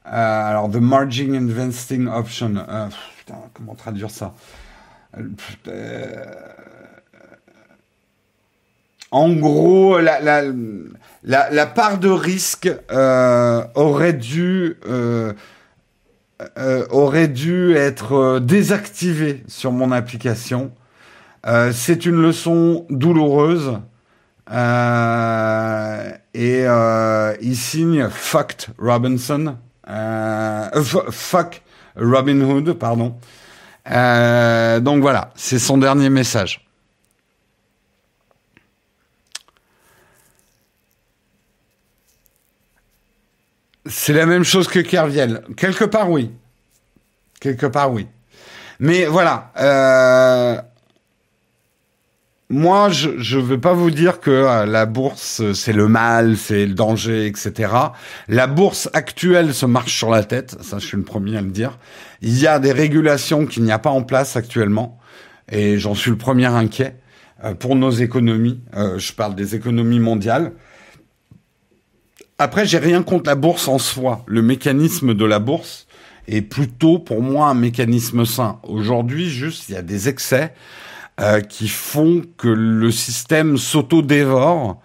[0.07, 2.55] euh, alors, the margin investing option.
[2.69, 2.87] Euh,
[3.53, 4.33] comment traduire ça?
[5.67, 6.25] Euh,
[9.09, 10.43] en gros, la, la,
[11.23, 15.33] la, part de risque euh, aurait dû euh,
[16.57, 20.71] euh, aurait dû être désactivée sur mon application.
[21.73, 23.79] C'est une leçon douloureuse.
[26.33, 26.65] Et
[27.41, 29.57] il signe Fucked Robinson.
[31.11, 31.61] fuck
[31.95, 33.15] Robin Hood, pardon.
[33.85, 36.65] donc voilà, c'est son dernier message.
[43.87, 45.43] C'est la même chose que Kerviel.
[45.55, 46.31] Quelque part, oui.
[47.39, 48.07] Quelque part, oui.
[48.79, 49.51] Mais voilà.
[52.51, 56.37] Euh, moi, je ne veux pas vous dire que euh, la bourse, c'est le mal,
[56.37, 57.71] c'est le danger, etc.
[58.27, 60.57] La bourse actuelle se marche sur la tête.
[60.61, 61.77] Ça, je suis le premier à le dire.
[62.21, 64.99] Il y a des régulations qu'il n'y a pas en place actuellement.
[65.51, 66.95] Et j'en suis le premier inquiet
[67.43, 68.61] euh, pour nos économies.
[68.73, 70.53] je parle des économies mondiales.
[72.37, 74.23] Après, j'ai rien contre la bourse en soi.
[74.27, 75.87] Le mécanisme de la bourse
[76.27, 78.59] est plutôt pour moi un mécanisme sain.
[78.63, 80.53] Aujourd'hui, juste, il y a des excès
[81.21, 84.81] euh, qui font que le système s'auto-dévore,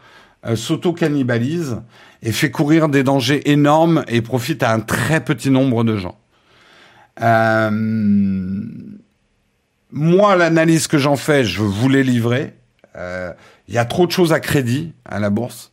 [0.47, 1.83] euh, s'auto-cannibalise
[2.23, 6.17] et fait courir des dangers énormes et profite à un très petit nombre de gens.
[7.21, 7.71] Euh,
[9.91, 12.55] moi, l'analyse que j'en fais, je voulais livrer.
[12.95, 15.73] Il y a trop de choses à crédit à la bourse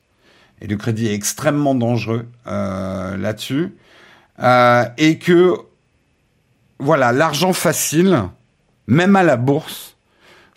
[0.60, 3.76] et le crédit est extrêmement dangereux là-dessus,
[4.98, 5.56] et que
[6.80, 8.24] voilà, l'argent facile,
[8.88, 9.87] même à la bourse,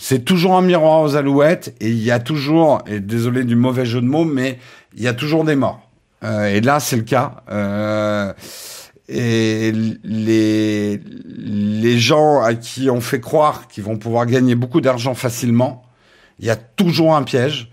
[0.00, 3.84] c'est toujours un miroir aux alouettes, et il y a toujours, et désolé du mauvais
[3.84, 4.58] jeu de mots, mais
[4.96, 5.86] il y a toujours des morts.
[6.24, 7.42] Euh, et là, c'est le cas.
[7.50, 8.32] Euh,
[9.08, 9.72] et
[10.02, 10.98] les,
[11.36, 15.82] les gens à qui on fait croire qu'ils vont pouvoir gagner beaucoup d'argent facilement,
[16.38, 17.70] il y a toujours un piège.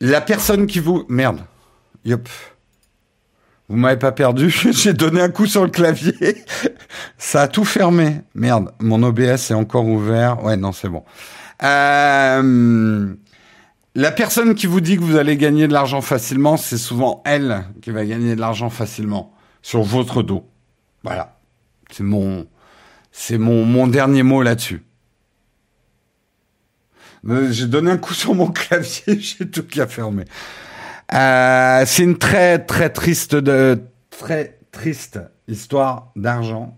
[0.00, 1.04] La personne qui vous...
[1.08, 1.38] Merde.
[2.04, 2.28] Yop.
[3.68, 4.50] Vous m'avez pas perdu.
[4.72, 6.44] J'ai donné un coup sur le clavier.
[7.16, 8.22] Ça a tout fermé.
[8.34, 8.72] Merde.
[8.80, 10.42] Mon OBS est encore ouvert.
[10.42, 11.04] Ouais, non, c'est bon.
[11.62, 13.14] Euh...
[13.96, 17.64] La personne qui vous dit que vous allez gagner de l'argent facilement, c'est souvent elle
[17.80, 19.32] qui va gagner de l'argent facilement
[19.62, 20.48] sur votre dos.
[21.04, 21.38] Voilà.
[21.92, 22.48] C'est mon,
[23.12, 24.82] c'est mon, mon dernier mot là-dessus.
[27.28, 30.24] Euh, j'ai donné un coup sur mon clavier, j'ai tout fermé.
[31.12, 36.76] Euh, c'est une très très triste de très triste histoire d'argent.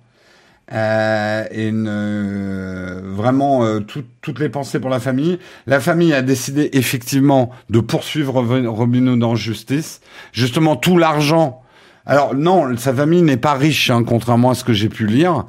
[0.73, 5.39] Euh, et euh, vraiment euh, toutes les pensées pour la famille.
[5.67, 10.01] La famille a décidé effectivement de poursuivre Robin en justice.
[10.33, 11.63] Justement, tout l'argent.
[12.09, 15.45] Alors non, sa famille n'est pas riche, hein, contrairement à ce que j'ai pu lire,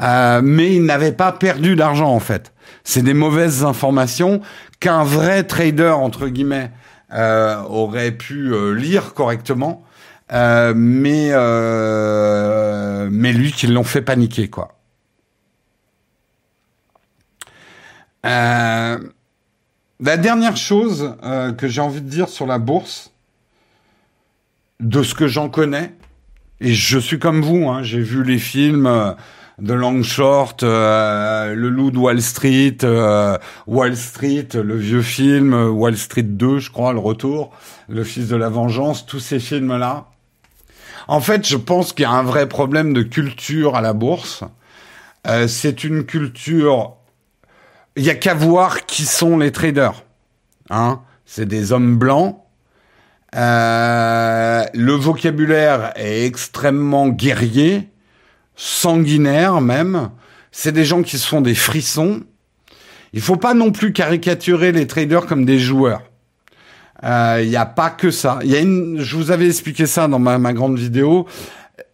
[0.00, 2.54] euh, mais il n'avait pas perdu d'argent en fait.
[2.82, 4.40] C'est des mauvaises informations
[4.80, 6.70] qu'un vrai trader entre guillemets
[7.12, 9.84] euh, aurait pu euh, lire correctement,
[10.32, 11.30] euh, mais
[13.10, 14.74] mais lui qui l'ont fait paniquer quoi.
[18.24, 18.98] la
[20.16, 21.16] dernière chose
[21.56, 23.12] que j'ai envie de dire sur la bourse,
[24.80, 25.92] de ce que j'en connais,
[26.60, 29.16] et je suis comme vous, hein, j'ai vu les films
[29.60, 33.36] de Long Short, euh, Le Loup de Wall Street, euh,
[33.66, 37.50] Wall Street, le vieux film, Wall Street 2, je crois, le retour,
[37.88, 40.06] Le Fils de la Vengeance, tous ces films-là.
[41.08, 44.44] En fait, je pense qu'il y a un vrai problème de culture à la bourse.
[45.26, 46.94] Euh, c'est une culture...
[47.96, 50.04] Il y a qu'à voir qui sont les traders.
[50.70, 52.36] Hein c'est des hommes blancs.
[53.34, 57.88] le vocabulaire est extrêmement guerrier
[58.58, 60.10] sanguinaires même.
[60.50, 62.22] C'est des gens qui se font des frissons.
[63.14, 66.02] Il faut pas non plus caricaturer les traders comme des joueurs.
[67.02, 68.40] Il euh, n'y a pas que ça.
[68.42, 71.26] Y a une, je vous avais expliqué ça dans ma, grande vidéo.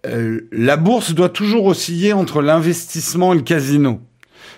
[0.06, 4.00] Euh, la bourse doit toujours osciller entre l'investissement et le casino.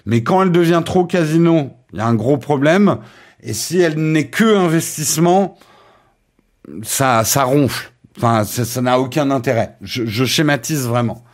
[0.04, 2.98] Mais quand elle devient trop casino, il y a un gros problème.
[3.42, 5.58] Et si elle n'est que investissement,
[6.82, 7.92] ça, ça ronfle.
[8.16, 9.76] Enfin, ça n'a aucun intérêt.
[9.82, 11.24] Je, je schématise vraiment.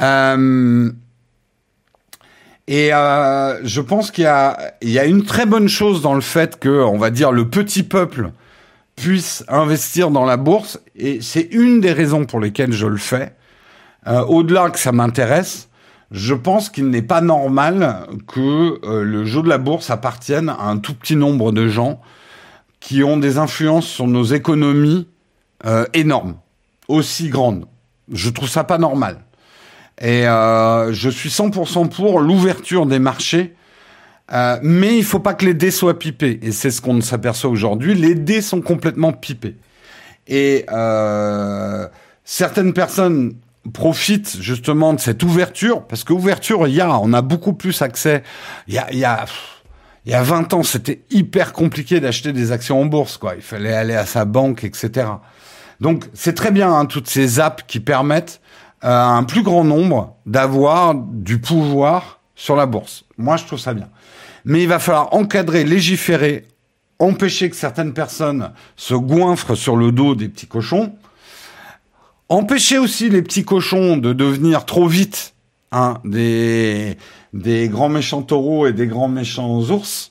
[0.00, 0.90] Euh,
[2.68, 6.14] et euh, je pense qu'il y a, il y a une très bonne chose dans
[6.14, 8.30] le fait que, on va dire, le petit peuple
[9.02, 10.78] puisse investir dans la bourse.
[10.94, 13.34] Et c'est une des raisons pour lesquelles je le fais.
[14.06, 15.68] Euh, Au-delà que ça m'intéresse,
[16.12, 20.66] je pense qu'il n'est pas normal que euh, le jeu de la bourse appartienne à
[20.66, 22.00] un tout petit nombre de gens
[22.78, 25.08] qui ont des influences sur nos économies
[25.66, 26.36] euh, énormes,
[26.86, 27.66] aussi grandes.
[28.12, 29.24] Je trouve ça pas normal.
[30.00, 33.54] Et je suis 100% pour l'ouverture des marchés
[34.30, 36.38] Euh, mais il faut pas que les dés soient pipés.
[36.42, 37.94] Et c'est ce qu'on s'aperçoit aujourd'hui.
[37.94, 39.56] Les dés sont complètement pipés.
[40.28, 41.86] Et euh,
[42.24, 43.34] certaines personnes
[43.72, 48.22] profitent justement de cette ouverture, parce qu'ouverture, il y a, on a beaucoup plus accès.
[48.66, 49.24] Il y a, il y a,
[50.04, 53.34] il y a 20 ans, c'était hyper compliqué d'acheter des actions en bourse, quoi.
[53.36, 55.06] Il fallait aller à sa banque, etc.
[55.80, 58.40] Donc, c'est très bien, hein, toutes ces apps qui permettent
[58.84, 63.04] euh, à un plus grand nombre d'avoir du pouvoir sur la bourse.
[63.18, 63.88] Moi, je trouve ça bien.
[64.44, 66.48] Mais il va falloir encadrer, légiférer,
[66.98, 70.92] empêcher que certaines personnes se goinfrent sur le dos des petits cochons,
[72.28, 75.34] empêcher aussi les petits cochons de devenir trop vite
[75.70, 76.96] hein, des,
[77.32, 80.10] des grands méchants taureaux et des grands méchants ours.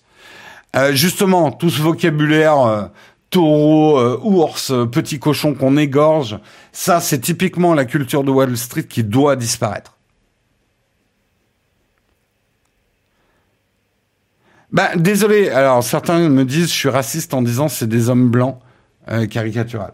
[0.77, 2.83] Euh, justement, tout ce vocabulaire euh,
[3.29, 6.39] taureau, euh, ours, petit cochon qu'on égorge,
[6.71, 9.97] ça c'est typiquement la culture de Wall Street qui doit disparaître.
[14.71, 15.49] Bah, désolé.
[15.49, 18.59] Alors, certains me disent, je suis raciste en disant c'est des hommes blancs
[19.09, 19.93] euh, caricatural.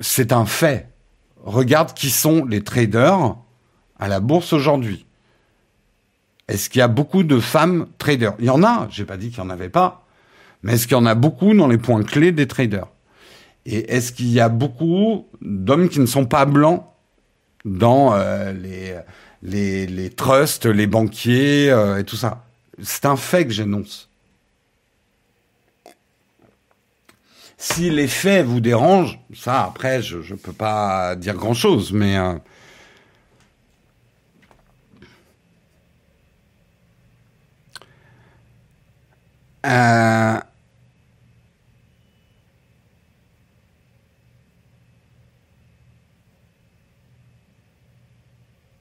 [0.00, 0.88] C'est un fait.
[1.44, 3.36] Regarde qui sont les traders
[3.98, 5.06] à la bourse aujourd'hui.
[6.46, 8.34] Est-ce qu'il y a beaucoup de femmes traders?
[8.38, 8.86] Il y en a.
[8.90, 10.06] J'ai pas dit qu'il y en avait pas.
[10.62, 12.88] Mais est-ce qu'il y en a beaucoup dans les points clés des traders?
[13.66, 16.84] Et est-ce qu'il y a beaucoup d'hommes qui ne sont pas blancs
[17.64, 18.96] dans euh, les,
[19.42, 22.47] les, les trusts, les banquiers euh, et tout ça?
[22.82, 24.08] C'est un fait que j'énonce.
[27.56, 32.16] Si les faits vous dérangent, ça après je ne peux pas dire grand chose, mais
[32.16, 32.34] euh,
[39.66, 40.40] euh,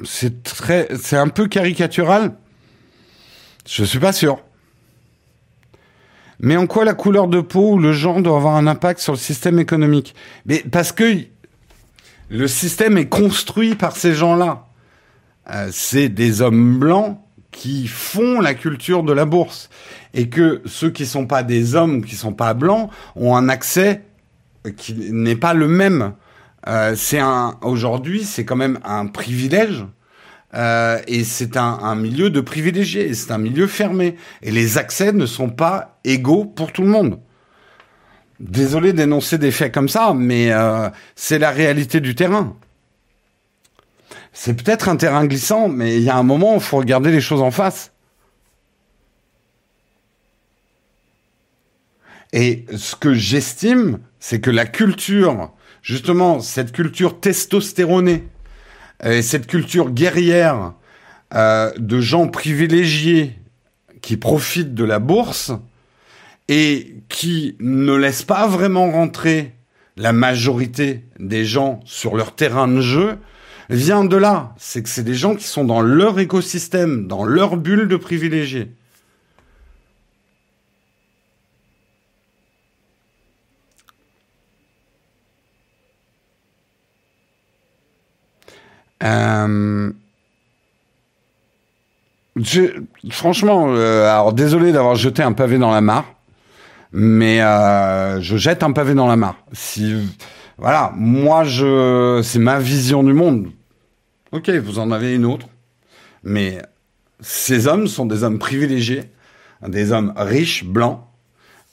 [0.03, 2.36] c'est un peu caricatural.
[3.68, 4.39] Je suis pas sûr.
[6.39, 9.14] Mais en quoi la couleur de peau ou le genre doit avoir un impact sur
[9.14, 10.15] le système économique?
[10.45, 11.18] Mais parce que
[12.30, 14.68] le système est construit par ces gens-là.
[15.49, 17.19] Euh, c'est des hommes blancs
[17.52, 19.69] qui font la culture de la bourse
[20.14, 24.03] et que ceux qui sont pas des hommes, qui sont pas blancs, ont un accès
[24.77, 26.14] qui n'est pas le même.
[26.68, 29.85] Euh, c'est un aujourd'hui, c'est quand même un privilège
[30.53, 34.15] euh, et c'est un, milieu de privilégiés, c'est un milieu fermé.
[34.41, 37.19] Et les accès ne sont pas égaux pour tout le monde.
[38.40, 42.56] Désolé d'énoncer des faits comme ça, mais euh, c'est la réalité du terrain.
[44.32, 47.11] C'est peut-être un terrain glissant, mais il y a un moment où il faut regarder
[47.11, 47.91] les choses en face.
[52.34, 58.28] Et ce que j'estime, c'est que la culture, justement, cette culture testostéronée,
[59.03, 60.74] et cette culture guerrière
[61.34, 63.38] euh, de gens privilégiés
[64.02, 65.52] qui profitent de la bourse
[66.48, 69.53] et qui ne laissent pas vraiment rentrer
[69.98, 73.18] la majorité des gens sur leur terrain de jeu
[73.69, 74.53] vient de là.
[74.57, 78.72] C'est que c'est des gens qui sont dans leur écosystème, dans leur bulle de privilégiés.
[89.03, 89.91] Euh,
[93.10, 96.06] franchement, euh, alors désolé d'avoir jeté un pavé dans la mare,
[96.91, 99.38] mais euh, je jette un pavé dans la mare.
[100.57, 103.52] Voilà, moi je, c'est ma vision du monde.
[104.32, 105.48] Ok, vous en avez une autre,
[106.24, 106.61] mais
[107.19, 109.03] ces hommes sont des hommes privilégiés,
[109.65, 111.02] des hommes riches, blancs,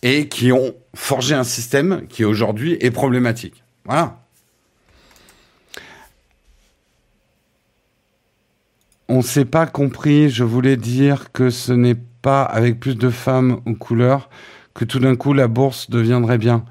[0.02, 3.64] et qui ont forgé un système qui aujourd'hui est problématique.
[3.86, 4.23] Voilà.
[9.08, 10.30] On s'est pas compris.
[10.30, 14.30] Je voulais dire que ce n'est pas avec plus de femmes aux couleurs
[14.74, 16.64] que tout d'un coup la bourse deviendrait bien.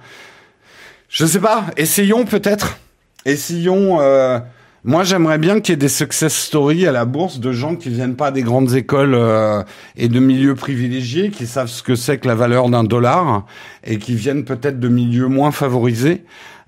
[1.10, 1.66] Je sais pas.
[1.78, 2.80] Essayons peut-être.
[3.26, 4.02] Essayons.
[4.02, 4.40] Euh,
[4.84, 7.90] moi, j'aimerais bien qu'il y ait des success stories à la bourse de gens qui
[7.90, 9.64] viennent pas des grandes écoles euh,
[9.96, 13.46] et de milieux privilégiés, qui savent ce que c'est que la valeur d'un dollar
[13.86, 16.26] et qui viennent peut-être de milieux moins favorisés.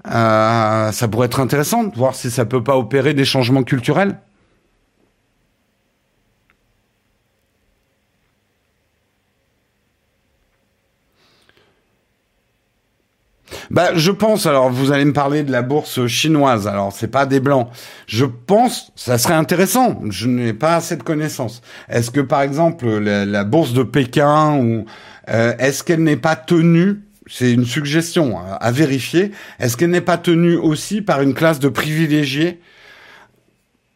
[0.08, 4.18] Euh, ça pourrait être intéressant de voir si ça peut pas opérer des changements culturels.
[13.72, 14.46] Bah, je pense.
[14.46, 16.68] Alors, vous allez me parler de la bourse chinoise.
[16.68, 17.70] Alors, c'est pas des blancs.
[18.08, 20.02] Je pense, ça serait intéressant.
[20.10, 21.62] Je n'ai pas assez de connaissances.
[21.90, 24.86] Est-ce que, par exemple, la, bourse de Pékin ou
[25.30, 29.32] euh, est-ce qu'elle n'est pas tenue c'est une suggestion hein, à, vérifier.
[29.60, 32.60] Est-ce qu'elle n'est pas tenue aussi par une classe de privilégiés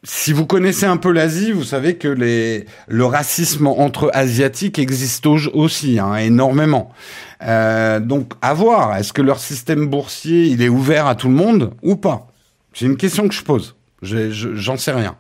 [0.04, 6.00] si vous connaissez un peu l'Asie, vous savez que le racisme entre asiatiques existe aussi,
[6.00, 6.94] hein, énormément.
[7.42, 8.96] Euh, donc, à voir.
[8.96, 12.28] Est-ce que leur système boursier, est ouvert à tout le monde ou pas?
[12.74, 13.76] C'est une question que je pose.
[14.02, 15.18] J'en sais rien.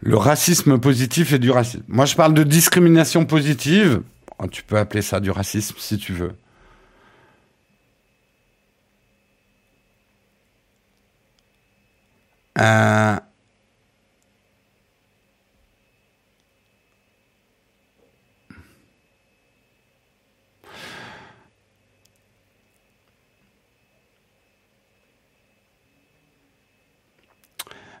[0.00, 1.84] Le racisme positif et du racisme.
[1.86, 4.02] Moi, je parle de discrimination positive.
[4.40, 6.32] Oh, tu peux appeler ça du racisme si tu veux.
[12.58, 13.16] Euh,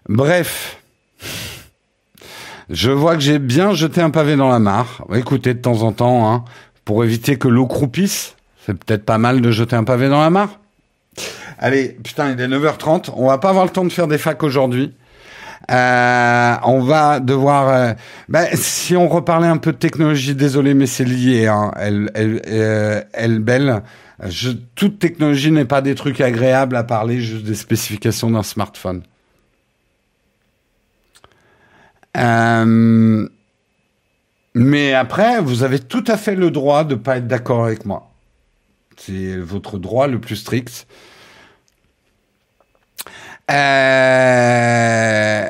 [0.08, 0.82] Bref,
[2.68, 5.06] je vois que j'ai bien jeté un pavé dans la mare.
[5.14, 6.44] Écoutez, de temps en temps, hein,
[6.84, 10.30] pour éviter que l'eau croupisse, c'est peut-être pas mal de jeter un pavé dans la
[10.30, 10.58] mare.
[11.62, 13.12] Allez, putain, il est 9h30.
[13.14, 14.92] On va pas avoir le temps de faire des facs aujourd'hui.
[15.70, 17.68] Euh, on va devoir.
[17.68, 17.92] Euh,
[18.28, 21.46] ben, si on reparlait un peu de technologie, désolé, mais c'est lié.
[21.46, 23.84] Hein, elle, elle, euh, elle, belle.
[24.74, 29.02] Toute technologie n'est pas des trucs agréables à parler, juste des spécifications d'un smartphone.
[34.54, 38.10] Mais après, vous avez tout à fait le droit de pas être d'accord avec moi.
[38.96, 40.88] C'est votre droit le plus strict.
[43.50, 45.48] Euh,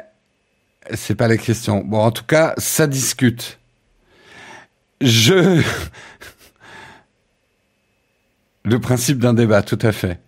[0.94, 1.82] c'est pas la question.
[1.84, 3.58] Bon, en tout cas, ça discute.
[5.00, 5.62] Je.
[8.64, 10.18] le principe d'un débat, tout à fait.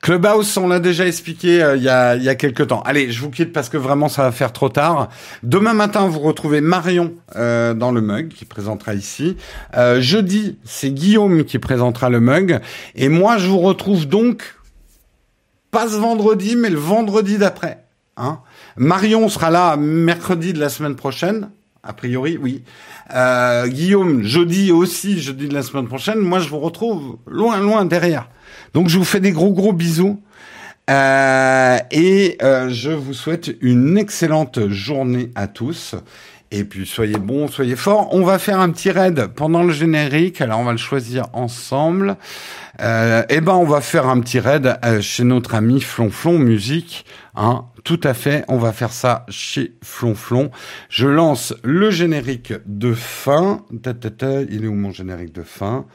[0.00, 2.82] Clubhouse, on l'a déjà expliqué euh, il y, a, y a quelques temps.
[2.82, 5.08] Allez, je vous quitte parce que vraiment ça va faire trop tard.
[5.42, 9.36] Demain matin, vous retrouvez Marion euh, dans le mug qui présentera ici.
[9.76, 12.60] Euh, jeudi, c'est Guillaume qui présentera le mug.
[12.94, 14.54] Et moi, je vous retrouve donc
[15.74, 17.84] pas ce vendredi, mais le vendredi d'après.
[18.16, 18.38] Hein
[18.76, 21.50] Marion sera là mercredi de la semaine prochaine.
[21.82, 22.62] A priori, oui.
[23.12, 26.20] Euh, Guillaume, jeudi aussi, jeudi de la semaine prochaine.
[26.20, 28.28] Moi, je vous retrouve loin, loin derrière.
[28.72, 30.22] Donc je vous fais des gros gros bisous.
[30.88, 35.96] Euh, et euh, je vous souhaite une excellente journée à tous.
[36.50, 38.08] Et puis soyez bons, soyez forts.
[38.12, 40.40] On va faire un petit raid pendant le générique.
[40.40, 42.16] Alors on va le choisir ensemble.
[42.80, 47.06] Euh, eh ben on va faire un petit raid euh, chez notre ami Flonflon Musique.
[47.34, 48.44] Hein, tout à fait.
[48.48, 50.50] On va faire ça chez Flonflon.
[50.88, 53.64] Je lance le générique de fin.
[54.50, 55.86] Il est où mon générique de fin?